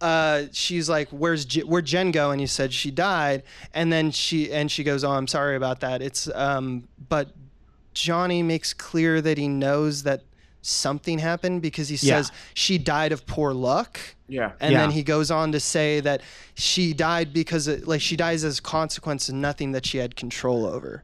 uh 0.01 0.43
she's 0.51 0.89
like 0.89 1.07
where's 1.09 1.45
J- 1.45 1.61
where'd 1.63 1.85
Jen 1.85 2.11
go 2.11 2.31
and 2.31 2.41
he 2.41 2.47
said 2.47 2.73
she 2.73 2.91
died 2.91 3.43
and 3.73 3.91
then 3.93 4.11
she 4.11 4.51
and 4.51 4.69
she 4.69 4.83
goes 4.83 5.03
oh 5.03 5.11
I'm 5.11 5.27
sorry 5.27 5.55
about 5.55 5.79
that 5.79 6.01
it's 6.01 6.29
um 6.35 6.87
but 7.09 7.29
Johnny 7.93 8.43
makes 8.43 8.73
clear 8.73 9.21
that 9.21 9.37
he 9.37 9.47
knows 9.47 10.03
that 10.03 10.21
something 10.61 11.19
happened 11.19 11.61
because 11.61 11.87
he 11.89 11.95
Yeah. 11.95 12.17
says 12.17 12.31
she 12.55 12.77
died 12.77 13.11
of 13.13 13.25
poor 13.25 13.53
luck 13.53 13.99
Yeah. 14.27 14.51
and 14.59 14.73
Yeah. 14.73 14.81
then 14.81 14.91
he 14.91 15.01
goes 15.03 15.31
on 15.31 15.51
to 15.53 15.59
say 15.61 16.01
that 16.01 16.21
she 16.55 16.93
died 16.93 17.31
because 17.31 17.67
it, 17.67 17.87
like 17.87 18.01
she 18.01 18.15
dies 18.17 18.43
as 18.43 18.59
a 18.59 18.61
consequence 18.61 19.29
of 19.29 19.35
nothing 19.35 19.71
that 19.73 19.85
she 19.85 19.99
had 19.99 20.15
control 20.15 20.65
over 20.65 21.03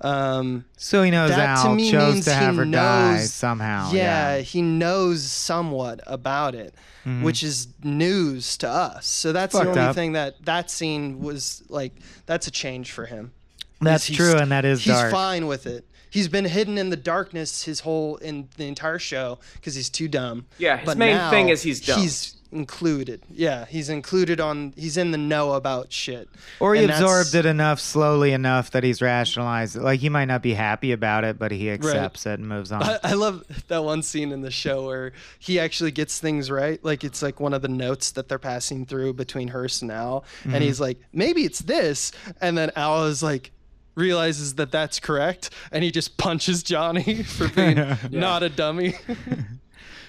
um 0.00 0.64
So 0.76 1.02
he 1.02 1.10
knows 1.10 1.30
That 1.30 1.62
to 1.62 1.68
Al 1.68 1.74
me 1.74 1.90
chose 1.90 2.14
means 2.14 2.24
to 2.26 2.32
have 2.34 2.54
he 2.54 2.58
her 2.58 2.64
die 2.66 3.12
knows- 3.16 3.32
somehow. 3.32 3.90
yeah, 3.92 4.36
Yeah. 4.36 4.42
he 4.42 4.60
knows 4.62 5.22
somewhat 5.24 6.00
about 6.06 6.54
it, 6.54 6.74
which 7.22 7.42
is 7.42 7.68
news 7.82 8.56
to 8.58 8.68
us. 8.68 9.06
So 9.06 9.32
that's 9.32 9.54
Mm-hmm. 9.54 9.64
Fucked 9.64 9.74
the 9.74 9.80
only 9.80 9.90
up. 9.90 9.94
thing 9.94 10.12
that 10.12 10.44
that 10.44 10.70
scene 10.70 11.20
was 11.20 11.62
like. 11.68 11.92
That's 12.26 12.46
a 12.46 12.50
change 12.50 12.92
for 12.92 13.06
him. 13.06 13.32
That's 13.80 14.04
He's- 14.06 14.16
true, 14.16 14.36
and 14.36 14.50
that 14.52 14.64
is 14.64 14.82
he's 14.82 14.92
dark. 14.94 15.12
fine 15.12 15.46
with 15.46 15.66
it. 15.66 15.86
He's 16.10 16.28
been 16.28 16.44
hidden 16.46 16.78
in 16.78 16.90
the 16.90 16.96
darkness 16.96 17.64
his 17.64 17.80
whole 17.80 18.16
in 18.16 18.48
the 18.56 18.66
entire 18.66 18.98
show 18.98 19.38
because 19.54 19.74
he's 19.74 19.90
too 19.90 20.08
dumb. 20.08 20.46
Yeah, 20.58 20.78
his 20.78 20.86
But 20.86 20.98
main 20.98 21.30
thing 21.30 21.48
is 21.48 21.62
he's 21.62 21.80
dumb. 21.80 22.00
He's 22.00 22.34
included. 22.52 23.20
Yeah, 23.28 23.66
he's 23.66 23.90
included 23.90 24.40
on. 24.40 24.72
He's 24.76 24.96
in 24.96 25.10
the 25.10 25.18
know 25.18 25.52
about 25.52 25.92
shit. 25.92 26.28
Or 26.60 26.74
he 26.74 26.82
And 26.82 26.90
absorbed 26.92 27.34
it 27.34 27.44
enough 27.44 27.80
slowly 27.80 28.32
enough 28.32 28.70
that 28.70 28.84
he's 28.84 29.02
rationalized 29.02 29.76
it. 29.76 29.82
Like 29.82 30.00
he 30.00 30.08
might 30.08 30.26
not 30.26 30.42
be 30.42 30.54
happy 30.54 30.92
about 30.92 31.24
it, 31.24 31.38
but 31.38 31.50
he 31.50 31.70
accepts 31.70 32.24
it 32.24 32.38
and 32.38 32.48
moves 32.48 32.70
on. 32.72 32.82
I, 32.82 32.98
I 33.02 33.12
love 33.14 33.44
that 33.68 33.82
one 33.84 34.02
scene 34.02 34.32
in 34.32 34.40
the 34.42 34.50
show 34.50 34.86
where 34.86 35.12
he 35.38 35.58
actually 35.58 35.90
gets 35.90 36.18
things 36.20 36.50
right. 36.50 36.82
Like 36.84 37.04
it's 37.04 37.20
like 37.20 37.40
one 37.40 37.52
of 37.52 37.62
the 37.62 37.68
notes 37.68 38.12
that 38.12 38.28
they're 38.28 38.38
passing 38.38 38.86
through 38.86 39.14
between 39.14 39.48
Hearst 39.48 39.82
and 39.82 39.90
Al, 39.90 40.24
Mm-hmm. 40.40 40.54
and 40.54 40.64
he's 40.64 40.80
like, 40.80 40.98
maybe 41.12 41.42
it's 41.44 41.58
this, 41.60 42.12
and 42.40 42.56
then 42.56 42.70
Al 42.76 43.04
is 43.06 43.22
like 43.22 43.50
realizes 43.96 44.54
that 44.54 44.70
that's 44.70 45.00
correct, 45.00 45.50
and 45.72 45.82
he 45.82 45.90
just 45.90 46.16
punches 46.16 46.62
Johnny 46.62 47.22
for 47.24 47.48
being 47.48 47.76
not 48.12 48.42
a 48.44 48.48
dummy. 48.48 48.94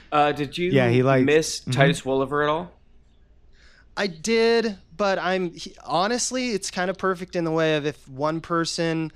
Uh, 0.09 0.31
did 0.31 0.57
you 0.57 0.71
Yeah, 0.71 0.87
he 0.89 1.03
likes- 1.03 1.25
miss 1.25 1.59
Mm-hmm. 1.59 1.71
Titus 1.71 2.05
Welliver 2.05 2.41
at 2.43 2.47
all? 2.49 2.71
I 3.97 4.07
did, 4.07 4.77
but 4.95 5.19
I'm 5.19 5.51
he, 5.53 5.75
honestly, 5.83 6.51
it's 6.51 6.71
kind 6.71 6.89
of 6.89 6.97
perfect 6.97 7.35
in 7.35 7.43
the 7.43 7.51
way 7.51 7.75
of 7.75 7.85
if 7.85 8.07
one 8.07 8.39
person. 8.39 9.11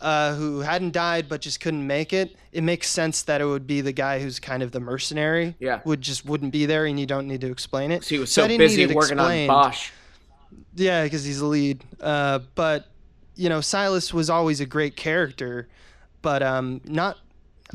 Uh, 0.00 0.36
who 0.36 0.60
hadn't 0.60 0.92
died 0.92 1.28
but 1.28 1.40
just 1.40 1.58
couldn't 1.58 1.84
make 1.84 2.12
it? 2.12 2.36
It 2.52 2.62
makes 2.62 2.88
sense 2.88 3.22
that 3.24 3.40
it 3.40 3.46
would 3.46 3.66
be 3.66 3.80
the 3.80 3.90
guy 3.90 4.20
who's 4.20 4.38
kind 4.38 4.62
of 4.62 4.70
the 4.70 4.78
mercenary. 4.78 5.56
Yeah. 5.58 5.80
would 5.84 6.00
just 6.02 6.24
wouldn't 6.24 6.52
be 6.52 6.66
there, 6.66 6.86
and 6.86 7.00
you 7.00 7.06
don't 7.06 7.26
need 7.26 7.40
to 7.40 7.50
explain 7.50 7.90
it. 7.90 8.04
So 8.04 8.10
he 8.14 8.18
was 8.20 8.38
I 8.38 8.42
so 8.46 8.56
busy 8.58 8.86
working 8.86 9.18
explained. 9.18 9.50
on 9.50 9.56
Bosch. 9.64 9.90
Yeah, 10.76 11.02
because 11.02 11.24
he's 11.24 11.40
the 11.40 11.46
lead. 11.46 11.82
Uh, 12.00 12.38
but 12.54 12.86
you 13.38 13.48
know, 13.48 13.60
Silas 13.60 14.12
was 14.12 14.28
always 14.28 14.60
a 14.60 14.66
great 14.66 14.96
character, 14.96 15.68
but 16.22 16.42
um, 16.42 16.80
not. 16.84 17.16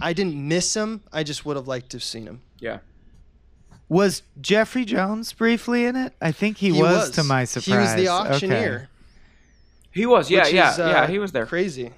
I 0.01 0.11
didn't 0.13 0.35
miss 0.35 0.75
him. 0.75 1.01
I 1.13 1.23
just 1.23 1.45
would 1.45 1.55
have 1.55 1.67
liked 1.67 1.91
to 1.91 1.97
have 1.97 2.03
seen 2.03 2.25
him. 2.27 2.41
Yeah. 2.59 2.79
Was 3.89 4.23
Jeffrey 4.41 4.85
Jones 4.85 5.31
briefly 5.33 5.85
in 5.85 5.95
it? 5.95 6.13
I 6.19 6.31
think 6.31 6.57
he, 6.57 6.71
He 6.71 6.81
was, 6.81 7.11
to 7.11 7.23
my 7.23 7.45
surprise. 7.45 7.65
He 7.65 7.75
was 7.77 7.95
the 7.95 8.07
Okay. 8.09 8.33
auctioneer. 8.33 8.89
He 9.91 10.05
was. 10.05 10.31
Yeah, 10.31 10.47
yeah, 10.47 10.73
is, 10.73 10.79
uh, 10.79 10.85
yeah. 10.87 11.07
He 11.07 11.19
was 11.19 11.31
there. 11.31 11.45
Crazy, 11.45 11.91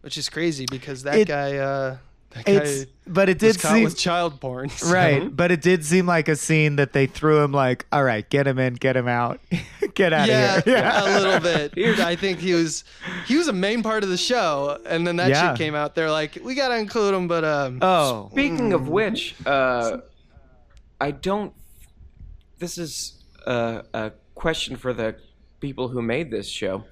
which 0.00 0.18
is 0.18 0.28
crazy 0.28 0.66
because 0.70 1.04
that 1.04 1.16
It- 1.16 1.28
guy. 1.28 1.56
Uh, 1.56 1.96
that 2.34 2.44
guy 2.46 2.52
It's 2.52 2.86
but 3.06 3.28
it 3.28 3.38
did 3.38 3.58
caught 3.60 3.72
seem 3.74 3.84
with 3.84 3.96
child 3.98 4.40
porn. 4.40 4.68
so- 4.68 4.92
right, 4.92 5.34
but 5.34 5.50
it 5.50 5.60
did 5.60 5.84
seem 5.84 6.06
like 6.06 6.28
a 6.28 6.36
scene 6.36 6.76
that 6.76 6.92
they 6.92 7.06
threw 7.06 7.42
him 7.42 7.50
like, 7.52 7.84
all 7.92 8.04
right, 8.04 8.28
get 8.30 8.46
him 8.46 8.58
in, 8.58 8.74
get 8.74 8.96
him 8.96 9.08
out, 9.08 9.40
get 9.94 10.12
out 10.12 10.28
Yeah, 10.28 10.58
of 10.58 10.64
here. 10.64 10.92
a 10.94 11.04
little 11.20 11.40
bit. 11.76 11.98
I 12.00 12.14
think 12.16 12.38
he 12.38 12.54
was 12.54 12.84
he 13.26 13.36
was 13.36 13.48
a 13.48 13.52
main 13.52 13.82
part 13.82 14.02
of 14.04 14.08
the 14.08 14.16
show, 14.16 14.78
and 14.86 15.06
then 15.06 15.16
that 15.16 15.30
Yeah. 15.30 15.50
shit 15.50 15.58
came 15.58 15.74
out. 15.74 15.94
They're 15.94 16.10
like, 16.10 16.38
we 16.42 16.54
gotta 16.54 16.76
include 16.78 17.14
him, 17.14 17.26
but 17.28 17.44
um, 17.44 17.78
Oh, 17.82 18.28
Speaking 18.32 18.72
of 18.72 18.88
which, 18.88 19.34
uh, 19.46 19.98
I 21.00 21.10
don't. 21.10 21.52
This 22.58 22.78
is 22.78 23.14
a, 23.46 23.82
a 23.92 24.12
question 24.36 24.76
for 24.76 24.92
the 24.92 25.16
people 25.60 25.88
who 25.88 26.00
made 26.02 26.30
this 26.30 26.48
show. 26.48 26.84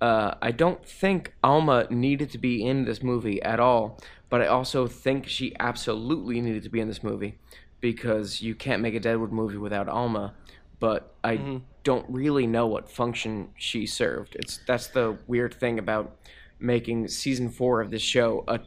Uh, 0.00 0.34
I 0.42 0.50
don't 0.50 0.84
think 0.84 1.34
Alma 1.42 1.86
needed 1.90 2.30
to 2.30 2.38
be 2.38 2.64
in 2.64 2.84
this 2.84 3.02
movie 3.02 3.40
at 3.42 3.60
all, 3.60 4.00
but 4.28 4.42
I 4.42 4.46
also 4.46 4.86
think 4.86 5.26
she 5.26 5.54
absolutely 5.58 6.40
needed 6.40 6.62
to 6.64 6.68
be 6.68 6.80
in 6.80 6.88
this 6.88 7.02
movie 7.02 7.38
because 7.80 8.42
you 8.42 8.54
can't 8.54 8.82
make 8.82 8.94
a 8.94 9.00
Deadwood 9.00 9.32
movie 9.32 9.56
without 9.56 9.88
Alma. 9.88 10.34
But 10.80 11.14
I 11.22 11.60
don't 11.84 12.04
really 12.08 12.46
know 12.46 12.66
what 12.66 12.90
function 12.90 13.50
she 13.56 13.86
served. 13.86 14.36
It's 14.36 14.60
that's 14.66 14.88
the 14.88 15.16
weird 15.26 15.54
thing 15.54 15.78
about 15.78 16.16
making 16.58 17.08
season 17.08 17.48
four 17.48 17.80
of 17.80 17.90
this 17.90 18.02
show 18.02 18.44
a 18.48 18.60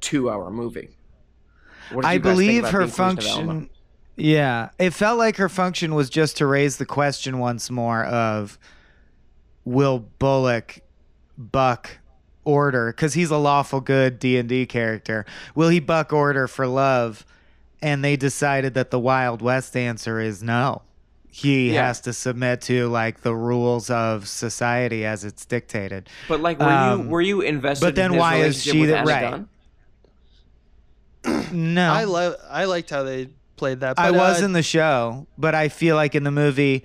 two-hour 0.00 0.50
movie. 0.50 0.90
I 1.90 1.94
you 1.94 2.02
guys 2.02 2.12
think 2.12 2.22
believe 2.22 2.68
her 2.68 2.78
the 2.78 2.84
inclusion 2.84 3.18
of 3.18 3.38
Alma? 3.38 3.52
function. 3.52 3.70
Yeah, 4.16 4.70
it 4.78 4.90
felt 4.90 5.18
like 5.18 5.36
her 5.36 5.48
function 5.48 5.94
was 5.94 6.10
just 6.10 6.36
to 6.38 6.46
raise 6.46 6.76
the 6.76 6.86
question 6.86 7.38
once 7.38 7.70
more 7.70 8.04
of 8.04 8.58
will 9.68 9.98
Bullock 10.18 10.80
buck 11.36 11.98
order 12.44 12.90
because 12.92 13.14
he's 13.14 13.30
a 13.30 13.36
lawful 13.36 13.80
good 13.80 14.18
D 14.18 14.38
and 14.38 14.48
D 14.48 14.66
character. 14.66 15.26
Will 15.54 15.68
he 15.68 15.80
buck 15.80 16.12
order 16.12 16.48
for 16.48 16.66
love? 16.66 17.24
And 17.80 18.02
they 18.04 18.16
decided 18.16 18.74
that 18.74 18.90
the 18.90 18.98
Wild 18.98 19.40
West 19.40 19.76
answer 19.76 20.18
is 20.20 20.42
no. 20.42 20.82
He 21.30 21.74
Yeah. 21.74 21.86
has 21.86 22.00
to 22.00 22.12
submit 22.12 22.60
to 22.62 22.88
like 22.88 23.20
the 23.20 23.34
rules 23.36 23.88
of 23.90 24.26
society 24.26 25.04
as 25.04 25.24
it's 25.24 25.44
dictated. 25.44 26.08
But 26.26 26.40
like, 26.40 26.58
were 26.58 26.66
Um, 26.66 27.02
you 27.04 27.08
were 27.08 27.20
you 27.20 27.40
invested? 27.42 27.84
but 27.84 27.94
then 27.94 28.06
in 28.06 28.12
his 28.14 28.20
why 28.20 28.36
is 28.36 28.62
she 28.62 28.80
with 28.80 28.90
the- 28.90 28.98
Anna 28.98 29.06
right. 29.06 29.30
Gunn? 29.30 29.48
No, 31.52 31.92
I 31.92 32.04
love 32.04 32.36
I 32.50 32.64
liked 32.64 32.90
how 32.90 33.02
they 33.02 33.28
played 33.56 33.80
that. 33.80 33.96
But, 33.96 34.04
I 34.06 34.10
was 34.12 34.40
uh, 34.42 34.44
in 34.46 34.52
the 34.54 34.62
show, 34.62 35.26
but 35.36 35.54
I 35.54 35.68
feel 35.68 35.94
like 35.96 36.14
in 36.14 36.24
the 36.24 36.30
movie, 36.30 36.84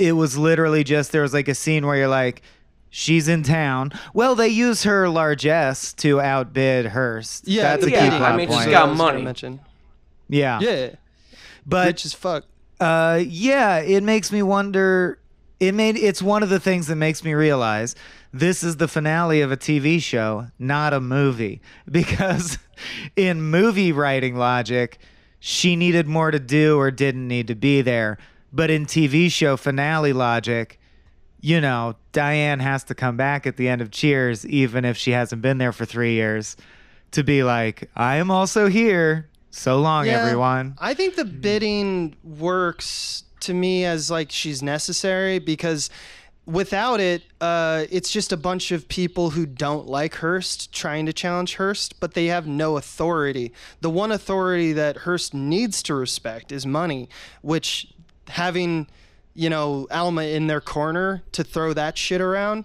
it 0.00 0.12
was 0.12 0.36
literally 0.38 0.84
just 0.84 1.12
there 1.12 1.22
was 1.22 1.32
like 1.34 1.48
a 1.48 1.54
scene 1.54 1.86
where 1.86 1.96
you're 1.96 2.08
like, 2.08 2.42
she's 2.90 3.28
in 3.28 3.42
town. 3.42 3.92
Well, 4.14 4.34
they 4.34 4.48
use 4.48 4.82
her 4.84 5.08
largesse 5.08 5.92
to 5.94 6.20
outbid 6.20 6.86
Hearst. 6.86 7.46
yeah, 7.46 7.62
that's 7.62 7.84
the 7.84 7.90
a 7.90 7.92
yeah, 7.92 8.04
key 8.04 8.10
beating. 8.10 8.22
I 8.24 8.36
mean, 8.36 8.48
she's 8.48 8.56
point. 8.56 8.66
what 8.66 8.72
got 8.72 8.82
I 8.82 8.86
gonna 8.86 8.94
money. 8.98 9.22
Mention. 9.22 9.60
yeah, 10.28 10.58
Yeah, 10.60 10.90
but 11.66 11.86
rich 11.86 12.04
as 12.06 12.14
fuck. 12.14 12.44
uh, 12.80 13.20
yeah, 13.26 13.78
it 13.78 14.02
makes 14.02 14.32
me 14.32 14.42
wonder. 14.42 15.18
It 15.60 15.74
made 15.74 15.96
it's 15.96 16.22
one 16.22 16.42
of 16.42 16.48
the 16.48 16.58
things 16.58 16.86
that 16.86 16.96
makes 16.96 17.22
me 17.22 17.34
realize 17.34 17.94
this 18.32 18.62
is 18.62 18.78
the 18.78 18.88
finale 18.88 19.42
of 19.42 19.52
a 19.52 19.56
TV 19.58 20.00
show, 20.00 20.46
not 20.58 20.92
a 20.94 21.00
movie. 21.00 21.60
Because 21.90 22.56
in 23.14 23.42
movie 23.42 23.92
writing 23.92 24.36
logic, 24.36 24.98
she 25.38 25.76
needed 25.76 26.06
more 26.06 26.30
to 26.30 26.38
do 26.40 26.78
or 26.78 26.90
didn't 26.90 27.28
need 27.28 27.46
to 27.48 27.54
be 27.54 27.82
there. 27.82 28.16
But 28.52 28.70
in 28.70 28.86
TV 28.86 29.30
show 29.30 29.56
finale 29.56 30.12
logic, 30.12 30.78
you 31.40 31.60
know, 31.60 31.96
Diane 32.12 32.60
has 32.60 32.84
to 32.84 32.94
come 32.94 33.16
back 33.16 33.46
at 33.46 33.56
the 33.56 33.68
end 33.68 33.80
of 33.80 33.90
Cheers, 33.90 34.44
even 34.46 34.84
if 34.84 34.96
she 34.96 35.12
hasn't 35.12 35.40
been 35.42 35.58
there 35.58 35.72
for 35.72 35.84
three 35.84 36.14
years, 36.14 36.56
to 37.12 37.22
be 37.24 37.42
like, 37.42 37.88
I 37.96 38.16
am 38.16 38.30
also 38.30 38.68
here. 38.68 39.28
So 39.52 39.80
long, 39.80 40.06
Yeah. 40.06 40.20
everyone. 40.22 40.74
I 40.78 40.94
think 40.94 41.16
the 41.16 41.24
bidding 41.24 42.14
works 42.22 43.24
to 43.40 43.54
me 43.54 43.84
as 43.84 44.10
like 44.10 44.30
she's 44.30 44.62
necessary 44.62 45.38
because 45.40 45.90
without 46.46 47.00
it, 47.00 47.22
uh, 47.40 47.84
it's 47.90 48.10
just 48.12 48.32
a 48.32 48.36
bunch 48.36 48.70
of 48.70 48.86
people 48.88 49.30
who 49.30 49.46
don't 49.46 49.86
like 49.86 50.16
Hearst 50.16 50.72
trying 50.72 51.06
to 51.06 51.12
challenge 51.12 51.56
Hearst, 51.56 51.98
but 52.00 52.14
they 52.14 52.26
have 52.26 52.46
no 52.46 52.76
authority. 52.76 53.52
The 53.80 53.90
one 53.90 54.12
authority 54.12 54.72
that 54.72 54.98
Hearst 54.98 55.34
needs 55.34 55.82
to 55.84 55.94
respect 55.94 56.52
is 56.52 56.64
money, 56.66 57.08
which 57.42 57.88
having, 58.30 58.86
you 59.34 59.50
know, 59.50 59.86
Alma 59.90 60.22
in 60.22 60.46
their 60.46 60.60
corner 60.60 61.22
to 61.32 61.44
throw 61.44 61.72
that 61.74 61.98
shit 61.98 62.20
around 62.20 62.64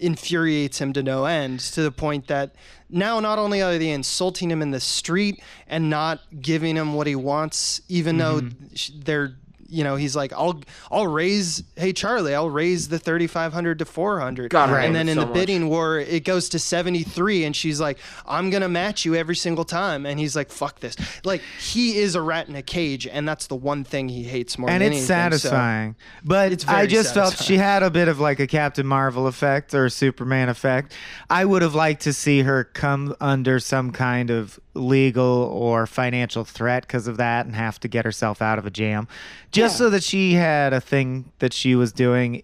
infuriates 0.00 0.80
him 0.80 0.92
to 0.94 1.02
no 1.02 1.26
end 1.26 1.60
to 1.60 1.82
the 1.82 1.92
point 1.92 2.26
that 2.28 2.54
now 2.88 3.20
not 3.20 3.38
only 3.38 3.62
are 3.62 3.76
they 3.76 3.90
insulting 3.90 4.50
him 4.50 4.62
in 4.62 4.70
the 4.70 4.80
street 4.80 5.42
and 5.66 5.90
not 5.90 6.20
giving 6.40 6.74
him 6.74 6.94
what 6.94 7.06
he 7.06 7.14
wants 7.14 7.82
even 7.88 8.16
though 8.16 8.40
mm-hmm. 8.40 9.00
they're 9.04 9.36
you 9.70 9.84
know 9.84 9.96
he's 9.96 10.14
like 10.16 10.32
I'll 10.32 10.60
I'll 10.90 11.06
raise 11.06 11.62
hey 11.76 11.92
Charlie 11.92 12.34
I'll 12.34 12.50
raise 12.50 12.88
the 12.88 12.98
3500 12.98 13.78
to 13.78 13.84
400 13.84 14.50
God, 14.50 14.70
I 14.70 14.80
hate 14.80 14.86
and 14.86 14.94
then 14.96 15.08
in 15.08 15.14
so 15.14 15.20
the 15.20 15.26
much. 15.26 15.34
bidding 15.34 15.68
war 15.68 15.98
it 15.98 16.24
goes 16.24 16.48
to 16.50 16.58
73 16.58 17.44
and 17.44 17.54
she's 17.54 17.80
like 17.80 17.98
I'm 18.26 18.50
going 18.50 18.62
to 18.62 18.68
match 18.68 19.04
you 19.04 19.14
every 19.14 19.36
single 19.36 19.64
time 19.64 20.06
and 20.06 20.18
he's 20.18 20.34
like 20.36 20.50
fuck 20.50 20.80
this 20.80 20.96
like 21.24 21.42
he 21.60 21.96
is 21.98 22.14
a 22.14 22.22
rat 22.22 22.48
in 22.48 22.56
a 22.56 22.62
cage 22.62 23.06
and 23.06 23.28
that's 23.28 23.46
the 23.46 23.56
one 23.56 23.84
thing 23.84 24.08
he 24.08 24.24
hates 24.24 24.58
more 24.58 24.68
and 24.70 24.82
than 24.82 24.92
it's 24.92 25.08
anything, 25.10 25.38
so- 25.38 25.38
satisfying. 25.48 25.96
But 26.24 26.52
It's 26.52 26.66
I 26.66 26.72
very 26.76 26.88
just 26.88 27.14
felt 27.14 27.36
she 27.36 27.56
had 27.56 27.82
a 27.82 27.90
bit 27.90 28.08
of 28.08 28.18
like 28.20 28.40
a 28.40 28.46
Captain 28.46 28.86
Marvel 28.86 29.26
effect 29.26 29.74
or 29.74 29.84
a 29.86 29.90
Superman 29.90 30.48
effect. 30.48 30.92
I 31.28 31.44
would 31.44 31.62
have 31.62 31.74
liked 31.74 32.02
to 32.02 32.12
see 32.12 32.40
her 32.42 32.64
come 32.64 33.14
under 33.20 33.58
some 33.60 33.90
kind 33.92 34.30
of 34.30 34.58
legal 34.74 35.24
or 35.52 35.86
financial 35.86 36.44
threat 36.44 36.82
because 36.86 37.06
of 37.08 37.16
that 37.16 37.44
and 37.46 37.56
have 37.56 37.80
to 37.80 37.88
get 37.88 38.04
herself 38.04 38.40
out 38.40 38.58
of 38.58 38.66
a 38.66 38.70
jam, 38.70 39.08
just 39.50 39.74
Yeah. 39.74 39.78
so 39.78 39.90
that 39.90 40.02
she 40.02 40.34
had 40.34 40.72
a 40.72 40.80
thing 40.80 41.32
that 41.40 41.52
she 41.52 41.74
was 41.74 41.92
doing 41.92 42.42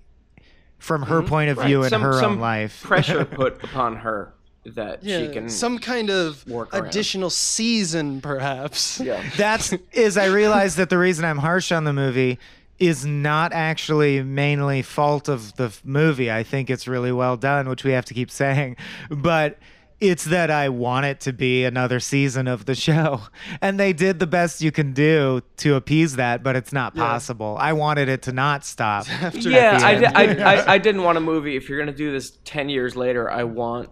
from 0.79 1.03
her 1.03 1.21
mm-hmm. 1.21 1.29
point 1.29 1.51
of 1.51 1.59
view 1.65 1.79
Right, 1.79 1.87
in 1.87 1.91
some- 1.91 2.03
her 2.03 2.13
some 2.15 2.33
own 2.33 2.39
life. 2.41 2.83
pressure 2.83 3.25
put 3.25 3.63
upon 3.65 3.97
her 3.97 4.33
that 4.65 5.05
yeah, 5.05 5.21
she 5.21 5.29
can. 5.29 5.49
some 5.49 5.79
kind 5.79 6.11
of 6.11 6.45
work 6.49 6.75
additional 6.75 7.31
season 7.31 8.21
perhaps 8.21 8.99
yeah. 9.01 9.23
That's 9.37 9.73
is 9.93 10.17
I 10.17 10.27
realize 10.27 10.75
that 10.77 10.91
the 10.91 10.99
reason 10.99 11.25
I'm 11.25 11.39
harsh 11.39 11.71
on 11.71 11.85
the 11.85 11.93
movie 11.93 12.39
is 12.81 13.07
not 13.07 13.53
actually 13.53 14.23
mainly 14.23 14.83
fault 14.83 15.29
of 15.29 15.55
the 15.57 15.73
movie. 15.85 16.31
I 16.31 16.43
think 16.43 16.69
it's 16.69 16.87
really 16.87 17.13
well 17.13 17.37
done, 17.39 17.69
which 17.71 17.85
we 17.85 17.93
have 17.93 18.05
to 18.07 18.13
keep 18.15 18.31
saying, 18.31 18.77
but 19.09 19.57
it's 20.01 20.25
that 20.25 20.51
I 20.51 20.69
want 20.69 21.07
it 21.07 21.21
to 21.21 21.33
be 21.33 21.65
another 21.65 22.01
season 22.01 22.47
of 22.49 22.67
the 22.67 22.75
show. 22.75 23.23
And 23.63 23.81
they 23.81 23.93
did 23.93 24.19
the 24.19 24.27
best 24.27 24.61
you 24.61 24.71
can 24.71 24.93
do 24.93 25.41
to 25.59 25.75
appease 25.75 26.17
that, 26.17 26.43
but 26.43 26.55
it's 26.57 26.73
not 26.73 26.95
possible. 26.95 27.57
I 27.59 27.73
wanted 27.73 28.09
it 28.09 28.23
to 28.23 28.33
not 28.33 28.65
stop. 28.65 29.09
After- 29.23 29.49
yeah, 29.51 29.81
I, 29.83 29.93
end. 29.95 30.03
di- 30.03 30.43
I, 30.43 30.55
I, 30.55 30.73
I 30.75 30.79
didn't 30.79 31.03
want 31.03 31.17
a 31.19 31.21
movie. 31.23 31.57
If 31.57 31.69
you're 31.69 31.79
gonna 31.79 31.93
do 31.97 32.13
this 32.13 32.39
ten 32.45 32.69
years 32.69 32.95
later, 32.97 33.31
I 33.31 33.45
want 33.45 33.89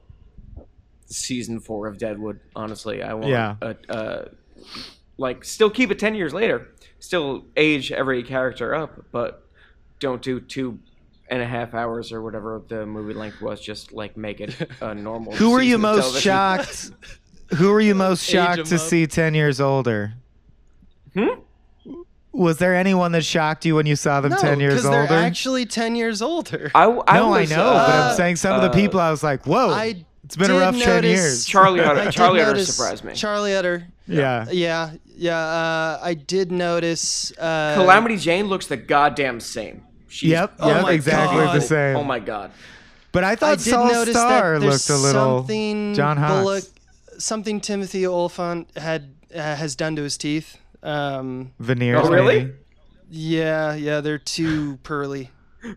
season 1.06 1.60
four 1.60 1.86
of 1.86 1.98
Deadwood. 1.98 2.40
Honestly, 2.56 3.02
I 3.02 3.14
want 3.14 3.28
Yeah. 3.28 3.56
a, 3.62 3.76
uh, 3.88 4.28
like 5.16 5.44
still 5.44 5.70
keep 5.70 5.90
it 5.90 5.98
ten 5.98 6.14
years 6.14 6.34
later. 6.34 6.68
Still 6.98 7.44
age 7.56 7.92
every 7.92 8.22
character 8.22 8.74
up, 8.74 9.04
but 9.12 9.46
don't 10.00 10.22
do 10.22 10.40
two 10.40 10.78
and 11.28 11.42
a 11.42 11.46
half 11.46 11.74
hours 11.74 12.12
or 12.12 12.22
whatever 12.22 12.62
the 12.68 12.86
movie 12.86 13.14
length 13.14 13.40
was. 13.40 13.60
Just 13.60 13.92
like 13.92 14.16
make 14.16 14.40
it 14.40 14.56
a 14.80 14.94
normal. 14.94 15.32
Who 15.36 15.50
were 15.50 15.62
you 15.62 15.78
most 15.78 16.22
television. 16.22 16.30
shocked? 16.30 16.90
Who 17.56 17.70
were 17.70 17.80
you 17.80 17.94
most 17.94 18.24
shocked 18.24 18.66
to 18.66 18.74
up. 18.74 18.80
see 18.80 19.06
10 19.06 19.34
years 19.34 19.60
older? 19.60 20.14
Hmm? 21.14 21.40
Was 22.32 22.58
there 22.58 22.74
anyone 22.74 23.12
that 23.12 23.24
shocked 23.24 23.64
you 23.64 23.76
when 23.76 23.86
you 23.86 23.94
saw 23.94 24.20
them 24.20 24.32
no, 24.32 24.38
10 24.38 24.58
years 24.58 24.84
older? 24.84 25.06
they're 25.06 25.24
actually 25.24 25.66
10 25.66 25.94
years 25.94 26.20
older 26.20 26.72
I, 26.74 26.82
I 27.06 27.18
no, 27.18 27.28
was, 27.28 27.52
I 27.52 27.56
know, 27.56 27.62
uh, 27.64 27.86
but 27.86 27.94
I'm 27.94 28.16
saying 28.16 28.36
some 28.36 28.56
of 28.56 28.62
the 28.62 28.70
uh, 28.70 28.72
people 28.72 28.98
I 28.98 29.12
was 29.12 29.22
like, 29.22 29.46
whoa, 29.46 29.70
I 29.70 30.04
it's 30.24 30.36
been 30.36 30.50
a 30.50 30.54
did 30.54 30.60
rough 30.60 30.78
10 30.80 31.04
years. 31.04 31.44
Charlie 31.46 31.80
Utter. 31.80 32.10
Charlie 32.10 32.40
Utter 32.40 32.64
surprised 32.64 33.04
me. 33.04 33.14
Charlie 33.14 33.54
Utter. 33.54 33.86
yeah. 34.06 34.46
Yeah, 34.50 34.94
yeah. 35.14 35.38
Uh, 35.38 36.00
I 36.02 36.14
did 36.14 36.50
notice. 36.50 37.30
Uh, 37.38 37.74
Calamity 37.74 38.16
Jane 38.16 38.46
looks 38.46 38.66
the 38.66 38.78
goddamn 38.78 39.38
same. 39.38 39.84
She's, 40.14 40.30
Yep, 40.30 40.54
Oh 40.60 40.68
yep, 40.68 40.82
my 40.82 40.92
exactly 40.92 41.38
God. 41.44 41.56
the 41.56 41.60
same. 41.60 41.96
Oh 41.96 42.04
my 42.04 42.20
god. 42.20 42.52
But 43.10 43.24
I 43.24 43.32
I 43.32 43.34
thought 43.36 43.58
did 43.58 43.70
Sol 43.70 44.06
Star 44.06 44.60
looked 44.60 44.88
a 44.88 44.96
little 44.96 45.38
something 45.40 45.94
John 45.94 46.16
Hawkes. 46.16 46.40
Bullock, 46.40 46.64
something 47.18 47.60
Timothy 47.60 48.06
Olyphant 48.06 48.68
had 48.76 49.12
uh, 49.34 49.38
has 49.56 49.74
done 49.74 49.96
to 49.96 50.02
his 50.02 50.16
teeth. 50.16 50.56
Um, 50.84 51.52
veneers. 51.58 52.00
Oh, 52.04 52.10
really? 52.10 52.38
maybe. 52.44 52.52
yeah, 53.10 53.74
yeah, 53.74 54.00
they're 54.00 54.18
too 54.18 54.76
pearly. 54.84 55.30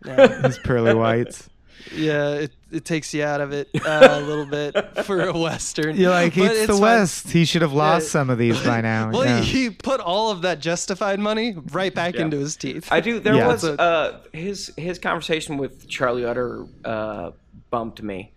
Yeah. 0.04 0.42
His 0.42 0.58
pearly 0.64 0.94
whites. 0.94 1.48
Yeah, 1.94 2.30
it, 2.34 2.52
it 2.70 2.84
takes 2.84 3.12
you 3.14 3.24
out 3.24 3.40
of 3.40 3.52
it 3.52 3.68
uh, 3.86 4.08
a 4.10 4.20
little 4.20 4.44
bit 4.46 4.74
for 5.04 5.22
a 5.22 5.32
western. 5.38 5.96
You're 5.96 6.10
like, 6.10 6.34
But 6.34 6.52
it's 6.52 6.66
the 6.66 6.72
fine. 6.74 6.80
West. 6.82 7.30
He 7.30 7.44
should 7.44 7.62
have 7.62 7.72
lost 7.72 8.06
Yeah. 8.06 8.10
some 8.10 8.30
of 8.30 8.38
these 8.38 8.60
by 8.64 8.80
now. 8.80 9.10
Well, 9.12 9.24
Yeah. 9.24 9.40
he, 9.40 9.64
he 9.64 9.70
put 9.70 10.00
all 10.00 10.30
of 10.30 10.42
that 10.42 10.60
justified 10.60 11.18
money 11.20 11.56
right 11.72 11.94
back 11.94 12.14
Yeah. 12.14 12.22
into 12.22 12.38
his 12.38 12.56
teeth. 12.56 12.88
I 12.90 13.00
do. 13.00 13.20
There 13.20 13.34
Yeah. 13.34 13.46
was 13.48 13.60
So- 13.62 13.74
uh, 13.74 14.20
his 14.32 14.72
his 14.76 14.98
conversation 14.98 15.56
with 15.56 15.88
Charlie 15.88 16.24
Utter 16.24 16.66
uh, 16.84 17.30
bumped 17.70 18.02
me 18.02 18.32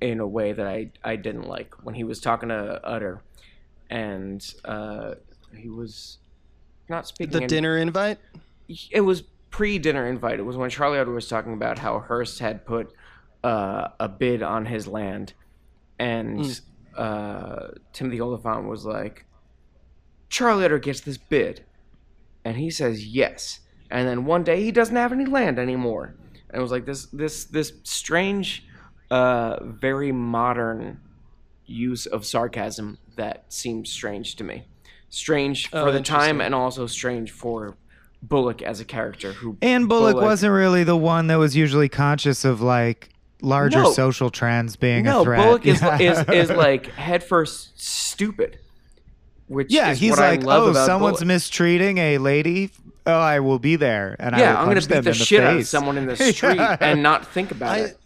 in 0.00 0.20
a 0.20 0.26
way 0.26 0.52
that 0.52 0.66
I 0.66 0.90
I 1.04 1.16
didn't 1.16 1.48
like 1.48 1.74
when 1.84 1.94
he 1.94 2.04
was 2.04 2.20
talking 2.20 2.48
to 2.50 2.80
Utter, 2.84 3.20
and 3.90 4.42
uh, 4.64 5.14
he 5.56 5.68
was 5.68 6.18
not 6.88 7.06
speaking 7.06 7.32
the 7.32 7.42
in- 7.42 7.46
dinner 7.48 7.76
invite. 7.76 8.18
it 8.90 9.00
was 9.02 9.24
pre-dinner 9.50 10.06
invite. 10.06 10.38
It 10.38 10.44
was 10.44 10.56
when 10.56 10.70
Charlie 10.70 10.98
Utter 10.98 11.10
was 11.10 11.28
talking 11.28 11.52
about 11.52 11.78
how 11.78 11.98
Hearst 12.00 12.38
had 12.38 12.64
put 12.64 12.92
uh, 13.44 13.88
a 13.98 14.08
bid 14.08 14.42
on 14.42 14.66
his 14.66 14.86
land, 14.86 15.32
and 15.98 16.60
uh, 16.96 17.68
Timothy 17.92 18.20
Olyphant 18.20 18.66
was 18.66 18.84
like, 18.84 19.24
"Charlie 20.28 20.64
Utter 20.64 20.78
gets 20.78 21.00
this 21.00 21.18
bid," 21.18 21.64
and 22.44 22.56
he 22.56 22.70
says 22.70 23.06
yes. 23.06 23.60
And 23.90 24.06
then 24.06 24.24
one 24.24 24.44
day 24.44 24.62
he 24.62 24.70
doesn't 24.70 24.94
have 24.94 25.12
any 25.12 25.26
land 25.26 25.58
anymore, 25.58 26.14
and 26.48 26.58
it 26.58 26.62
was 26.62 26.70
like 26.70 26.86
this 26.86 27.06
this 27.06 27.44
this 27.44 27.72
strange, 27.82 28.64
uh, 29.10 29.62
very 29.64 30.12
modern 30.12 31.00
use 31.66 32.06
of 32.06 32.24
sarcasm 32.24 32.98
that 33.16 33.44
seemed 33.52 33.86
strange 33.88 34.36
to 34.36 34.44
me. 34.44 34.66
Strange 35.08 35.68
Oh, 35.72 35.86
for 35.86 35.92
the 35.92 36.00
time, 36.00 36.40
and 36.40 36.54
also 36.54 36.86
strange 36.86 37.32
for 37.32 37.76
Bullock 38.22 38.62
as 38.62 38.80
a 38.80 38.84
character 38.84 39.32
who 39.32 39.56
And 39.62 39.88
Bullock, 39.88 40.16
wasn't 40.16 40.52
really 40.52 40.84
the 40.84 40.96
one 40.96 41.26
that 41.28 41.36
was 41.36 41.56
usually 41.56 41.88
conscious 41.88 42.44
of 42.44 42.60
like 42.60 43.08
larger 43.42 43.82
No. 43.82 43.92
social 43.92 44.30
trends 44.30 44.76
being 44.76 45.04
no 45.04 45.22
a 45.22 45.24
threat. 45.24 45.42
Bullock 45.44 45.66
is, 45.66 45.80
Yeah. 45.80 45.98
is 46.32 46.50
is 46.50 46.56
like 46.56 46.86
headfirst 46.92 47.80
stupid. 47.80 48.58
Which 49.46 49.72
yeah, 49.72 49.90
is 49.90 49.98
he's 49.98 50.10
what 50.12 50.20
like, 50.20 50.42
I 50.42 50.46
love 50.46 50.62
oh, 50.64 50.70
about 50.70 50.86
someone's 50.86 51.14
Bullock. 51.18 51.26
mistreating 51.28 51.98
a 51.98 52.18
lady. 52.18 52.70
Oh, 53.06 53.12
I 53.18 53.40
will 53.40 53.58
be 53.58 53.74
there, 53.76 54.14
and 54.20 54.36
I 54.36 54.38
yeah, 54.38 54.50
will 54.52 54.58
I'm 54.58 54.64
gonna 54.66 54.74
punch 54.80 54.88
beat 54.88 54.94
the 54.96 55.02
the 55.02 55.14
shit 55.14 55.42
out 55.42 55.56
of 55.56 55.66
someone 55.66 55.98
in 55.98 56.06
the 56.06 56.16
street 56.32 56.56
Yeah. 56.56 56.76
and 56.80 57.02
not 57.02 57.26
think 57.26 57.50
about 57.50 57.70
I, 57.70 57.78
it. 57.80 57.98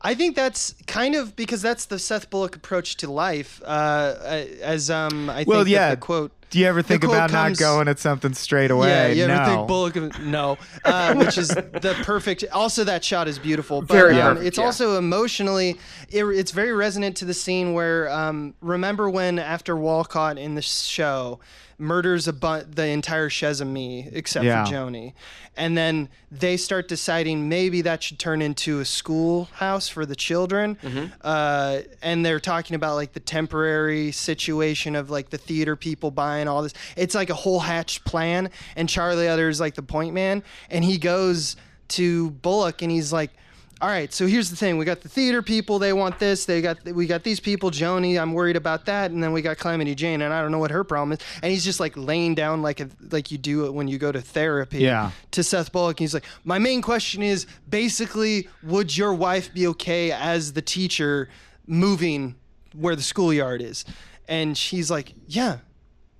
I 0.00 0.14
think 0.14 0.36
that's 0.36 0.74
kind 0.86 1.14
of 1.16 1.34
because 1.34 1.60
that's 1.60 1.86
the 1.86 1.98
Seth 1.98 2.30
Bullock 2.30 2.56
approach 2.56 2.96
to 2.98 3.10
life. 3.10 3.60
Uh, 3.64 4.14
as 4.62 4.88
um, 4.90 5.28
I 5.28 5.44
Well, 5.46 5.58
think 5.64 5.64
that 5.66 5.70
yeah. 5.70 5.90
the 5.90 5.96
quote. 5.98 6.32
Do 6.54 6.60
you 6.60 6.66
ever 6.66 6.82
think 6.82 7.02
about 7.02 7.32
comes- 7.32 7.58
not 7.58 7.66
going 7.66 7.88
at 7.88 7.98
something 7.98 8.32
straight 8.32 8.70
away? 8.70 8.88
Yeah, 8.88 9.06
you 9.08 9.24
ever 9.24 9.42
no. 9.42 9.44
think 9.44 9.66
Bullock? 9.66 10.20
No, 10.20 10.56
uh, 10.84 11.12
which 11.16 11.36
is 11.36 11.48
the 11.48 12.00
perfect. 12.04 12.44
Also, 12.52 12.84
that 12.84 13.02
shot 13.04 13.26
is 13.26 13.40
beautiful. 13.40 13.80
But, 13.82 13.92
Very 13.92 14.20
um, 14.20 14.34
perfect, 14.34 14.46
It's 14.46 14.58
yeah. 14.58 14.64
also 14.64 14.96
emotionally, 14.96 15.80
it, 16.10 16.24
it's 16.24 16.52
very 16.52 16.72
resonant 16.72 17.16
to 17.16 17.24
the 17.24 17.34
scene 17.34 17.72
where 17.72 18.08
um, 18.08 18.54
remember 18.60 19.10
when 19.10 19.40
after 19.40 19.76
Walcott 19.76 20.38
in 20.38 20.54
the 20.54 20.62
show 20.62 21.40
murders 21.78 22.28
a 22.28 22.32
bu- 22.32 22.64
the 22.64 22.86
entire 22.86 23.28
Chez 23.28 23.60
Amis 23.60 24.06
except 24.12 24.44
Yeah. 24.44 24.64
for 24.64 24.70
Joanie, 24.70 25.14
and 25.56 25.76
then 25.76 26.08
they 26.30 26.56
start 26.56 26.88
deciding 26.88 27.48
maybe 27.48 27.82
that 27.82 28.02
should 28.02 28.18
turn 28.18 28.42
into 28.42 28.80
a 28.80 28.84
schoolhouse 28.84 29.88
for 29.88 30.04
the 30.06 30.16
children, 30.16 30.76
Mm-hmm. 30.82 31.06
uh, 31.22 31.78
and 32.02 32.24
they're 32.24 32.40
talking 32.40 32.74
about 32.76 32.94
like 32.96 33.12
the 33.12 33.20
temporary 33.20 34.12
situation 34.12 34.94
of 34.96 35.10
like 35.10 35.30
the 35.30 35.38
theater 35.38 35.76
people 35.76 36.10
buying 36.10 36.48
all 36.48 36.62
this. 36.62 36.74
It's 36.96 37.14
like 37.14 37.30
a 37.30 37.34
whole 37.34 37.60
hatched 37.60 38.04
plan, 38.04 38.50
and 38.76 38.88
Charlie 38.88 39.28
Utter 39.28 39.48
is 39.48 39.60
like 39.60 39.74
the 39.74 39.82
point 39.82 40.14
man, 40.14 40.42
and 40.70 40.84
he 40.84 40.98
goes 40.98 41.56
to 41.88 42.30
Bullock 42.30 42.82
and 42.82 42.90
he's 42.90 43.12
like. 43.12 43.30
All 43.80 43.88
right, 43.88 44.12
so 44.12 44.26
here's 44.26 44.50
the 44.50 44.56
thing: 44.56 44.78
we 44.78 44.84
got 44.84 45.00
the 45.00 45.08
theater 45.08 45.42
people; 45.42 45.78
they 45.78 45.92
want 45.92 46.18
this. 46.18 46.44
They 46.44 46.62
got 46.62 46.84
we 46.84 47.06
got 47.06 47.22
these 47.22 47.40
people. 47.40 47.70
Joanie, 47.70 48.18
I'm 48.18 48.32
worried 48.32 48.56
about 48.56 48.86
that, 48.86 49.10
and 49.10 49.22
then 49.22 49.32
we 49.32 49.42
got 49.42 49.58
Calamity 49.58 49.94
Jane, 49.94 50.22
and 50.22 50.32
I 50.32 50.40
don't 50.40 50.52
know 50.52 50.58
what 50.58 50.70
her 50.70 50.84
problem 50.84 51.12
is. 51.12 51.18
And 51.42 51.50
he's 51.50 51.64
just 51.64 51.80
like 51.80 51.96
laying 51.96 52.34
down 52.34 52.62
like 52.62 52.80
a, 52.80 52.88
like 53.10 53.30
you 53.30 53.38
do 53.38 53.66
it 53.66 53.74
when 53.74 53.88
you 53.88 53.98
go 53.98 54.12
to 54.12 54.20
therapy. 54.20 54.78
Yeah. 54.78 55.10
To 55.32 55.42
Seth 55.42 55.72
Bullock, 55.72 55.98
he's 55.98 56.14
like, 56.14 56.24
my 56.44 56.58
main 56.58 56.82
question 56.82 57.22
is 57.22 57.46
basically, 57.68 58.48
would 58.62 58.96
your 58.96 59.12
wife 59.12 59.52
be 59.52 59.66
okay 59.68 60.12
as 60.12 60.52
the 60.52 60.62
teacher 60.62 61.28
moving 61.66 62.36
where 62.74 62.94
the 62.94 63.02
schoolyard 63.02 63.60
is? 63.60 63.84
And 64.28 64.56
she's 64.56 64.90
like, 64.90 65.14
yeah. 65.26 65.58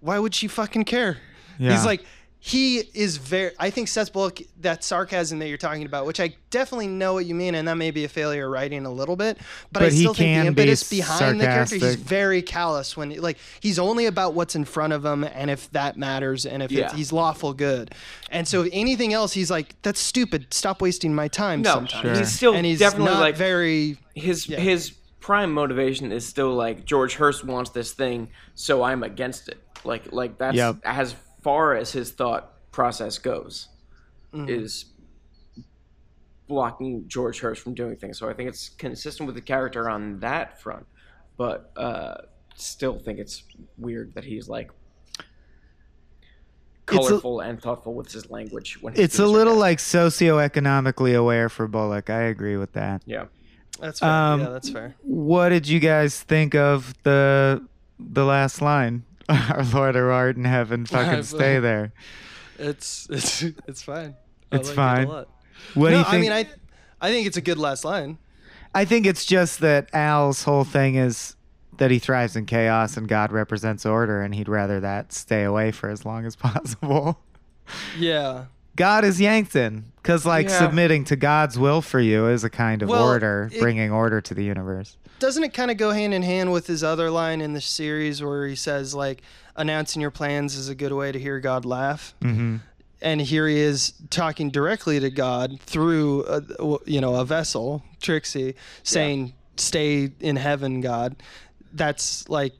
Why 0.00 0.18
would 0.18 0.34
she 0.34 0.48
fucking 0.48 0.84
care? 0.84 1.18
Yeah. 1.58 1.70
He's 1.70 1.86
like, 1.86 2.04
he 2.46 2.80
is 2.92 3.16
very. 3.16 3.52
I 3.58 3.70
think 3.70 3.88
Seth 3.88 4.12
Bullock, 4.12 4.42
that 4.60 4.84
sarcasm 4.84 5.38
that 5.38 5.48
you're 5.48 5.56
talking 5.56 5.86
about, 5.86 6.04
which 6.04 6.20
I 6.20 6.36
definitely 6.50 6.88
know 6.88 7.14
what 7.14 7.24
you 7.24 7.34
mean, 7.34 7.54
and 7.54 7.66
that 7.66 7.78
may 7.78 7.90
be 7.90 8.04
a 8.04 8.08
failure 8.08 8.44
of 8.44 8.52
writing 8.52 8.84
a 8.84 8.92
little 8.92 9.16
bit, 9.16 9.38
but, 9.72 9.82
I 9.82 9.86
But 9.86 9.92
he 9.94 10.00
still 10.00 10.12
think 10.12 10.18
the 10.18 10.34
can 10.34 10.42
be 10.42 10.48
impetus 10.62 10.90
behind 10.90 11.40
the 11.40 11.46
character, 11.46 11.76
he's 11.76 11.94
very 11.94 12.42
callous 12.42 12.98
when, 12.98 13.18
like, 13.22 13.38
he's 13.60 13.78
only 13.78 14.04
about 14.04 14.34
what's 14.34 14.54
in 14.54 14.66
front 14.66 14.92
of 14.92 15.06
him, 15.06 15.24
and 15.24 15.50
if 15.50 15.70
that 15.70 15.96
matters, 15.96 16.44
and 16.44 16.62
if 16.62 16.70
it's, 16.70 16.78
Yeah. 16.78 16.94
he's 16.94 17.14
lawful 17.14 17.54
good, 17.54 17.94
and 18.30 18.46
so 18.46 18.64
if 18.64 18.68
anything 18.74 19.14
else, 19.14 19.32
he's 19.32 19.50
like, 19.50 19.80
that's 19.80 19.98
stupid. 20.00 20.52
Stop 20.52 20.82
wasting 20.82 21.14
my 21.14 21.28
time. 21.28 21.62
No, 21.62 21.72
sometimes. 21.72 22.02
Sure. 22.02 22.14
he's 22.14 22.30
still 22.32 22.52
and 22.54 22.66
he's 22.66 22.78
definitely 22.78 23.12
not 23.14 23.20
like 23.20 23.36
very. 23.36 23.96
his 24.14 24.46
yeah. 24.50 24.58
his 24.60 24.90
prime 25.20 25.50
motivation 25.50 26.12
is 26.12 26.26
still 26.26 26.54
like 26.54 26.84
George 26.84 27.14
Hearst 27.14 27.42
wants 27.42 27.70
this 27.70 27.92
thing, 27.92 28.28
so 28.54 28.82
I'm 28.82 29.02
against 29.02 29.48
it. 29.48 29.62
Like 29.82 30.12
like 30.12 30.36
that's 30.36 30.56
Yep. 30.56 30.76
as 30.84 31.14
far 31.44 31.74
as 31.76 31.92
his 31.92 32.10
thought 32.10 32.70
process 32.72 33.18
goes, 33.18 33.68
Mm-hmm. 34.34 34.48
is 34.48 34.86
blocking 36.48 37.04
George 37.06 37.38
Hearst 37.40 37.62
from 37.62 37.72
doing 37.74 37.94
things. 37.96 38.18
So 38.18 38.28
I 38.28 38.32
think 38.32 38.48
it's 38.48 38.68
consistent 38.70 39.26
with 39.28 39.36
the 39.36 39.40
character 39.40 39.88
on 39.88 40.18
that 40.20 40.60
front, 40.60 40.84
but 41.36 41.70
uh, 41.76 42.14
still 42.56 42.98
think 42.98 43.20
it's 43.20 43.44
weird 43.78 44.12
that 44.14 44.24
he's 44.24 44.48
like 44.48 44.70
It's 45.20 45.22
a- 46.88 46.98
colorful 46.98 47.40
and 47.40 47.62
thoughtful 47.62 47.94
with 47.94 48.10
his 48.12 48.28
language 48.30 48.78
when 48.82 48.94
he's 48.94 49.04
It's 49.04 49.18
a 49.20 49.26
little 49.26 49.54
sarcastic. 49.58 49.94
like 49.94 50.52
socioeconomically 50.52 51.16
aware 51.16 51.48
for 51.48 51.66
Bullock. 51.68 52.10
I 52.10 52.22
agree 52.22 52.56
with 52.56 52.72
that. 52.72 53.02
yeah. 53.06 53.26
That's 53.80 54.00
fair. 54.00 54.08
Um, 54.08 54.40
yeah, 54.40 54.48
that's 54.50 54.70
fair. 54.70 54.94
What 55.02 55.48
did 55.48 55.66
you 55.68 55.80
guys 55.80 56.20
think 56.22 56.54
of 56.54 56.94
the 57.04 57.60
the 57.98 58.24
last 58.24 58.60
line? 58.62 59.04
Our 59.28 59.64
Lord 59.72 59.94
who 59.94 60.08
art 60.08 60.36
in 60.36 60.44
heaven, 60.44 60.86
fucking 60.86 61.22
stay 61.24 61.56
uh, 61.56 61.60
there. 61.60 61.92
It's 62.58 63.06
it's 63.10 63.42
it's 63.66 63.82
fine. 63.82 64.14
I 64.52 64.56
It's 64.56 64.68
like 64.68 64.72
it 64.72 64.76
fine. 64.76 65.08
lot. 65.08 65.28
What 65.74 65.90
do 65.90 65.96
you 65.96 66.02
think? 66.04 66.14
I 66.14 66.18
mean, 66.20 66.32
I 66.32 66.48
I 67.00 67.10
think 67.10 67.26
it's 67.26 67.36
a 67.36 67.40
good 67.42 67.58
last 67.58 67.84
line. 67.84 68.18
I 68.74 68.84
think 68.84 69.06
it's 69.06 69.24
just 69.24 69.60
that 69.60 69.88
Al's 69.92 70.42
whole 70.44 70.64
thing 70.64 70.96
is 70.96 71.36
that 71.76 71.90
he 71.90 71.98
thrives 71.98 72.36
in 72.36 72.46
chaos 72.46 72.96
and 72.96 73.08
God 73.08 73.32
represents 73.32 73.84
order, 73.86 74.20
and 74.22 74.34
he'd 74.34 74.48
rather 74.48 74.80
that 74.80 75.12
stay 75.12 75.42
away 75.44 75.70
for 75.72 75.88
as 75.90 76.04
long 76.04 76.24
as 76.26 76.36
possible. 76.46 77.20
Yeah. 77.98 78.46
God 78.76 79.04
is 79.04 79.20
Yankton, 79.20 79.92
because 80.02 80.26
like 80.26 80.48
Yeah. 80.48 80.58
submitting 80.58 81.04
to 81.04 81.16
God's 81.16 81.56
will 81.58 81.80
for 81.80 82.00
you 82.00 82.26
is 82.26 82.42
a 82.42 82.50
kind 82.50 82.82
of 82.82 82.88
Well, 82.88 83.04
order, 83.04 83.48
it- 83.52 83.60
bringing 83.60 83.90
order 83.92 84.20
to 84.20 84.34
the 84.34 84.42
universe. 84.44 84.96
Doesn't 85.18 85.44
it 85.44 85.54
kind 85.54 85.70
of 85.70 85.76
go 85.76 85.90
hand 85.92 86.12
in 86.12 86.22
hand 86.22 86.52
with 86.52 86.66
his 86.66 86.82
other 86.84 87.10
line 87.10 87.40
in 87.40 87.52
the 87.54 87.60
series 87.60 88.22
where 88.22 88.46
he 88.46 88.56
says 88.56 88.94
like 88.94 89.22
announcing 89.56 90.02
your 90.02 90.10
plans 90.10 90.56
is 90.56 90.68
a 90.68 90.74
good 90.74 90.92
way 90.92 91.12
to 91.12 91.18
hear 91.18 91.40
God 91.40 91.64
laugh? 91.64 92.14
hmm 92.20 92.56
and 93.02 93.20
here 93.20 93.46
he 93.46 93.58
is 93.58 93.92
talking 94.08 94.48
directly 94.50 94.98
to 94.98 95.10
God 95.10 95.60
through 95.60 96.24
a, 96.24 96.42
you 96.86 97.02
know 97.02 97.16
a 97.16 97.24
vessel, 97.26 97.82
Trixie, 98.00 98.54
saying, 98.82 99.34
"Stay 99.56 100.10
in 100.20 100.36
heaven, 100.36 100.80
God." 100.80 101.16
That's 101.74 102.26
like 102.30 102.54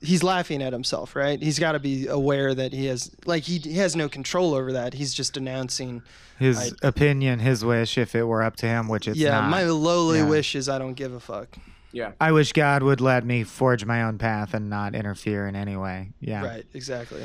he's 0.00 0.22
laughing 0.22 0.62
at 0.62 0.72
himself, 0.72 1.14
right? 1.14 1.42
He's 1.42 1.58
got 1.58 1.72
to 1.72 1.78
be 1.80 2.06
aware 2.06 2.54
that 2.54 2.72
he 2.72 2.86
has 2.86 3.10
like 3.26 3.42
he, 3.42 3.58
he 3.58 3.74
has 3.74 3.94
no 3.94 4.08
control 4.08 4.54
over 4.54 4.72
that. 4.72 4.94
He's 4.94 5.12
just 5.12 5.36
announcing, 5.36 6.02
His 6.38 6.72
I- 6.82 6.88
opinion, 6.88 7.40
his 7.40 7.62
wish, 7.62 7.98
if 7.98 8.14
it 8.14 8.24
were 8.24 8.42
up 8.42 8.56
to 8.56 8.66
him, 8.66 8.88
which 8.88 9.06
it's 9.06 9.18
"Yeah, 9.18 9.32
not. 9.40 9.50
my 9.50 9.64
lowly 9.64 10.20
Yeah. 10.20 10.28
wish 10.30 10.54
is 10.54 10.66
I 10.66 10.78
don't 10.78 10.94
give 10.94 11.12
a 11.12 11.20
fuck." 11.20 11.58
Yeah. 11.94 12.12
I 12.20 12.32
wish 12.32 12.52
God 12.52 12.82
would 12.82 13.00
let 13.00 13.24
me 13.24 13.44
forge 13.44 13.84
my 13.84 14.02
own 14.02 14.18
path 14.18 14.52
and 14.52 14.68
not 14.68 14.94
interfere 14.94 15.46
in 15.46 15.54
any 15.56 15.76
way. 15.76 16.10
Yeah. 16.20 16.44
Right, 16.44 16.66
exactly. 16.74 17.22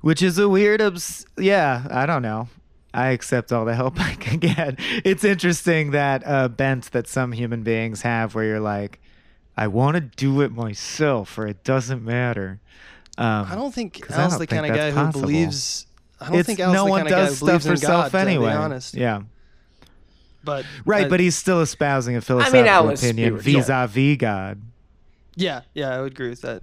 Which 0.00 0.22
is 0.22 0.38
a 0.38 0.48
weird, 0.48 0.80
obs- 0.80 1.24
yeah, 1.36 1.86
I 1.90 2.04
don't 2.06 2.22
know. 2.22 2.48
I 2.92 3.08
accept 3.08 3.52
all 3.52 3.64
the 3.64 3.74
help 3.74 4.00
I 4.00 4.14
can 4.14 4.38
get. 4.38 4.76
It's 5.04 5.24
interesting 5.24 5.92
that 5.92 6.22
uh, 6.26 6.48
bent 6.48 6.90
that 6.92 7.06
some 7.06 7.32
human 7.32 7.62
beings 7.62 8.02
have 8.02 8.34
where 8.34 8.44
you're 8.44 8.60
like, 8.60 9.00
I 9.56 9.68
want 9.68 9.94
to 9.94 10.00
do 10.00 10.40
it 10.42 10.52
myself 10.52 11.38
or 11.38 11.46
it 11.46 11.64
doesn't 11.64 12.04
matter. 12.04 12.60
Um, 13.16 13.46
I 13.50 13.54
don't 13.54 13.74
think 13.74 14.08
Al's 14.10 14.38
the 14.38 14.46
kind 14.46 14.66
of 14.66 14.74
guy 14.74 14.90
that's 14.90 15.16
who 15.16 15.22
believes. 15.22 15.86
I 16.20 16.28
don't 16.28 16.38
it's, 16.38 16.46
think 16.46 16.60
Al's 16.60 16.74
no 16.74 16.84
the 16.84 16.90
one 16.90 17.00
kind 17.00 17.08
of 17.08 17.12
guy 17.12 17.24
does 17.24 17.28
who 17.30 17.34
stuff 17.34 17.46
believes 17.46 17.66
for 17.66 17.72
in 17.72 17.76
self 17.78 18.12
God, 18.12 18.18
anyway. 18.18 18.46
To 18.46 18.50
be 18.52 18.56
honest, 18.56 18.94
Yeah. 18.94 19.22
But 20.48 20.66
Right, 20.84 21.06
I- 21.06 21.08
but 21.08 21.20
he's 21.20 21.36
still 21.36 21.60
espousing 21.60 22.16
a 22.16 22.20
philosophical 22.20 22.68
Al 22.68 22.90
is 22.90 23.02
opinion 23.04 23.38
vis-a-vis 23.38 24.16
God. 24.18 24.60
yeah, 25.36 25.60
yeah, 25.74 25.94
I 25.96 26.00
would 26.00 26.12
agree 26.12 26.30
with 26.30 26.40
that. 26.42 26.62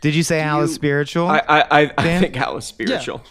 Did 0.00 0.14
you 0.14 0.22
say 0.22 0.40
Al 0.40 0.62
is 0.62 0.74
spiritual? 0.74 1.28
I 1.28 1.38
I, 1.48 1.60
I, 1.82 1.92
I 1.96 2.18
think 2.20 2.36
Al 2.36 2.56
is 2.56 2.64
spiritual. 2.64 3.22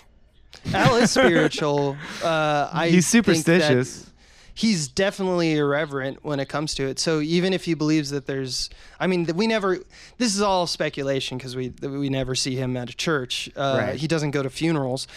Al 0.74 0.96
is 0.96 1.12
spiritual. 1.12 1.98
Uh, 2.24 2.70
I 2.74 2.90
he's 2.90 3.10
think 3.10 3.26
that 3.26 3.36
superstitious. 3.36 4.11
He's 4.54 4.88
definitely 4.88 5.54
irreverent 5.56 6.24
when 6.24 6.40
it 6.40 6.48
comes 6.50 6.74
to 6.76 6.88
it. 6.88 7.00
So 7.00 7.20
even 7.22 7.54
if 7.54 7.66
he 7.66 7.74
believes 7.74 8.10
that 8.12 8.26
there's, 8.28 8.70
I 9.00 9.08
mean, 9.08 9.28
we 9.36 9.48
never. 9.48 9.80
This 10.18 10.36
is 10.36 10.42
all 10.42 10.68
speculation 10.68 11.38
because 11.38 11.56
we 11.56 11.74
we 11.82 12.10
never 12.10 12.36
see 12.36 12.56
him 12.56 12.76
at 12.78 12.90
a 12.90 12.96
church. 12.96 13.50
Uh, 13.56 13.78
Right. 13.82 13.96
He 13.96 14.08
doesn't 14.08 14.32
go 14.32 14.44
to 14.44 14.50
funerals. 14.50 15.08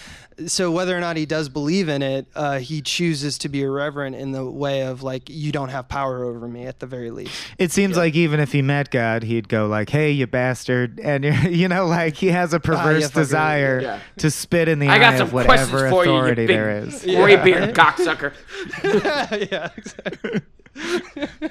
So 0.47 0.73
whether 0.73 0.97
or 0.97 1.01
not 1.01 1.17
he 1.17 1.27
does 1.27 1.49
believe 1.49 1.89
in 1.89 2.03
it, 2.03 2.27
uh, 2.35 2.59
he 2.59 2.83
chooses 2.83 3.39
to 3.39 3.49
be 3.49 3.63
irreverent 3.63 4.17
in 4.17 4.33
the 4.33 4.45
way 4.45 4.83
of 4.83 5.01
like, 5.05 5.31
you 5.31 5.53
don't 5.53 5.69
have 5.69 5.87
power 5.89 6.25
over 6.25 6.49
me 6.49 6.67
at 6.67 6.81
the 6.81 6.87
very 6.87 7.13
least. 7.13 7.33
It 7.57 7.71
seems 7.71 7.97
like 7.97 8.15
even 8.17 8.41
if 8.41 8.51
he 8.51 8.61
met 8.61 8.91
God, 8.91 9.23
he'd 9.23 9.49
go 9.49 9.67
like, 9.69 9.91
"Hey, 9.91 10.11
you 10.11 10.27
bastard," 10.27 10.99
and 10.99 11.25
you 11.55 11.69
know, 11.69 11.87
like 11.87 12.17
he 12.17 12.29
has 12.29 12.53
a 12.53 12.59
perverse 12.59 13.11
fucker. 13.11 13.15
desire 13.15 13.81
Yeah. 13.81 14.01
to 14.19 14.31
spit 14.31 14.69
in 14.69 14.81
the 14.81 14.89
I 14.89 14.97
eye 14.97 14.99
got 14.99 15.19
some 15.19 15.27
of 15.29 15.33
questions 15.45 15.71
whatever 15.73 15.91
for 15.91 16.05
you, 16.05 16.11
you 16.11 16.17
authority 16.17 16.47
big 16.47 16.57
there 16.57 16.71
is. 16.81 17.03
gray 17.03 17.37
beard 17.37 17.75
cocksucker. 17.75 18.33
yeah, 19.33 19.71
exactly. 19.77 20.41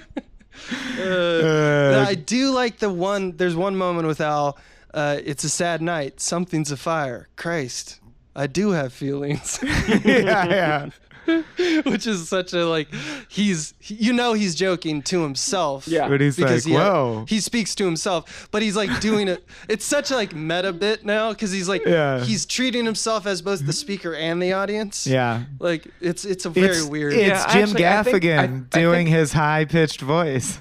Uh, 1.00 2.06
I 2.08 2.14
do 2.16 2.52
like 2.52 2.78
the 2.78 2.90
one. 2.90 3.36
There's 3.36 3.56
one 3.56 3.76
moment 3.76 4.08
with 4.08 4.22
Al. 4.22 4.58
Uh, 4.94 5.18
it's 5.26 5.44
a 5.44 5.50
sad 5.50 5.82
night. 5.82 6.22
Something's 6.22 6.72
afire. 6.72 7.28
Christ, 7.36 8.00
I 8.36 8.48
do 8.48 8.72
have 8.72 8.94
feelings, 8.94 9.60
yeah, 9.64 10.46
yeah. 10.46 10.90
which 11.86 12.08
is 12.08 12.28
such 12.30 12.54
a 12.54 12.66
like. 12.66 12.88
He's 13.30 13.74
you 13.82 14.14
know 14.14 14.34
he's 14.34 14.56
joking 14.56 15.02
to 15.04 15.22
himself. 15.24 15.88
Yeah. 15.88 16.08
But 16.10 16.22
he's 16.22 16.40
like, 16.40 16.64
he, 16.64 16.74
"Whoa." 16.74 17.26
he 17.28 17.40
speaks 17.40 17.76
to 17.76 17.86
himself, 17.86 18.48
but 18.52 18.62
he's 18.62 18.76
like 18.76 19.00
doing 19.00 19.28
it. 19.28 19.46
It's 19.70 19.86
such 19.86 20.12
a 20.12 20.16
like 20.16 20.34
meta 20.36 20.74
bit 20.74 21.06
now 21.06 21.32
because 21.32 21.52
he's 21.52 21.70
like 21.70 21.86
Yeah. 21.86 22.20
he's 22.24 22.46
treating 22.46 22.86
himself 22.86 23.26
as 23.26 23.42
both 23.42 23.66
the 23.66 23.74
speaker 23.74 24.14
and 24.16 24.42
the 24.42 24.54
audience. 24.54 25.08
yeah. 25.08 25.44
like 25.60 25.88
it's 26.02 26.26
it's 26.26 26.46
a 26.46 26.50
very 26.50 26.68
it's, 26.78 26.86
weird. 26.86 27.14
It's 27.14 27.22
Yeah, 27.28 27.54
Jim 27.54 27.70
actually, 27.70 27.86
I 27.88 28.04
think- 28.04 28.24
Gaffigan 28.24 28.40
I- 28.74 28.78
I 28.78 28.82
doing 28.82 29.06
think- 29.06 29.10
his 29.10 29.34
high 29.34 29.66
pitched 29.66 30.02
voice. 30.02 30.60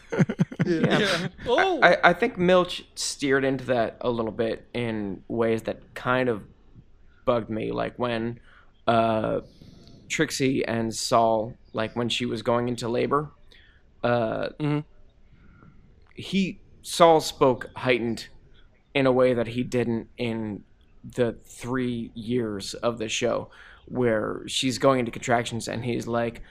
yeah. 0.66 1.28
Oh. 1.46 1.80
I, 1.82 1.96
I 2.04 2.12
think 2.12 2.38
Milch 2.38 2.84
steered 2.94 3.44
into 3.44 3.64
that 3.66 3.96
a 4.00 4.10
little 4.10 4.30
bit 4.32 4.66
in 4.74 5.22
ways 5.28 5.62
that 5.62 5.94
kind 5.94 6.28
of 6.28 6.42
bugged 7.24 7.50
me. 7.50 7.72
Like 7.72 7.98
when 7.98 8.38
uh, 8.86 9.40
Trixie 10.12 10.64
and 10.64 10.94
Sol, 10.94 11.54
like 11.72 11.96
when 11.96 12.08
she 12.08 12.26
was 12.26 12.42
going 12.42 12.68
into 12.68 12.88
labor, 12.88 13.30
uh, 14.04 14.50
Mhm. 14.60 14.84
he 16.14 16.60
Sol 16.82 17.20
spoke 17.20 17.70
heightened 17.76 18.28
in 18.94 19.06
a 19.06 19.12
way 19.12 19.34
that 19.34 19.48
he 19.48 19.62
didn't 19.62 20.08
in 20.18 20.64
the 21.04 21.36
three 21.44 22.10
years 22.14 22.74
of 22.74 22.98
the 22.98 23.08
show, 23.08 23.50
where 23.86 24.42
she's 24.46 24.78
going 24.78 25.00
into 25.00 25.10
contractions 25.10 25.66
and 25.68 25.84
he's 25.84 26.06
like, 26.06 26.42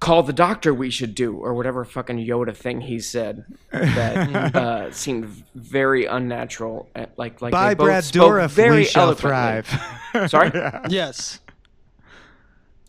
"Call 0.00 0.22
the 0.22 0.32
doctor, 0.32 0.72
we 0.72 0.90
should 0.90 1.14
do," 1.14 1.36
or 1.36 1.54
whatever 1.54 1.84
fucking 1.84 2.18
Yoda 2.18 2.56
thing 2.56 2.80
he 2.82 2.98
said 3.00 3.44
that 3.70 4.54
uh, 4.56 4.90
seemed 4.92 5.44
very 5.54 6.06
unnatural. 6.06 6.88
Like 7.16 7.40
like 7.42 7.52
By 7.52 7.68
they 7.70 7.74
both 7.74 7.86
Brad 7.86 8.04
spoke 8.04 8.32
Dourif, 8.32 8.50
very 8.50 8.76
we 8.78 8.84
shall 8.84 9.08
eloquently. 9.10 9.62
thrive. 9.62 10.30
Sorry, 10.30 10.50
yes. 10.88 11.38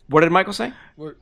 What 0.08 0.20
did 0.22 0.30
Michael 0.32 0.52
say? 0.52 0.72
We're- 0.96 1.14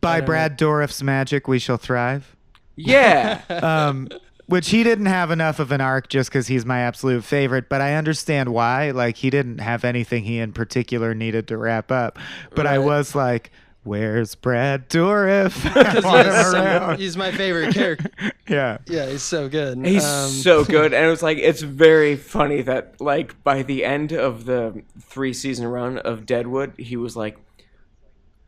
By 0.00 0.14
don't 0.16 0.20
know. 0.22 0.26
Brad 0.26 0.56
Dourif's 0.58 1.02
magic, 1.02 1.46
we 1.48 1.58
shall 1.58 1.76
thrive. 1.76 2.34
Yeah, 2.76 3.42
um, 3.50 4.08
which 4.46 4.70
he 4.70 4.82
didn't 4.82 5.06
have 5.06 5.30
enough 5.30 5.58
of 5.60 5.70
an 5.72 5.80
arc 5.80 6.08
just 6.08 6.30
because 6.30 6.46
he's 6.48 6.64
my 6.66 6.80
absolute 6.80 7.22
favorite, 7.24 7.68
but 7.68 7.80
I 7.80 7.94
understand 7.94 8.48
why. 8.52 8.90
Like 8.90 9.16
he 9.16 9.30
didn't 9.30 9.58
have 9.58 9.84
anything 9.84 10.24
he 10.24 10.38
in 10.38 10.52
particular 10.52 11.14
needed 11.14 11.48
to 11.48 11.56
wrap 11.56 11.92
up. 11.92 12.18
But 12.54 12.66
I 12.66 12.78
was 12.78 13.14
like, 13.14 13.52
"Where's 13.84 14.34
Brad 14.34 14.88
Dourif?" 14.88 15.62
Because 15.62 16.04
he's, 16.04 16.50
so- 16.50 16.94
he's 16.98 17.16
my 17.16 17.30
favorite 17.30 17.74
character. 17.74 18.10
yeah, 18.48 18.78
Yeah, 18.86 19.06
he's 19.06 19.22
so 19.22 19.48
good. 19.48 19.78
He's 19.86 20.04
Um, 20.04 20.30
so 20.30 20.64
good, 20.64 20.92
and 20.94 21.04
it 21.04 21.08
was 21.10 21.22
like 21.22 21.38
it's 21.38 21.62
very 21.62 22.16
funny 22.16 22.62
that 22.62 23.00
like 23.00 23.42
by 23.44 23.62
the 23.62 23.84
end 23.84 24.12
of 24.12 24.46
the 24.46 24.82
three 25.00 25.32
season 25.34 25.66
run 25.66 25.98
of 25.98 26.26
Deadwood, 26.26 26.72
he 26.78 26.96
was 26.96 27.16
like 27.16 27.38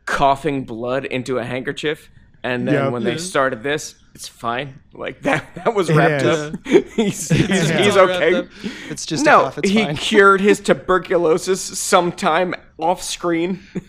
coughing 0.05 0.65
blood 0.65 1.05
into 1.05 1.37
a 1.37 1.43
handkerchief, 1.43 2.09
and 2.43 2.67
then 2.67 2.75
Yep. 2.75 2.91
when 2.93 3.03
they 3.03 3.11
Yeah. 3.13 3.17
started 3.17 3.63
this, 3.63 3.95
it's 4.13 4.27
fine. 4.27 4.79
Like 4.93 5.21
that 5.23 5.43
that 5.55 5.73
was 5.73 5.89
It 5.89 5.95
wrapped 5.95 6.23
is. 6.23 6.39
up. 6.39 6.53
he's 6.65 7.29
he's, 7.29 7.31
it's 7.31 7.69
he's 7.69 7.97
okay. 7.97 8.35
up. 8.35 8.45
It's 8.89 9.05
just 9.05 9.23
a 9.23 9.29
No, 9.29 9.41
cough. 9.43 9.57
It's 9.59 9.69
he 9.69 9.83
fine. 9.83 9.97
cured 10.09 10.41
his 10.41 10.59
tuberculosis 10.59 11.59
sometime 11.61 12.53
off 12.77 13.01
screen. 13.03 13.59
All 13.75 13.81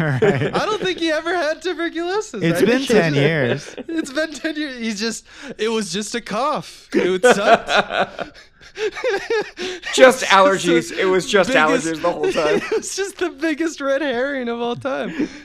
right. 0.06 0.22
I 0.54 0.66
don't 0.66 0.82
think 0.82 0.98
he 0.98 1.12
ever 1.12 1.32
had 1.36 1.62
tuberculosis. 1.62 2.42
It's 2.42 2.60
I 2.62 2.64
been 2.64 2.78
think 2.78 2.88
ten 2.90 3.14
he- 3.14 3.20
years. 3.20 3.74
It's 3.86 4.12
been 4.12 4.32
ten 4.32 4.56
years. 4.56 4.78
He's 4.78 4.98
just. 4.98 5.24
It 5.58 5.68
was 5.68 5.92
just 5.92 6.14
a 6.16 6.20
cough. 6.20 6.88
It 6.92 7.22
sucked. 7.24 8.36
Just 9.94 10.24
allergies. 10.24 10.92
It 10.96 11.06
was 11.06 11.28
just 11.28 11.48
biggest- 11.50 11.86
allergies 11.86 12.02
the 12.02 12.12
whole 12.12 12.30
time. 12.32 12.56
it 12.62 12.76
was 12.76 12.94
just 12.94 13.18
the 13.18 13.30
biggest 13.30 13.80
red 13.80 14.02
herring 14.02 14.48
of 14.48 14.60
all 14.60 14.76
time. 14.76 15.28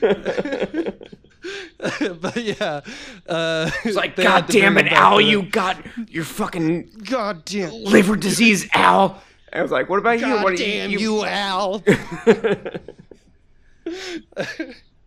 but 2.20 2.36
yeah, 2.36 2.80
uh, 3.28 3.70
It's 3.84 3.96
like, 3.96 4.16
God 4.16 4.46
damn 4.46 4.78
it, 4.78 4.86
Al, 4.92 5.20
you 5.20 5.42
got 5.42 5.76
your 6.08 6.24
fucking 6.24 6.90
God 7.04 7.44
damn. 7.44 7.72
liver 7.84 8.16
disease, 8.16 8.68
Al. 8.74 9.20
I 9.52 9.62
was 9.62 9.70
like, 9.70 9.88
what 9.88 9.98
about 9.98 10.18
you? 10.20 10.26
God 10.26 10.44
What 10.44 10.52
are 10.54 10.56
damn 10.56 10.90
you, 10.90 11.24
Al. 11.24 11.82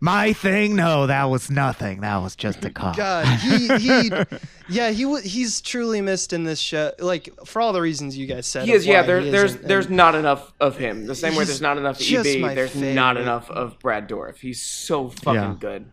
My 0.00 0.32
thing? 0.32 0.76
No, 0.76 1.08
that 1.08 1.24
was 1.24 1.50
nothing. 1.50 2.02
That 2.02 2.18
was 2.18 2.36
just 2.36 2.64
a 2.64 2.70
cough. 2.70 2.96
God, 2.96 3.26
he 3.40 3.68
he, 3.78 4.10
yeah, 4.68 4.90
he 4.90 5.04
wa- 5.04 5.20
he's 5.20 5.60
truly 5.60 6.00
missed 6.00 6.32
in 6.32 6.44
this 6.44 6.60
show. 6.60 6.92
Like 7.00 7.28
for 7.44 7.60
all 7.60 7.72
the 7.72 7.80
reasons 7.82 8.16
you 8.16 8.26
guys 8.26 8.46
said. 8.46 8.66
He 8.66 8.72
is, 8.72 8.86
yeah. 8.86 9.00
why 9.00 9.06
There, 9.08 9.20
he 9.20 9.30
there's 9.30 9.54
isn't, 9.54 9.66
there's 9.68 9.86
and 9.86 9.96
not 9.96 10.14
enough 10.14 10.52
of 10.60 10.76
him. 10.76 11.06
The 11.06 11.14
same 11.16 11.34
way 11.34 11.44
there's 11.44 11.60
not 11.60 11.78
enough 11.78 11.98
just 11.98 12.28
EB. 12.28 12.40
my 12.40 12.54
There's 12.54 12.76
not 12.76 13.16
enough 13.16 13.50
of 13.50 13.78
Brad 13.80 14.08
Dourif. 14.08 14.36
He's 14.38 14.62
so 14.62 15.08
fucking 15.08 15.34
Yeah. 15.34 15.56
good. 15.58 15.92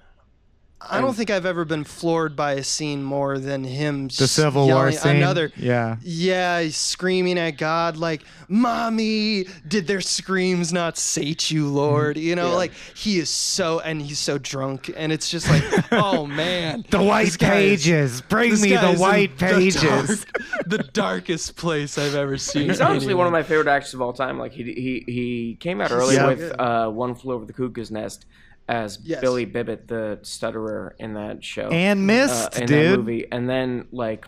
I 0.90 1.02
don't 1.02 1.14
think 1.16 1.30
I've 1.30 1.46
ever 1.46 1.66
been 1.66 1.84
floored 1.84 2.36
by 2.36 2.54
a 2.54 2.64
scene 2.64 3.04
more 3.04 3.40
than 3.40 3.64
him. 3.64 4.08
The 4.08 4.28
Civil 4.28 4.68
War 4.68 4.92
scene. 4.92 5.18
Another. 5.18 5.52
Yeah. 5.58 5.98
Yeah, 6.04 6.62
he's 6.62 6.78
screaming 6.78 7.38
at 7.40 7.52
God 7.58 7.98
like, 7.98 8.24
"Mommy, 8.48 9.46
did 9.68 9.88
their 9.88 10.02
screams 10.02 10.72
not 10.74 10.98
sate 10.98 11.52
you, 11.52 11.68
Lord?" 11.68 12.18
You 12.18 12.36
know, 12.36 12.50
Yeah. 12.50 12.56
like 12.56 12.72
he 12.96 13.20
is 13.20 13.30
so, 13.30 13.80
and 13.80 14.02
he's 14.02 14.20
so 14.20 14.38
drunk, 14.38 14.92
and 14.96 15.12
it's 15.12 15.30
just 15.30 15.50
like, 15.50 15.64
oh 15.92 16.26
man, 16.26 16.86
The 16.90 17.02
white 17.02 17.26
This 17.26 17.38
guy 17.38 17.56
is- 17.60 17.82
pages. 17.84 18.22
Bring 18.22 18.52
me 18.62 18.70
the 18.76 18.90
is 18.90 18.96
in 18.96 19.00
white 19.00 19.38
the 19.38 19.46
pages. 19.46 19.82
dark- 19.82 20.42
The, 20.68 20.78
darkest 20.94 21.56
place 21.58 21.98
I've 21.98 22.16
ever 22.16 22.38
seen. 22.38 22.70
He's 22.70 22.82
honestly 22.82 23.08
anyone. 23.08 23.18
one 23.20 23.28
of 23.28 23.34
my 23.34 23.44
favorite 23.44 23.68
actors 23.68 23.94
of 23.94 24.02
all 24.02 24.14
time. 24.14 24.40
Like 24.40 24.52
he 24.54 24.64
he 24.64 25.04
he 25.12 25.58
came 25.60 25.80
out 25.82 25.92
early 25.92 26.16
so 26.16 26.28
with 26.28 26.60
uh, 26.60 26.90
One 26.90 27.14
Flew 27.16 27.34
Over 27.36 27.46
the 27.46 27.54
Cuckoo's 27.54 27.92
Nest 27.92 28.26
as 28.68 28.99
Yes. 29.03 29.22
Billy 29.22 29.45
Bibbit, 29.45 29.88
the 29.88 30.20
stutterer 30.24 30.95
in 30.99 31.13
that 31.13 31.43
show. 31.43 31.68
And 31.70 31.99
uh, 31.99 32.03
missed, 32.03 32.59
in 32.59 32.66
that 32.68 32.97
movie, 32.97 33.28
and 33.32 33.49
then 33.49 33.88
like 33.91 34.28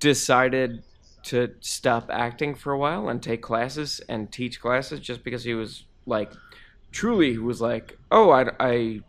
decided 0.00 0.82
to 1.24 1.54
stop 1.60 2.08
acting 2.10 2.54
for 2.54 2.72
a 2.72 2.78
while 2.78 3.08
and 3.08 3.22
take 3.22 3.42
classes 3.42 4.00
and 4.08 4.32
teach 4.32 4.60
classes 4.60 4.98
just 5.00 5.22
because 5.22 5.44
he 5.44 5.54
was 5.54 5.84
like 6.06 6.32
truly 6.90 7.30
he 7.32 7.38
was 7.38 7.60
like 7.60 7.96
oh 8.10 8.30
I, 8.30 8.50
I 8.58 9.00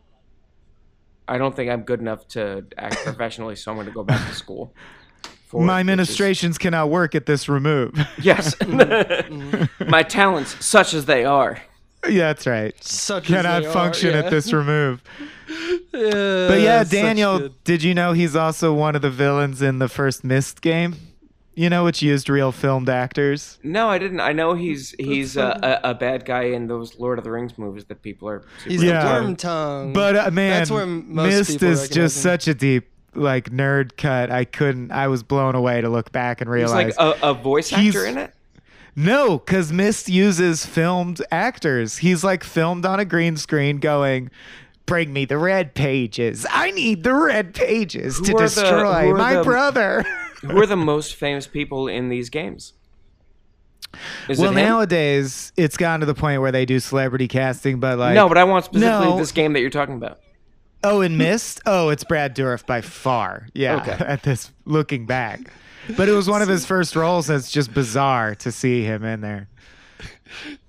I 1.27 1.37
don't 1.39 1.55
think 1.55 1.71
I'm 1.71 1.81
good 1.83 1.99
enough 2.01 2.27
to 2.29 2.65
act 2.77 2.97
professionally 3.03 3.55
so 3.55 3.71
I'm 3.71 3.77
going 3.77 3.87
to 3.87 3.93
go 3.93 4.03
back 4.03 4.27
to 4.29 4.35
school 4.35 4.75
My 5.53 5.77
which 5.79 5.83
is- 5.83 5.87
ministrations 5.87 6.57
cannot 6.59 6.89
work 6.91 7.15
at 7.15 7.25
this 7.25 7.49
remove. 7.49 7.95
yes 8.21 8.55
my 9.87 10.03
talents 10.03 10.63
such 10.63 10.93
as 10.93 11.05
they 11.05 11.25
are 11.25 11.59
yeah, 12.09 12.27
that's 12.27 12.45
right. 12.47 12.75
Such 12.83 13.25
Cannot 13.25 13.61
they 13.61 13.67
are, 13.67 13.71
function 13.71 14.11
yeah. 14.11 14.19
at 14.19 14.29
this 14.29 14.51
remove. 14.53 15.01
Yeah, 15.93 16.47
But 16.47 16.61
yeah, 16.61 16.83
Daniel, 16.83 17.49
did 17.63 17.83
you 17.83 17.93
know 17.93 18.13
he's 18.13 18.35
also 18.35 18.73
one 18.73 18.95
of 18.95 19.01
the 19.03 19.11
villains 19.11 19.61
in 19.61 19.77
the 19.79 19.87
first 19.87 20.23
Myst 20.23 20.61
game? 20.61 20.95
You 21.53 21.69
know, 21.69 21.83
which 21.83 22.01
used 22.01 22.29
real 22.29 22.51
filmed 22.51 22.89
actors. 22.89 23.59
no 23.61 23.87
I 23.87 23.99
didn't 23.99 24.19
I 24.21 24.31
know 24.33 24.55
he's 24.55 24.95
he's 24.97 25.37
a, 25.37 25.79
a, 25.83 25.91
a 25.91 25.93
bad 25.93 26.25
guy 26.25 26.43
in 26.45 26.65
those 26.67 26.97
Lord 26.97 27.19
of 27.19 27.23
the 27.23 27.29
Rings 27.31 27.59
movies 27.59 27.85
that 27.85 28.01
people 28.01 28.27
are 28.27 28.41
super 28.57 28.69
He's 28.71 28.81
Yeah. 28.83 29.03
the 29.19 29.21
worm 29.23 29.35
tongue. 29.35 29.93
But 29.93 30.15
uh, 30.15 30.31
man, 30.31 30.49
That's 30.61 30.71
where 30.71 30.87
most 30.87 31.27
Myst 31.27 31.49
is 31.49 31.61
recognize 31.61 31.89
just 31.89 32.17
him. 32.17 32.21
such 32.23 32.47
a 32.47 32.53
deep 32.55 32.89
like 33.13 33.51
nerd 33.51 33.95
cut. 33.97 34.31
I 34.31 34.45
couldn't. 34.45 34.91
I 34.91 35.07
was 35.09 35.21
blown 35.21 35.53
away 35.53 35.81
to 35.81 35.89
look 35.89 36.11
back 36.11 36.41
and 36.41 36.49
he's 36.49 36.53
realize 36.55 36.97
like 36.97 37.17
a, 37.21 37.27
a 37.29 37.33
voice 37.35 37.69
He's- 37.69 37.93
actor 37.95 38.07
in 38.07 38.17
it 38.17 38.33
no, 38.95 39.39
because 39.39 39.71
Myst 39.71 40.09
uses 40.09 40.65
filmed 40.65 41.21
actors. 41.31 41.97
He's 41.97 42.23
like 42.23 42.43
filmed 42.43 42.85
on 42.85 42.99
a 42.99 43.05
green 43.05 43.37
screen, 43.37 43.77
going. 43.79 44.29
Bring 44.85 45.13
me 45.13 45.23
the 45.23 45.37
red 45.37 45.75
pages. 45.75 46.45
I 46.49 46.71
need 46.71 47.03
the 47.03 47.13
red 47.13 47.53
pages 47.53 48.17
Who 48.17 48.25
to 48.25 48.31
are 48.33 48.37
the- 48.39 48.43
destroy 48.43 49.13
my 49.13 49.35
the- 49.35 49.43
brother. 49.43 50.03
Who 50.41 50.59
are 50.61 50.65
the 50.65 50.75
most 50.75 51.15
famous 51.15 51.47
people 51.47 51.87
in 51.87 52.09
these 52.09 52.29
games? 52.29 52.73
Is 54.27 54.39
well, 54.39 54.51
it 54.51 54.55
nowadays 54.55 55.53
it's 55.55 55.77
gotten 55.77 55.99
to 56.01 56.05
the 56.05 56.15
point 56.15 56.41
where 56.41 56.51
they 56.51 56.65
do 56.65 56.79
celebrity 56.79 57.27
casting, 57.27 57.79
but 57.79 57.97
like 57.97 58.15
no, 58.15 58.27
but 58.27 58.37
I 58.37 58.43
want 58.43 58.65
specifically 58.65 59.07
No. 59.09 59.17
this 59.17 59.31
game 59.31 59.53
that 59.53 59.61
you're 59.61 59.69
talking 59.69 59.95
about. 59.95 60.19
Oh, 60.83 60.99
and 61.01 61.17
Myst. 61.17 61.61
Oh, 61.65 61.89
it's 61.89 62.03
Brad 62.03 62.35
Dourif 62.35 62.65
by 62.65 62.81
far. 62.81 63.47
Yeah. 63.53 63.75
Okay. 63.77 63.91
At 64.05 64.23
this 64.23 64.51
looking 64.65 65.05
back, 65.05 65.41
but 65.97 66.07
it 66.09 66.13
was 66.13 66.29
one 66.29 66.41
of 66.41 66.47
his 66.47 66.65
first 66.73 66.95
roles. 66.95 67.29
and 67.29 67.37
It's 67.39 67.51
just 67.51 67.73
bizarre 67.73 68.35
to 68.35 68.51
see 68.51 68.83
him 68.83 69.03
in 69.03 69.21
there. 69.21 69.49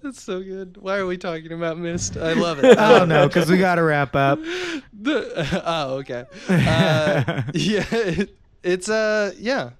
That's 0.03 0.23
so 0.23 0.43
good. 0.43 0.77
Why 0.77 0.99
are 0.99 1.07
we 1.07 1.17
talking 1.17 1.53
about 1.53 1.79
Myst? 1.79 2.17
I 2.17 2.33
love 2.35 2.63
it. 2.63 2.77
Oh 2.79 3.05
no, 3.05 3.27
because 3.27 3.51
we 3.51 3.57
got 3.59 3.77
to 3.77 3.83
wrap 3.83 4.15
up. 4.15 4.39
The, 4.97 5.63
oh, 5.67 5.97
okay. 5.97 6.25
Uh, 6.49 7.43
yeah, 7.53 7.85
it, 7.93 8.35
it's 8.63 8.89
uh, 8.89 9.35
yeah, 9.39 9.71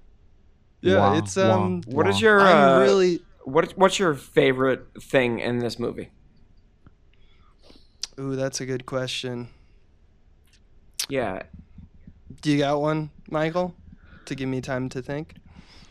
yeah. 0.81 0.97
Wah, 0.97 1.17
it's 1.17 1.35
um. 1.37 1.81
wah. 1.87 1.95
What 1.95 2.07
is 2.07 2.21
your 2.21 2.41
I'm 2.41 2.79
uh, 2.79 2.81
really. 2.83 3.21
what 3.43 3.75
what's 3.75 3.97
your 3.97 4.13
favorite 4.13 4.85
thing 5.01 5.39
in 5.39 5.57
this 5.59 5.79
movie? 5.79 6.09
Ooh, 8.19 8.35
that's 8.35 8.61
a 8.61 8.67
good 8.67 8.85
question. 8.85 9.47
Yeah, 11.09 11.43
Do 12.41 12.51
you 12.51 12.59
got 12.59 12.79
one, 12.81 13.09
Michael? 13.31 13.73
To 14.25 14.35
give 14.35 14.49
me 14.49 14.61
time 14.61 14.89
to 14.89 15.01
think. 15.01 15.35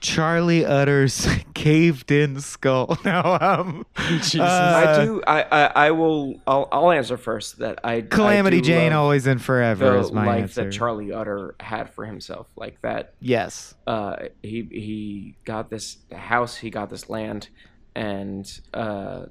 Charlie 0.00 0.66
Utter's 0.66 1.26
caved 1.54 2.10
in 2.10 2.38
skull. 2.40 2.98
No, 3.06 3.38
um, 3.40 3.86
Jesus. 3.96 4.40
uh, 4.40 4.98
I 4.98 5.04
do. 5.04 5.22
I, 5.26 5.42
I 5.42 5.86
I 5.86 5.90
will. 5.92 6.40
I'll 6.46 6.68
I'll 6.70 6.90
answer 6.90 7.16
first. 7.16 7.58
That 7.60 7.78
I 7.84 8.02
Calamity 8.02 8.58
I 8.58 8.60
Jane 8.60 8.92
always 8.92 9.26
and 9.26 9.40
forever 9.40 9.92
the 9.92 9.98
is 10.00 10.12
my 10.12 10.26
life 10.26 10.42
answer. 10.42 10.64
that 10.64 10.72
Charlie 10.72 11.12
Utter 11.12 11.54
had 11.60 11.88
for 11.94 12.04
himself, 12.04 12.48
like 12.56 12.82
that. 12.82 13.14
yes. 13.20 13.74
Uh, 13.86 14.16
he 14.42 14.68
he 14.70 15.36
got 15.46 15.70
this 15.70 15.96
house. 16.12 16.56
He 16.56 16.68
got 16.68 16.90
this 16.90 17.08
land, 17.08 17.48
and 17.94 18.44
uh, 18.74 19.26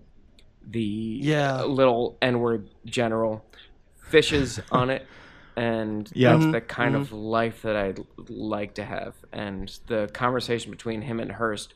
the 0.68 0.82
Yeah. 1.22 1.64
little 1.66 2.18
N 2.22 2.40
word 2.40 2.70
general 2.86 3.46
fishes 4.10 4.60
on 4.72 4.90
it. 4.90 5.06
And 5.56 6.10
Yeah. 6.14 6.34
that's 6.34 6.46
Mhm, 6.46 6.52
the 6.54 6.62
kind 6.62 6.96
of 6.96 7.12
life 7.12 7.62
that 7.62 7.76
I'd 7.76 8.00
like 8.30 8.74
to 8.76 8.86
have. 8.86 9.14
And 9.32 9.70
the 9.88 10.10
conversation 10.14 10.72
between 10.72 11.02
him 11.04 11.20
and 11.20 11.32
Hearst, 11.34 11.74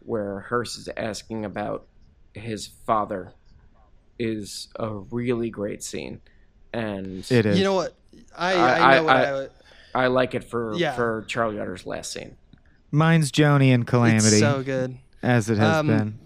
where 0.00 0.40
Hearst 0.40 0.78
is 0.78 0.88
asking 0.96 1.44
about 1.44 1.86
his 2.34 2.66
father, 2.66 3.32
is 4.18 4.68
a 4.76 4.88
really 4.90 5.50
great 5.50 5.82
scene. 5.82 6.20
And 6.72 7.24
It 7.30 7.46
is. 7.46 7.58
You 7.58 7.64
know 7.64 7.74
what? 7.74 7.94
I 8.36 8.54
I- 8.54 8.56
I, 8.56 8.96
know 8.98 9.04
what 9.04 9.16
I- 9.16 9.24
I, 9.24 9.32
would. 9.32 9.50
I 9.94 10.06
like 10.08 10.34
it 10.34 10.42
for 10.44 10.74
Yeah. 10.74 10.94
for 10.94 11.24
Charlie 11.28 11.60
Utter's 11.60 11.86
last 11.86 12.12
scene. 12.12 12.36
Mine's 12.90 13.30
Joanie 13.30 13.72
and 13.72 13.86
Calamity, 13.86 14.26
It's 14.26 14.38
so 14.40 14.62
good. 14.62 14.96
as 15.22 15.48
it 15.50 15.58
has 15.58 15.76
Um, 15.78 15.86
been. 15.86 16.18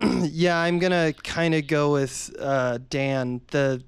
yeah, 0.32 0.58
I'm 0.58 0.78
gonna 0.78 1.12
kind 1.24 1.54
of 1.54 1.66
go 1.66 1.92
with 1.92 2.34
uh, 2.40 2.78
Dan. 2.90 3.40
The 3.50 3.82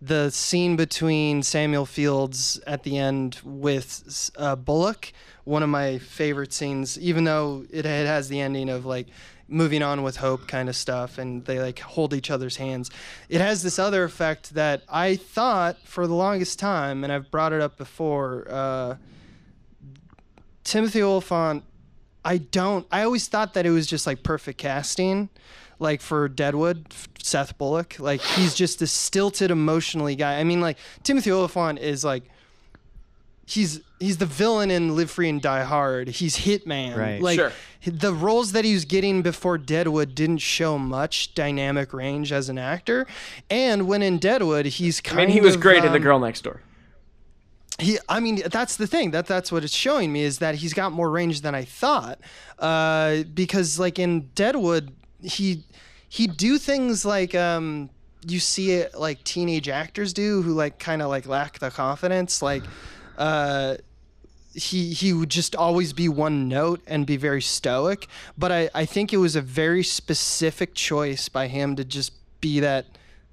the 0.00 0.30
scene 0.30 0.76
between 0.76 1.42
Samuel 1.42 1.86
Fields 1.86 2.60
at 2.66 2.82
the 2.82 2.98
end 2.98 3.40
with 3.44 4.30
uh, 4.36 4.56
Bullock, 4.56 5.12
one 5.44 5.62
of 5.62 5.68
my 5.68 5.98
favorite 5.98 6.52
scenes. 6.52 6.98
Even 6.98 7.24
though 7.24 7.64
it, 7.70 7.84
it 7.84 8.06
has 8.06 8.28
the 8.28 8.40
ending 8.40 8.68
of 8.68 8.86
like 8.86 9.08
moving 9.48 9.82
on 9.82 10.02
with 10.02 10.16
hope 10.16 10.46
kind 10.46 10.68
of 10.68 10.76
stuff, 10.76 11.18
and 11.18 11.44
they 11.44 11.58
like 11.58 11.78
hold 11.80 12.14
each 12.14 12.30
other's 12.30 12.56
hands. 12.56 12.90
It 13.28 13.40
has 13.40 13.62
this 13.62 13.78
other 13.78 14.04
effect 14.04 14.54
that 14.54 14.82
I 14.88 15.16
thought 15.16 15.78
for 15.84 16.06
the 16.06 16.14
longest 16.14 16.58
time, 16.58 17.02
and 17.02 17.12
I've 17.12 17.30
brought 17.30 17.52
it 17.52 17.60
up 17.60 17.76
before. 17.76 18.46
Uh, 18.48 18.96
Timothy 20.64 21.02
Olyphant 21.02 21.64
I 22.24 22.36
don't. 22.38 22.86
I 22.92 23.04
always 23.04 23.26
thought 23.26 23.54
that 23.54 23.64
it 23.64 23.70
was 23.70 23.86
just 23.86 24.06
like 24.06 24.22
perfect 24.22 24.58
casting, 24.58 25.30
like 25.78 26.00
for 26.00 26.28
Deadwood, 26.28 26.86
Seth 27.22 27.56
Bullock. 27.58 27.98
Like 27.98 28.20
he's 28.20 28.54
just 28.54 28.78
this 28.78 28.92
stilted, 28.92 29.50
emotionally 29.50 30.16
guy. 30.16 30.38
I 30.38 30.44
mean, 30.44 30.60
like 30.60 30.78
Timothy 31.02 31.30
Olyphant 31.32 31.78
is 31.78 32.04
like, 32.04 32.24
he's 33.46 33.80
he's 33.98 34.18
the 34.18 34.26
villain 34.26 34.70
in 34.70 34.94
Live 34.94 35.10
Free 35.10 35.28
and 35.28 35.40
Die 35.42 35.64
Hard. 35.64 36.08
He's 36.08 36.38
Hitman. 36.38 36.96
Right. 36.96 37.20
Like 37.20 37.38
Sure. 37.38 37.52
the 37.86 38.12
roles 38.12 38.52
that 38.52 38.64
he 38.64 38.74
was 38.74 38.84
getting 38.84 39.22
before 39.22 39.58
Deadwood 39.58 40.14
didn't 40.14 40.38
show 40.38 40.78
much 40.78 41.34
dynamic 41.34 41.92
range 41.92 42.30
as 42.32 42.48
an 42.48 42.58
actor. 42.58 43.06
And 43.50 43.88
when 43.88 44.02
in 44.02 44.18
Deadwood, 44.18 44.66
he's 44.66 45.00
I 45.04 45.08
kind 45.08 45.16
mean, 45.18 45.28
he 45.30 45.40
was 45.40 45.54
of, 45.56 45.60
great 45.60 45.84
in 45.84 45.90
The 45.92 45.98
um, 45.98 46.02
Girl 46.02 46.18
Next 46.20 46.42
Door. 46.42 46.60
he 47.80 47.96
i 48.08 48.18
mean 48.18 48.42
that's 48.50 48.74
the 48.76 48.86
thing 48.88 49.12
that 49.12 49.26
that's 49.26 49.52
what 49.52 49.62
it's 49.62 49.72
showing 49.74 50.12
me 50.12 50.22
is 50.24 50.38
that 50.38 50.56
he's 50.56 50.74
got 50.74 50.90
more 50.90 51.08
range 51.10 51.42
than 51.42 51.54
i 51.54 51.62
thought 51.64 52.18
uh, 52.58 53.22
because 53.34 53.78
like 53.78 54.00
in 54.00 54.28
deadwood 54.34 54.92
he 55.22 55.64
he'd 56.08 56.36
do 56.36 56.58
things 56.58 57.04
like 57.04 57.34
um 57.34 57.90
you 58.26 58.40
see 58.40 58.72
it 58.72 58.94
like 58.94 59.22
teenage 59.24 59.68
actors 59.68 60.12
do 60.12 60.42
who 60.42 60.52
like 60.52 60.78
kind 60.78 61.02
of 61.02 61.08
like 61.08 61.26
lack 61.26 61.58
the 61.58 61.70
confidence 61.70 62.42
like 62.42 62.62
uh 63.16 63.76
he 64.54 64.92
he 64.92 65.12
would 65.12 65.28
just 65.30 65.54
always 65.54 65.92
be 65.92 66.08
one 66.08 66.48
note 66.48 66.80
and 66.86 67.06
be 67.06 67.16
very 67.16 67.42
stoic 67.42 68.06
but 68.36 68.50
i 68.50 68.68
i 68.74 68.84
think 68.84 69.12
it 69.12 69.18
was 69.18 69.36
a 69.36 69.40
very 69.42 69.84
specific 69.84 70.74
choice 70.74 71.28
by 71.28 71.46
him 71.46 71.76
to 71.76 71.84
just 71.84 72.12
be 72.40 72.58
that 72.60 72.86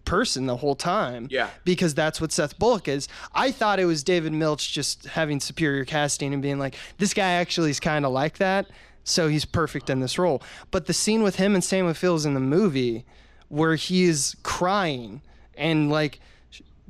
person 0.04 0.46
the 0.46 0.58
whole 0.58 0.76
time 0.76 1.28
Yeah. 1.32 1.50
because 1.64 1.96
that's 1.96 2.22
what 2.22 2.32
Seth 2.32 2.60
Bullock 2.60 2.88
is. 2.88 3.08
I 3.34 3.50
thought 3.50 3.80
it 3.80 3.86
was 3.86 4.04
David 4.04 4.34
Milch 4.34 4.72
just 4.72 5.06
having 5.08 5.40
superior 5.40 5.84
casting 5.84 6.32
and 6.32 6.44
being 6.44 6.60
like, 6.60 6.76
this 7.00 7.12
guy 7.16 7.32
actually 7.32 7.72
is 7.72 7.80
kind 7.80 8.06
of 8.06 8.12
like 8.12 8.38
that, 8.38 8.68
so 9.06 9.30
he's 9.30 9.46
perfect 9.46 9.90
in 9.90 10.02
this 10.02 10.20
role. 10.20 10.42
But 10.72 10.88
the 10.88 10.94
scene 10.94 11.24
with 11.24 11.38
him 11.38 11.54
and 11.56 11.64
Samuel 11.64 11.94
Fields 11.94 12.26
in 12.26 12.34
the 12.34 12.40
movie, 12.42 13.06
where 13.48 13.76
he 13.76 14.04
is 14.04 14.36
crying 14.44 15.22
and 15.56 15.90
like 15.90 16.20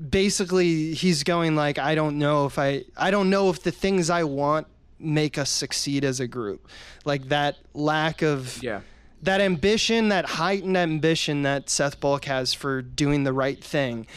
basically 0.10 0.94
he's 0.94 1.24
going 1.24 1.56
like, 1.56 1.78
I 1.78 1.96
don't 1.96 2.18
know 2.18 2.46
if 2.46 2.58
I, 2.58 2.84
I 2.98 3.12
don't 3.12 3.30
know 3.30 3.50
if 3.50 3.62
the 3.64 3.72
things 3.72 4.10
I 4.10 4.24
want 4.24 4.68
make 5.00 5.38
us 5.38 5.50
succeed 5.50 6.04
as 6.04 6.20
a 6.20 6.28
group, 6.28 6.68
like 7.04 7.30
that 7.30 7.58
lack 7.74 8.22
of 8.22 8.62
Yeah. 8.64 8.82
that 9.22 9.42
ambition, 9.42 10.10
that 10.10 10.26
heightened 10.26 10.78
ambition 10.78 11.44
that 11.44 11.70
Seth 11.70 12.00
Bullock 12.00 12.26
has 12.26 12.54
for 12.54 12.82
doing 12.82 13.24
the 13.24 13.34
right 13.34 13.62
thing, 13.64 14.08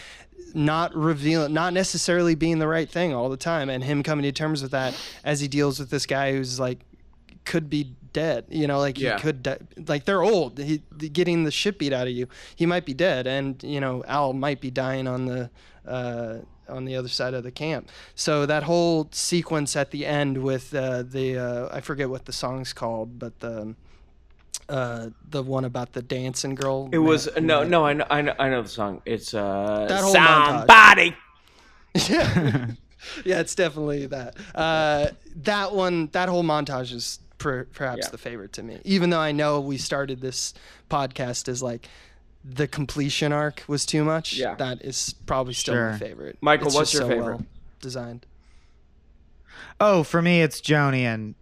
not 0.55 0.95
reveal, 0.95 1.49
not 1.49 1.73
necessarily 1.73 2.35
being 2.35 2.59
the 2.59 2.69
right 2.69 2.89
thing 2.89 3.13
all 3.13 3.29
the 3.29 3.37
time, 3.37 3.69
and 3.69 3.85
him 3.85 4.03
coming 4.03 4.23
to 4.23 4.33
terms 4.33 4.63
with 4.63 4.71
that 4.71 4.99
as 5.25 5.41
he 5.41 5.49
deals 5.49 5.79
with 5.79 5.91
this 5.91 6.07
guy 6.07 6.33
who's 6.33 6.59
like 6.59 6.79
could 7.49 7.69
be 7.69 7.83
dead. 8.13 8.45
You 8.49 8.67
know, 8.69 8.79
like 8.87 8.99
Yeah. 8.99 9.17
he 9.17 9.23
could, 9.23 9.43
die. 9.43 9.59
like 9.93 10.05
they're 10.05 10.23
old. 10.23 10.59
He 10.59 10.79
getting 11.21 11.45
the 11.45 11.51
shit 11.51 11.79
beat 11.79 11.93
out 11.93 12.07
of 12.07 12.13
you. 12.13 12.27
He 12.55 12.67
might 12.67 12.85
be 12.85 12.95
dead, 12.95 13.27
and 13.27 13.61
you 13.63 13.81
know 13.81 14.05
Al 14.07 14.33
might 14.33 14.61
be 14.61 14.71
dying 14.71 15.07
on 15.09 15.27
the. 15.27 15.51
Uh, 15.87 16.39
on 16.69 16.85
the 16.85 16.95
other 16.97 17.09
side 17.09 17.33
of 17.33 17.43
the 17.45 17.51
camp, 17.51 17.89
so 18.15 18.45
that 18.45 18.63
whole 18.65 19.09
sequence 19.11 19.75
at 19.75 19.91
the 19.91 20.05
end 20.05 20.37
with 20.37 20.75
uh, 20.75 21.03
the 21.03 21.39
uh, 21.39 21.75
I 21.77 21.81
forget 21.81 22.11
what 22.11 22.27
the 22.27 22.33
song's 22.33 22.75
called, 22.75 23.19
but 23.19 23.41
the 23.41 23.75
uh, 24.69 25.09
the 25.31 25.43
one 25.43 25.65
about 25.65 25.95
the 25.95 26.03
dancing 26.03 26.55
girl. 26.55 26.91
It 26.93 26.99
was 26.99 27.27
no, 27.41 27.65
no. 27.65 27.87
I 27.87 27.95
know, 27.95 28.07
I 28.11 28.21
know, 28.21 28.35
I 28.39 28.49
know 28.51 28.61
the 28.63 28.69
song. 28.69 29.01
It's 29.07 29.33
uh, 29.33 29.87
That 29.89 30.03
whole 30.03 30.15
montage. 30.15 30.59
somebody. 30.59 31.17
yeah, 32.13 32.67
yeah, 33.25 33.41
it's 33.41 33.55
definitely 33.55 34.05
that. 34.07 34.37
Uh, 34.55 35.07
that 35.37 35.73
one, 35.75 36.09
that 36.13 36.29
whole 36.29 36.45
montage 36.45 36.93
is 36.93 37.19
per, 37.39 37.65
perhaps 37.65 38.03
Yeah. 38.07 38.11
the 38.11 38.19
favorite 38.19 38.53
to 38.55 38.63
me. 38.63 38.81
Even 38.85 39.11
though 39.11 39.21
I 39.21 39.33
know 39.33 39.61
we 39.61 39.79
started 39.79 40.21
this 40.21 40.55
podcast 40.91 41.49
as 41.49 41.63
like 41.63 41.89
the 42.45 42.69
completion 42.69 43.33
arc 43.33 43.65
was 43.67 43.85
too 43.87 44.05
much. 44.05 44.35
Yeah. 44.35 44.55
that 44.57 44.83
is 44.83 45.15
probably 45.27 45.55
still 45.55 45.75
Sure. 45.75 45.91
my 45.93 45.99
favorite. 45.99 46.39
Michael, 46.41 46.67
It's 46.69 46.77
what's 46.77 46.91
just 46.93 47.01
your 47.03 47.11
so 47.11 47.17
favorite? 47.17 47.37
well 47.37 47.47
designed? 47.81 48.27
Oh, 49.81 50.03
for 50.03 50.21
me, 50.23 50.43
it's 50.43 50.61
Joanie 50.61 51.05
and 51.07 51.35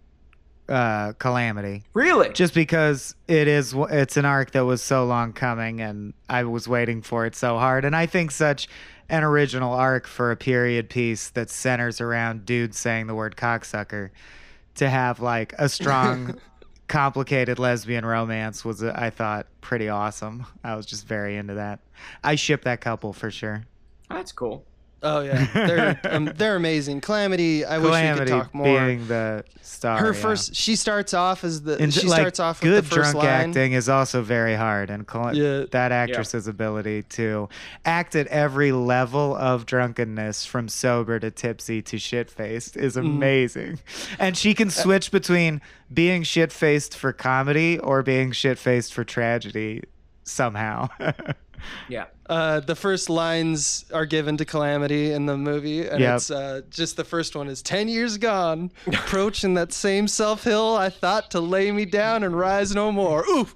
uh, 0.69 1.13
Calamity. 1.13 1.83
Really? 1.93 2.29
Just 2.33 2.53
because 2.53 3.15
it 3.27 3.47
is, 3.47 3.73
it's 3.89 4.17
an 4.17 4.25
arc 4.25 4.51
that 4.51 4.65
was 4.65 4.81
so 4.81 5.05
long 5.05 5.33
coming, 5.33 5.79
and 5.81 6.13
I 6.29 6.43
was 6.43 6.67
waiting 6.67 7.01
for 7.01 7.25
it 7.25 7.35
so 7.35 7.57
hard. 7.57 7.85
And 7.85 7.95
I 7.95 8.05
think 8.05 8.31
such 8.31 8.67
an 9.09 9.23
original 9.23 9.73
arc 9.73 10.05
for 10.07 10.31
a 10.31 10.35
period 10.35 10.89
piece 10.89 11.29
that 11.29 11.49
centers 11.49 12.01
around 12.01 12.45
dudes 12.45 12.77
saying 12.77 13.07
the 13.07 13.15
word 13.15 13.35
cocksucker 13.37 14.09
to 14.77 14.89
have 14.89 15.19
like 15.19 15.53
a 15.57 15.69
strong, 15.69 16.39
complicated 16.87 17.59
lesbian 17.59 18.05
romance 18.05 18.63
was, 18.63 18.81
uh, 18.81 18.93
I 18.95 19.09
thought, 19.09 19.47
pretty 19.61 19.89
awesome. 19.89 20.45
I 20.63 20.75
was 20.75 20.85
just 20.85 21.05
very 21.05 21.35
into 21.37 21.55
that. 21.55 21.79
I 22.23 22.35
ship 22.35 22.63
that 22.63 22.81
couple 22.81 23.13
for 23.13 23.29
sure. 23.29 23.65
That's 24.09 24.31
cool. 24.31 24.65
Oh 25.03 25.21
yeah, 25.21 25.45
they're 25.53 25.99
um, 26.15 26.31
they're 26.35 26.55
amazing. 26.55 27.01
Calamity, 27.01 27.63
I 27.63 27.77
wish 27.77 27.91
we 27.91 28.17
could 28.19 28.27
talk 28.27 28.53
more. 28.55 28.65
being 28.65 29.07
the 29.07 29.43
star. 29.61 29.99
Her 29.99 30.07
yeah. 30.13 30.19
first, 30.19 30.55
she 30.55 30.75
starts 30.75 31.13
off 31.13 31.43
as 31.43 31.61
the 31.61 31.77
And 31.79 31.93
she 31.93 32.07
like, 32.07 32.19
starts 32.19 32.39
off 32.39 32.61
good 32.61 32.73
with 32.83 32.89
the 32.89 32.95
first 32.95 33.11
drunk 33.11 33.23
line. 33.25 33.49
acting 33.49 33.73
is 33.73 33.89
also 33.89 34.23
very 34.23 34.55
hard 34.55 34.89
and 34.89 35.07
Cal- 35.07 35.35
Yeah. 35.35 35.65
that 35.71 35.91
actress's 35.91 36.47
ability 36.47 37.03
to 37.03 37.47
act 37.85 38.15
at 38.15 38.25
every 38.27 38.71
level 38.71 39.35
of 39.35 39.67
drunkenness 39.67 40.45
from 40.47 40.67
sober 40.67 41.19
to 41.19 41.29
tipsy 41.29 41.81
to 41.83 41.99
shit 41.99 42.31
faced 42.31 42.75
is 42.75 42.95
Mm. 42.95 43.01
amazing 43.05 43.79
and 44.17 44.35
she 44.35 44.51
Uh, 44.51 44.55
can 44.55 44.69
switch 44.71 45.11
between 45.11 45.61
being 45.93 46.23
shit 46.23 46.51
faced 46.51 46.97
for 46.97 47.13
comedy 47.13 47.77
or 47.77 48.01
being 48.01 48.31
shit 48.31 48.57
faced 48.57 48.93
for 48.95 49.03
tragedy 49.03 49.83
somehow 50.23 50.87
Yeah. 51.89 52.05
Uh, 52.29 52.59
the 52.59 52.75
first 52.75 53.09
lines 53.09 53.85
are 53.93 54.05
given 54.05 54.35
to 54.37 54.43
Calamity 54.45 55.11
in 55.11 55.25
the 55.27 55.37
movie, 55.37 55.87
and 55.87 55.99
Yep. 56.01 56.15
it's 56.17 56.29
uh, 56.31 56.61
just 56.69 56.97
the 56.97 57.03
first 57.05 57.35
one 57.35 57.47
is 57.47 57.61
10 57.61 57.87
years 57.87 58.17
gone, 58.17 58.71
approaching 58.87 59.53
that 59.53 59.71
same 59.71 60.07
self 60.09 60.43
hill 60.43 60.75
I 60.75 60.89
thought 60.89 61.31
to 61.31 61.39
lay 61.39 61.71
me 61.71 61.85
down 61.85 62.23
and 62.23 62.37
rise 62.37 62.75
no 62.75 62.91
more. 62.91 63.25
Oof! 63.29 63.55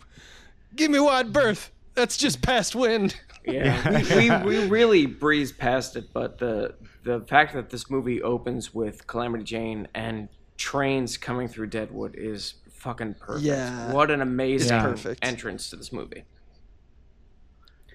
Give 0.76 0.90
me 0.90 1.00
wide 1.00 1.34
berth. 1.34 1.70
That's 1.96 2.16
just 2.18 2.42
past 2.42 2.74
wind. 2.76 3.16
Yeah, 3.46 4.04
we, 4.16 4.30
we, 4.30 4.60
we 4.62 4.68
really 4.70 5.06
breezed 5.08 5.58
past 5.58 5.96
it, 5.98 6.14
but 6.14 6.38
the 6.38 6.76
the 7.04 7.22
fact 7.22 7.54
that 7.56 7.72
this 7.72 7.90
movie 7.90 8.22
opens 8.22 8.74
with 8.74 9.08
Calamity 9.08 9.44
Jane 9.44 9.88
and 9.96 10.30
trains 10.58 11.18
coming 11.18 11.48
through 11.48 11.68
Deadwood 11.68 12.16
is 12.16 12.54
fucking 12.70 13.16
perfect. 13.16 13.44
Yeah. 13.46 13.92
what 13.92 14.12
an 14.12 14.22
amazing 14.22 14.80
perfect. 14.80 15.26
entrance 15.26 15.70
to 15.72 15.76
this 15.76 15.92
movie. 15.92 16.24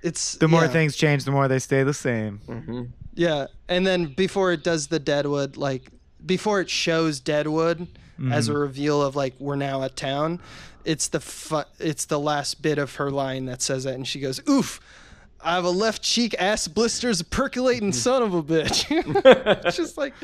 It's 0.02 0.36
The 0.36 0.48
more 0.48 0.62
yeah. 0.62 0.68
things 0.68 0.96
change, 0.96 1.24
the 1.24 1.30
more 1.32 1.48
they 1.48 1.58
stay 1.58 1.82
the 1.82 1.94
same. 1.94 2.38
hmm 2.46 2.82
Yeah, 3.14 3.46
and 3.68 3.86
then 3.86 4.06
before 4.14 4.52
it 4.52 4.62
does 4.62 4.88
the 4.88 4.98
Deadwood, 4.98 5.56
like 5.56 5.88
before 6.24 6.60
it 6.60 6.70
shows 6.70 7.20
Deadwood 7.20 7.86
as 8.30 8.48
a 8.48 8.52
Mm-hmm. 8.52 8.60
reveal 8.60 9.02
of 9.02 9.14
like 9.16 9.34
we're 9.38 9.56
now 9.56 9.82
at 9.82 9.94
town, 9.96 10.40
it's 10.84 11.08
the 11.08 11.20
fu- 11.20 11.64
it's 11.78 12.04
the 12.06 12.18
last 12.18 12.62
bit 12.62 12.78
of 12.78 12.94
her 12.96 13.10
line 13.10 13.46
that 13.46 13.60
says 13.62 13.84
that, 13.84 13.94
and 13.94 14.06
she 14.06 14.20
goes, 14.20 14.40
"Oof." 14.48 14.80
I 15.40 15.54
have 15.54 15.64
a 15.64 15.70
left 15.70 16.02
cheek 16.02 16.34
ass 16.38 16.66
blisters 16.66 17.22
percolating 17.22 17.90
mm. 17.90 17.94
son 17.94 18.22
of 18.22 18.34
a 18.34 18.42
bitch. 18.42 18.86
it's 19.64 19.76
just 19.76 19.96
like 19.96 20.14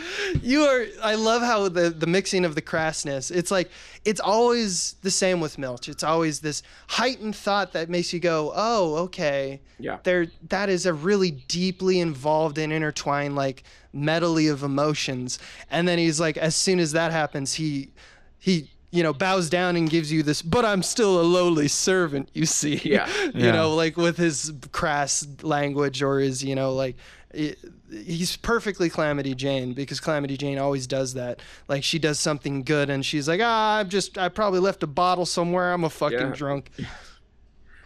you 0.43 0.63
are 0.63 0.87
I 1.03 1.15
love 1.15 1.43
how 1.43 1.69
the 1.69 1.91
the 1.91 2.07
mixing 2.07 2.45
of 2.45 2.55
the 2.55 2.63
crassness. 2.63 3.31
It's 3.35 3.51
like 3.51 3.71
it's 4.05 4.21
always 4.21 4.95
the 5.03 5.11
same 5.11 5.41
with 5.41 5.59
Milch. 5.59 5.89
It's 5.89 6.03
always 6.03 6.41
this 6.41 6.63
heightened 6.89 7.37
thought 7.37 7.73
that 7.73 7.89
makes 7.89 8.13
you 8.13 8.21
go, 8.21 8.53
"Oh, 8.55 8.97
okay." 9.05 9.61
Yeah. 9.79 9.99
there 10.05 10.29
that 10.49 10.69
is 10.69 10.87
a 10.87 10.95
really 10.95 11.33
deeply 11.33 11.99
involved 11.99 12.57
and 12.57 12.73
intertwined 12.73 13.35
like 13.35 13.65
medley 13.93 14.47
of 14.47 14.63
emotions 14.63 15.41
and 15.73 15.89
then 15.89 15.99
he's 15.99 16.21
like 16.21 16.37
as 16.37 16.55
soon 16.55 16.79
as 16.79 16.93
that 16.93 17.11
happens 17.11 17.55
he 17.55 17.91
he 18.39 18.71
you 18.93 19.03
know 19.03 19.13
bows 19.13 19.49
down 19.51 19.75
and 19.75 19.91
gives 19.91 20.13
you 20.13 20.23
this 20.23 20.43
but 20.43 20.65
i'm 20.65 20.83
still 20.83 21.21
a 21.21 21.23
lowly 21.23 21.67
servant 21.67 22.29
you 22.35 22.47
see 22.47 22.77
Yeah. 22.85 23.09
you 23.35 23.47
Yeah. 23.47 23.53
know 23.53 23.75
like 23.75 23.97
with 23.97 24.17
his 24.19 24.53
crass 24.71 25.27
language 25.43 26.03
or 26.03 26.19
his 26.21 26.45
you 26.45 26.55
know 26.55 26.73
like 26.75 26.97
it, 27.33 27.59
he's 27.91 28.37
perfectly 28.37 28.91
calamity 28.91 29.35
jane 29.35 29.73
because 29.73 29.99
calamity 29.99 30.37
jane 30.37 30.59
always 30.59 30.87
does 30.87 31.15
that 31.15 31.41
like 31.69 31.83
she 31.83 31.99
does 31.99 32.21
something 32.21 32.63
good 32.63 32.91
and 32.91 33.05
she's 33.07 33.27
like 33.27 33.41
ah 33.43 33.79
i'm 33.79 33.89
just 33.89 34.19
i 34.19 34.29
probably 34.29 34.61
left 34.61 34.83
a 34.83 34.87
bottle 34.87 35.25
somewhere 35.27 35.73
i'm 35.73 35.85
a 35.85 35.91
fucking 35.91 36.19
Yeah. 36.19 36.33
drunk 36.35 36.71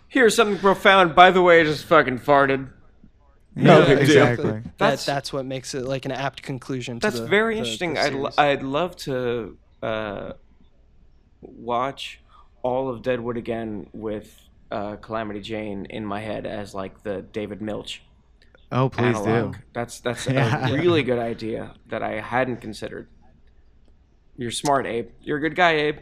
Here's 0.08 0.36
something 0.36 0.58
profound. 0.58 1.16
By 1.16 1.32
the 1.32 1.42
way, 1.42 1.60
I 1.60 1.64
just 1.64 1.84
fucking 1.84 2.20
farted. 2.20 2.68
No 3.56 3.80
Yeah, 3.80 3.86
big 3.86 3.98
deal. 4.06 4.06
exactly. 4.22 4.50
That, 4.52 4.78
That's- 4.78 5.04
that's 5.04 5.32
what 5.32 5.44
makes 5.44 5.74
it 5.74 5.84
like 5.84 6.04
an 6.04 6.12
apt 6.12 6.42
conclusion. 6.42 7.00
To 7.00 7.06
That's 7.06 7.18
the- 7.20 7.26
very 7.26 7.54
the- 7.54 7.58
interesting. 7.58 7.94
the 7.94 8.00
I'd, 8.00 8.12
lo- 8.14 8.30
series. 8.30 8.38
I'd 8.38 8.62
love 8.62 8.96
to 8.98 9.58
uh, 9.82 10.32
watch 11.46 12.20
all 12.62 12.88
of 12.88 13.02
Deadwood 13.02 13.36
again 13.36 13.88
with 13.92 14.42
uh, 14.70 14.96
Calamity 14.96 15.40
Jane 15.40 15.86
in 15.90 16.04
my 16.04 16.20
head 16.20 16.46
as 16.46 16.74
like 16.74 17.02
the 17.02 17.22
David 17.22 17.62
Milch 17.62 18.02
Oh, 18.72 18.88
please 18.88 19.16
analog. 19.16 19.52
do. 19.54 19.58
That's 19.72 20.00
that's 20.00 20.26
Yeah. 20.26 20.68
a 20.68 20.72
really 20.80 21.02
good 21.04 21.20
idea 21.20 21.74
that 21.88 22.02
I 22.02 22.20
hadn't 22.20 22.60
considered. 22.60 23.06
You're 24.36 24.50
smart, 24.50 24.86
Abe. 24.86 25.10
You're 25.22 25.38
a 25.38 25.40
good 25.40 25.54
guy, 25.54 25.70
Abe. 25.76 25.96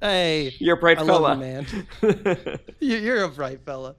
hey, 0.00 0.54
You're 0.58 0.76
a 0.76 0.80
bright 0.80 0.98
I 0.98 1.06
fella. 1.06 1.18
love 1.20 1.38
you, 1.38 1.44
man. 1.44 1.66
You- 2.80 2.96
You're 2.98 3.24
a 3.24 3.28
bright 3.28 3.60
fella. 3.64 3.94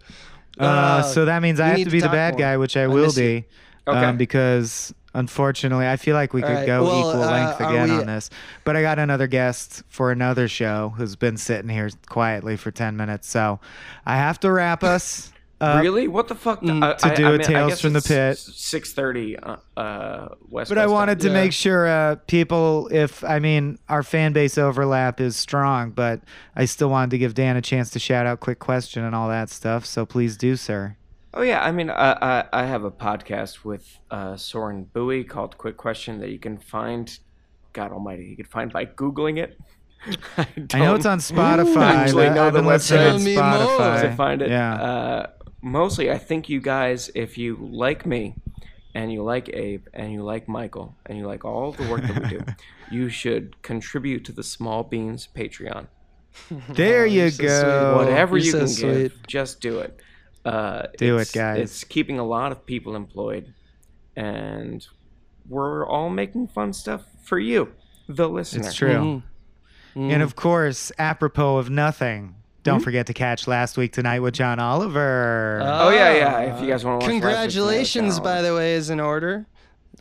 Uh, 0.60 1.02
so 1.02 1.26
that 1.26 1.42
means 1.42 1.60
I 1.60 1.68
have 1.70 1.78
need 1.78 1.86
to 1.86 1.90
to 1.90 1.96
be 1.96 2.02
the 2.02 2.10
bad 2.10 2.34
more. 2.36 2.40
guy, 2.40 2.58
which 2.58 2.78
I 2.78 2.84
I 2.84 2.88
will 2.88 3.12
be. 3.14 3.46
Okay. 3.88 4.06
Um, 4.06 4.18
because 4.18 4.94
unfortunately, 5.14 5.88
I 5.88 5.96
feel 5.98 6.16
like 6.16 6.34
we 6.34 6.42
All 6.44 6.50
could 6.50 6.56
right, 6.56 6.66
go 6.66 6.84
well, 6.84 7.00
equal 7.00 7.24
uh, 7.24 7.32
length 7.32 7.60
again 7.60 7.90
we- 7.90 8.00
on 8.00 8.08
this. 8.08 8.30
But 8.64 8.76
I 8.76 8.82
got 8.82 9.00
another 9.00 9.28
guest 9.28 9.84
for 9.88 10.12
another 10.12 10.48
show 10.48 10.94
who's 10.98 11.16
been 11.16 11.38
sitting 11.38 11.70
here 11.70 11.90
quietly 12.10 12.58
for 12.58 12.72
10 12.72 12.96
minutes. 12.98 13.28
So 13.30 13.60
I 14.06 14.16
have 14.18 14.40
to 14.42 14.52
wrap 14.52 14.84
us. 14.84 15.32
up. 15.62 15.80
really? 15.84 16.08
What 16.08 16.28
the 16.28 16.34
fuck? 16.34 16.62
Mm, 16.62 16.98
to 16.98 17.08
I- 17.08 17.14
do 17.14 17.26
I 17.26 17.30
a 17.30 17.32
mean, 17.34 17.42
I 17.42 17.44
Tales 17.44 17.70
guess 17.74 17.82
from 17.82 17.94
the 17.94 18.02
Pit. 18.02 18.38
Six 18.40 18.94
thirty, 18.94 19.38
uh, 19.38 19.58
uh, 19.78 20.30
West. 20.50 20.70
But 20.70 20.80
I 20.80 20.86
Coast 20.86 20.94
wanted 20.94 21.20
to 21.20 21.28
Yeah. 21.28 21.34
make 21.34 21.54
sure 21.54 21.88
uh, 21.88 22.16
people, 22.26 22.90
if 22.92 23.24
I 23.24 23.38
mean, 23.38 23.78
our 23.88 24.02
fan 24.02 24.34
base 24.34 24.58
overlap 24.58 25.22
is 25.22 25.36
strong, 25.36 25.92
but 25.92 26.22
I 26.56 26.66
still 26.66 26.90
wanted 26.90 27.12
to 27.12 27.20
give 27.20 27.36
Dan 27.36 27.58
a 27.58 27.62
chance 27.62 27.92
to 27.92 28.00
shout 28.00 28.26
out 28.26 28.40
quick 28.40 28.58
question 28.58 29.04
and 29.04 29.14
all 29.14 29.30
that 29.30 29.52
stuff. 29.52 29.86
So 29.86 30.04
please 30.04 30.36
do, 30.36 30.56
sir. 30.56 30.96
Oh 31.34 31.42
yeah, 31.42 31.64
I 31.64 31.72
mean, 31.72 31.90
I 31.90 32.12
I, 32.12 32.46
I 32.52 32.66
have 32.66 32.84
a 32.84 32.92
podcast 32.92 33.64
with 33.64 34.00
uh, 34.10 34.36
Soren 34.36 34.84
Bowie 34.84 35.24
called 35.24 35.58
Quick 35.58 35.78
Question 35.78 36.20
that 36.20 36.30
you 36.30 36.40
can 36.40 36.58
find. 36.58 37.18
God 37.74 37.94
Almighty, 37.94 38.26
you 38.26 38.36
can 38.36 38.46
find 38.46 38.72
by 38.72 38.86
googling 38.86 39.38
it. 39.42 39.58
I, 40.38 40.48
I 40.74 40.80
know 40.80 40.96
it's 40.96 41.06
on 41.06 41.20
Spotify. 41.20 41.82
actually 41.84 42.30
know 42.32 42.48
I've 42.48 42.54
the 42.54 42.60
been 42.60 42.68
listening 42.68 43.00
website. 43.02 43.14
on 43.14 43.20
Tell 43.20 43.20
me 43.20 43.36
more. 43.36 43.44
Spotify. 43.80 44.02
to 44.02 44.16
find 44.16 44.42
it. 44.42 44.50
Yeah. 44.50 44.74
Uh, 44.74 45.28
mostly, 45.62 46.12
I 46.12 46.18
think 46.18 46.50
you 46.50 46.60
guys, 46.60 47.10
if 47.16 47.38
you 47.38 47.56
like 47.72 48.06
me, 48.06 48.36
and 48.94 49.10
you 49.14 49.24
like 49.24 49.48
Abe, 49.54 49.86
and 49.94 50.12
you 50.12 50.22
like 50.24 50.50
Michael, 50.50 50.96
and 51.06 51.18
you 51.18 51.26
like 51.28 51.46
all 51.46 51.72
the 51.72 51.88
work 51.88 52.02
that 52.02 52.24
we 52.24 52.30
do, 52.30 52.42
you 52.92 53.08
should 53.08 53.62
contribute 53.62 54.26
to 54.26 54.34
the 54.34 54.44
Small 54.44 54.84
Beans 54.84 55.30
Patreon. 55.34 55.88
there 56.70 57.06
you 57.06 57.22
you're 57.22 57.30
so 57.32 57.44
go. 57.44 57.94
sweet. 57.96 58.06
Whatever 58.06 58.38
you're 58.38 58.46
you 58.46 58.52
so 58.52 58.60
can 58.60 58.68
sweet. 58.68 58.92
give, 59.04 59.28
just 59.28 59.62
do 59.62 59.80
it. 59.80 59.98
Uh, 60.46 60.84
Do 60.98 61.18
it, 61.18 61.22
it's- 61.22 61.32
guys. 61.32 61.60
It's 61.60 61.84
keeping 61.84 62.18
a 62.20 62.24
lot 62.26 62.52
of 62.52 62.66
people 62.66 62.96
employed, 62.96 63.54
and 64.16 64.86
we're 65.48 65.86
all 65.88 66.10
making 66.10 66.48
fun 66.48 66.74
stuff 66.74 67.04
for 67.24 67.38
you, 67.40 67.72
the 68.08 68.28
listener. 68.30 68.66
It's 68.68 68.76
true. 68.76 69.22
Mhm. 69.96 70.12
And 70.14 70.24
of 70.24 70.36
course, 70.36 70.92
apropos 70.98 71.58
of 71.58 71.70
nothing, 71.70 72.36
don't 72.64 72.80
Hmm? 72.80 72.84
forget 72.84 73.08
to 73.08 73.14
catch 73.14 73.48
last 73.48 73.78
week 73.78 73.92
tonight 73.94 74.20
with 74.22 74.34
John 74.34 74.60
Oliver. 74.60 75.60
Oh 75.64 75.90
yeah, 75.90 76.14
yeah. 76.14 76.56
If 76.56 76.62
you 76.62 76.68
guys 76.68 76.84
want 76.86 77.02
to 77.02 77.06
watch, 77.06 77.12
Congratulations, 77.12 78.20
by 78.20 78.42
the 78.42 78.56
way, 78.56 78.76
is 78.76 78.90
in 78.90 79.00
order. 79.00 79.46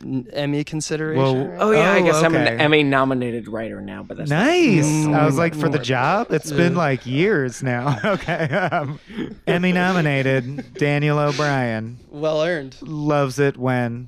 N- 0.03 0.27
Emmy 0.33 0.63
consideration. 0.63 1.21
Well, 1.21 1.47
right? 1.47 1.57
Oh 1.59 1.71
yeah, 1.71 1.91
I 1.93 2.01
guess 2.01 2.21
I'm 2.23 2.35
okay. 2.35 2.53
an 2.55 2.59
Emmy-nominated 2.61 3.47
writer 3.47 3.81
now, 3.81 4.03
but 4.03 4.17
that's 4.17 4.29
Nice. 4.29 4.85
Mm, 4.85 5.13
I 5.13 5.25
was 5.25 5.37
like, 5.37 5.53
for 5.55 5.69
the 5.69 5.79
job? 5.79 6.27
It's 6.31 6.51
been 6.51 6.75
like 6.75 7.05
years 7.05 7.61
now. 7.61 7.99
okay. 8.05 8.45
Um, 8.49 8.99
Emmy 9.47 9.71
nominated 9.71 10.73
Daniel 10.73 11.19
O'Brien 11.19 11.97
well 12.09 12.41
earned. 12.43 12.75
loves 12.81 13.37
it 13.39 13.57
when 13.57 14.07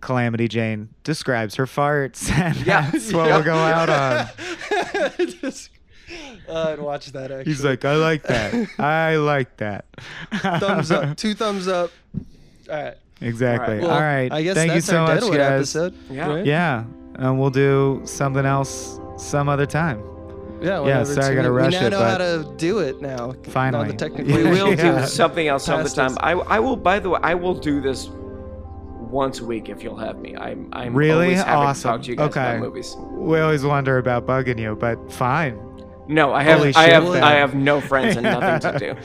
Calamity 0.00 0.48
Jane 0.48 0.88
describes 1.04 1.56
her 1.56 1.66
farts. 1.66 2.30
And 2.38 2.56
Yeah. 2.66 2.90
that's 2.90 3.12
what 3.12 3.26
Yeah. 3.26 3.36
we'll 3.36 3.44
go 3.44 3.54
out 3.54 3.88
on. 3.90 5.16
Just- 5.26 5.70
uh, 6.48 6.70
I'd 6.70 6.78
watch 6.80 7.12
that. 7.12 7.30
Actually, 7.30 7.44
He's 7.44 7.62
like, 7.62 7.84
I 7.84 7.96
like 7.96 8.22
that. 8.22 8.54
I 8.78 9.16
like 9.16 9.58
that. 9.58 9.84
thumbs 10.32 10.90
up, 10.90 11.16
two 11.18 11.34
thumbs 11.34 11.68
up. 11.68 11.90
All 12.70 12.74
right. 12.82 12.94
Exactly. 13.20 13.80
All 13.80 13.90
All 13.90 14.00
right. 14.00 14.30
right. 14.30 14.32
I 14.32 14.42
guess 14.42 14.54
Thank 14.54 14.72
that's 14.72 14.86
you 14.86 14.92
so 14.92 14.98
our 14.98 15.06
much, 15.08 15.20
Deadwood 15.20 15.38
guys. 15.38 15.76
episode. 15.76 15.94
Yeah. 16.10 16.28
right? 16.28 16.46
Yeah. 16.46 16.84
And 17.16 17.40
we'll 17.40 17.50
do 17.50 18.00
something 18.04 18.44
else 18.46 19.00
some 19.16 19.48
other 19.48 19.66
time. 19.66 20.02
Yeah. 20.62 20.84
Yeah, 20.86 21.04
sorry, 21.04 21.26
I 21.26 21.34
gotta 21.34 21.50
we, 21.52 21.56
rush 21.56 21.72
we 21.74 21.80
now 21.80 21.86
it, 21.86 21.90
know 21.90 21.98
but- 21.98 22.10
how 22.10 22.18
to 22.18 22.54
do 22.56 22.78
it 22.80 23.00
now. 23.00 23.32
Finally. 23.44 23.86
Now 23.86 23.90
the 23.92 23.96
technical 23.96 24.34
We 24.36 24.42
will 24.44 24.70
Yeah. 24.74 25.00
do 25.02 25.06
something 25.20 25.46
else 25.48 25.64
some 25.64 25.80
other 25.80 25.88
time. 25.88 26.16
I, 26.20 26.32
I 26.32 26.58
will. 26.60 26.76
By 26.76 26.98
the 27.00 27.10
way, 27.10 27.20
I 27.22 27.34
will 27.34 27.54
do 27.54 27.80
this 27.80 28.08
once 29.10 29.40
a 29.40 29.44
week 29.44 29.68
if 29.68 29.82
you'll 29.82 29.96
have 29.96 30.18
me. 30.18 30.36
I'm 30.36 30.68
I'm 30.72 30.94
Really? 30.94 31.12
always 31.26 31.38
happy 31.38 31.50
Awesome. 31.50 31.82
to 31.82 31.96
talk 31.96 32.02
to 32.04 32.10
you 32.10 32.16
guys 32.16 32.28
Okay. 32.30 32.40
about 32.56 32.60
movies. 32.60 32.96
We 33.12 33.40
always 33.40 33.64
wonder 33.64 33.98
about 33.98 34.26
bugging 34.26 34.58
you, 34.60 34.76
but 34.76 35.10
fine. 35.12 35.58
No, 36.08 36.32
I 36.32 36.42
have 36.42 36.58
Holy 36.58 36.74
I 36.74 36.84
shit, 36.86 36.92
have 36.94 37.12
then. 37.12 37.22
I 37.24 37.32
have 37.34 37.54
no 37.54 37.80
friends 37.80 38.16
and 38.16 38.24
nothing 38.24 38.72
to 38.72 38.78
do. 38.94 39.00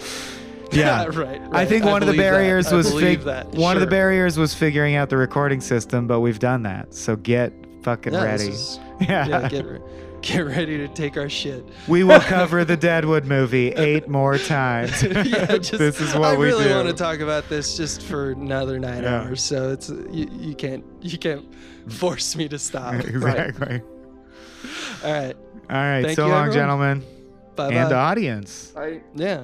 Yeah. 0.76 1.06
right, 1.06 1.16
right. 1.16 1.42
I 1.52 1.66
think 1.66 1.86
I 1.86 1.92
one 1.92 2.02
of 2.02 2.08
the 2.08 2.14
believe 2.14 2.26
that. 2.32 2.32
barriers 2.38 2.72
was 2.72 2.90
believe 2.90 3.20
fig- 3.20 3.26
that. 3.26 3.48
one 3.50 3.76
of 3.78 3.82
the 3.82 3.88
barriers 3.88 4.38
was 4.38 4.54
figuring 4.54 4.96
out 4.96 5.10
the 5.10 5.18
recording 5.18 5.62
system, 5.62 6.08
but 6.08 6.20
we've 6.22 6.40
done 6.40 6.64
that. 6.64 6.94
So 6.94 7.16
get 7.16 7.54
fucking 7.84 8.14
Yeah, 8.14 8.24
ready. 8.24 8.48
is- 8.50 8.80
yeah. 9.02 9.28
yeah, 9.28 9.50
get 9.50 9.66
re- 9.66 9.82
get 10.22 10.40
ready 10.40 10.78
to 10.78 10.88
take 10.88 11.18
our 11.18 11.28
shit. 11.30 11.68
we 11.88 12.04
will 12.04 12.20
cover 12.22 12.64
the 12.64 12.78
Deadwood 12.78 13.26
movie 13.26 13.72
eight 13.74 14.08
more 14.08 14.38
times. 14.38 15.04
yeah, 15.04 15.58
just, 15.58 15.74
this 15.74 16.00
is 16.00 16.16
what 16.16 16.22
we 16.22 16.22
do. 16.22 16.26
I 16.26 16.38
we 16.38 16.46
really 16.46 16.64
do. 16.66 16.76
want 16.76 16.88
to 16.88 16.94
talk 16.94 17.20
about 17.20 17.50
this 17.50 17.76
just 17.76 18.02
for 18.04 18.32
another 18.32 18.80
nine 18.80 19.04
Yeah. 19.04 19.22
hours. 19.24 19.42
So 19.44 19.72
it's 19.72 19.90
you, 19.90 20.30
you 20.32 20.56
can't 20.56 20.86
you 21.02 21.18
can't 21.18 21.46
force 21.92 22.36
me 22.38 22.48
to 22.48 22.58
stop. 22.60 22.94
exactly. 22.96 23.82
All 25.04 25.12
right. 25.12 25.36
All 25.70 25.76
right. 25.76 26.04
Thank 26.04 26.16
so 26.16 26.28
you, 26.28 26.32
long, 26.32 26.48
everyone. 26.48 26.54
gentlemen 26.54 27.00
Bye 27.58 27.70
bye. 27.70 27.76
and 27.76 27.90
bye. 27.90 27.96
audience. 27.96 28.72
I 28.78 29.02
yeah. 29.16 29.44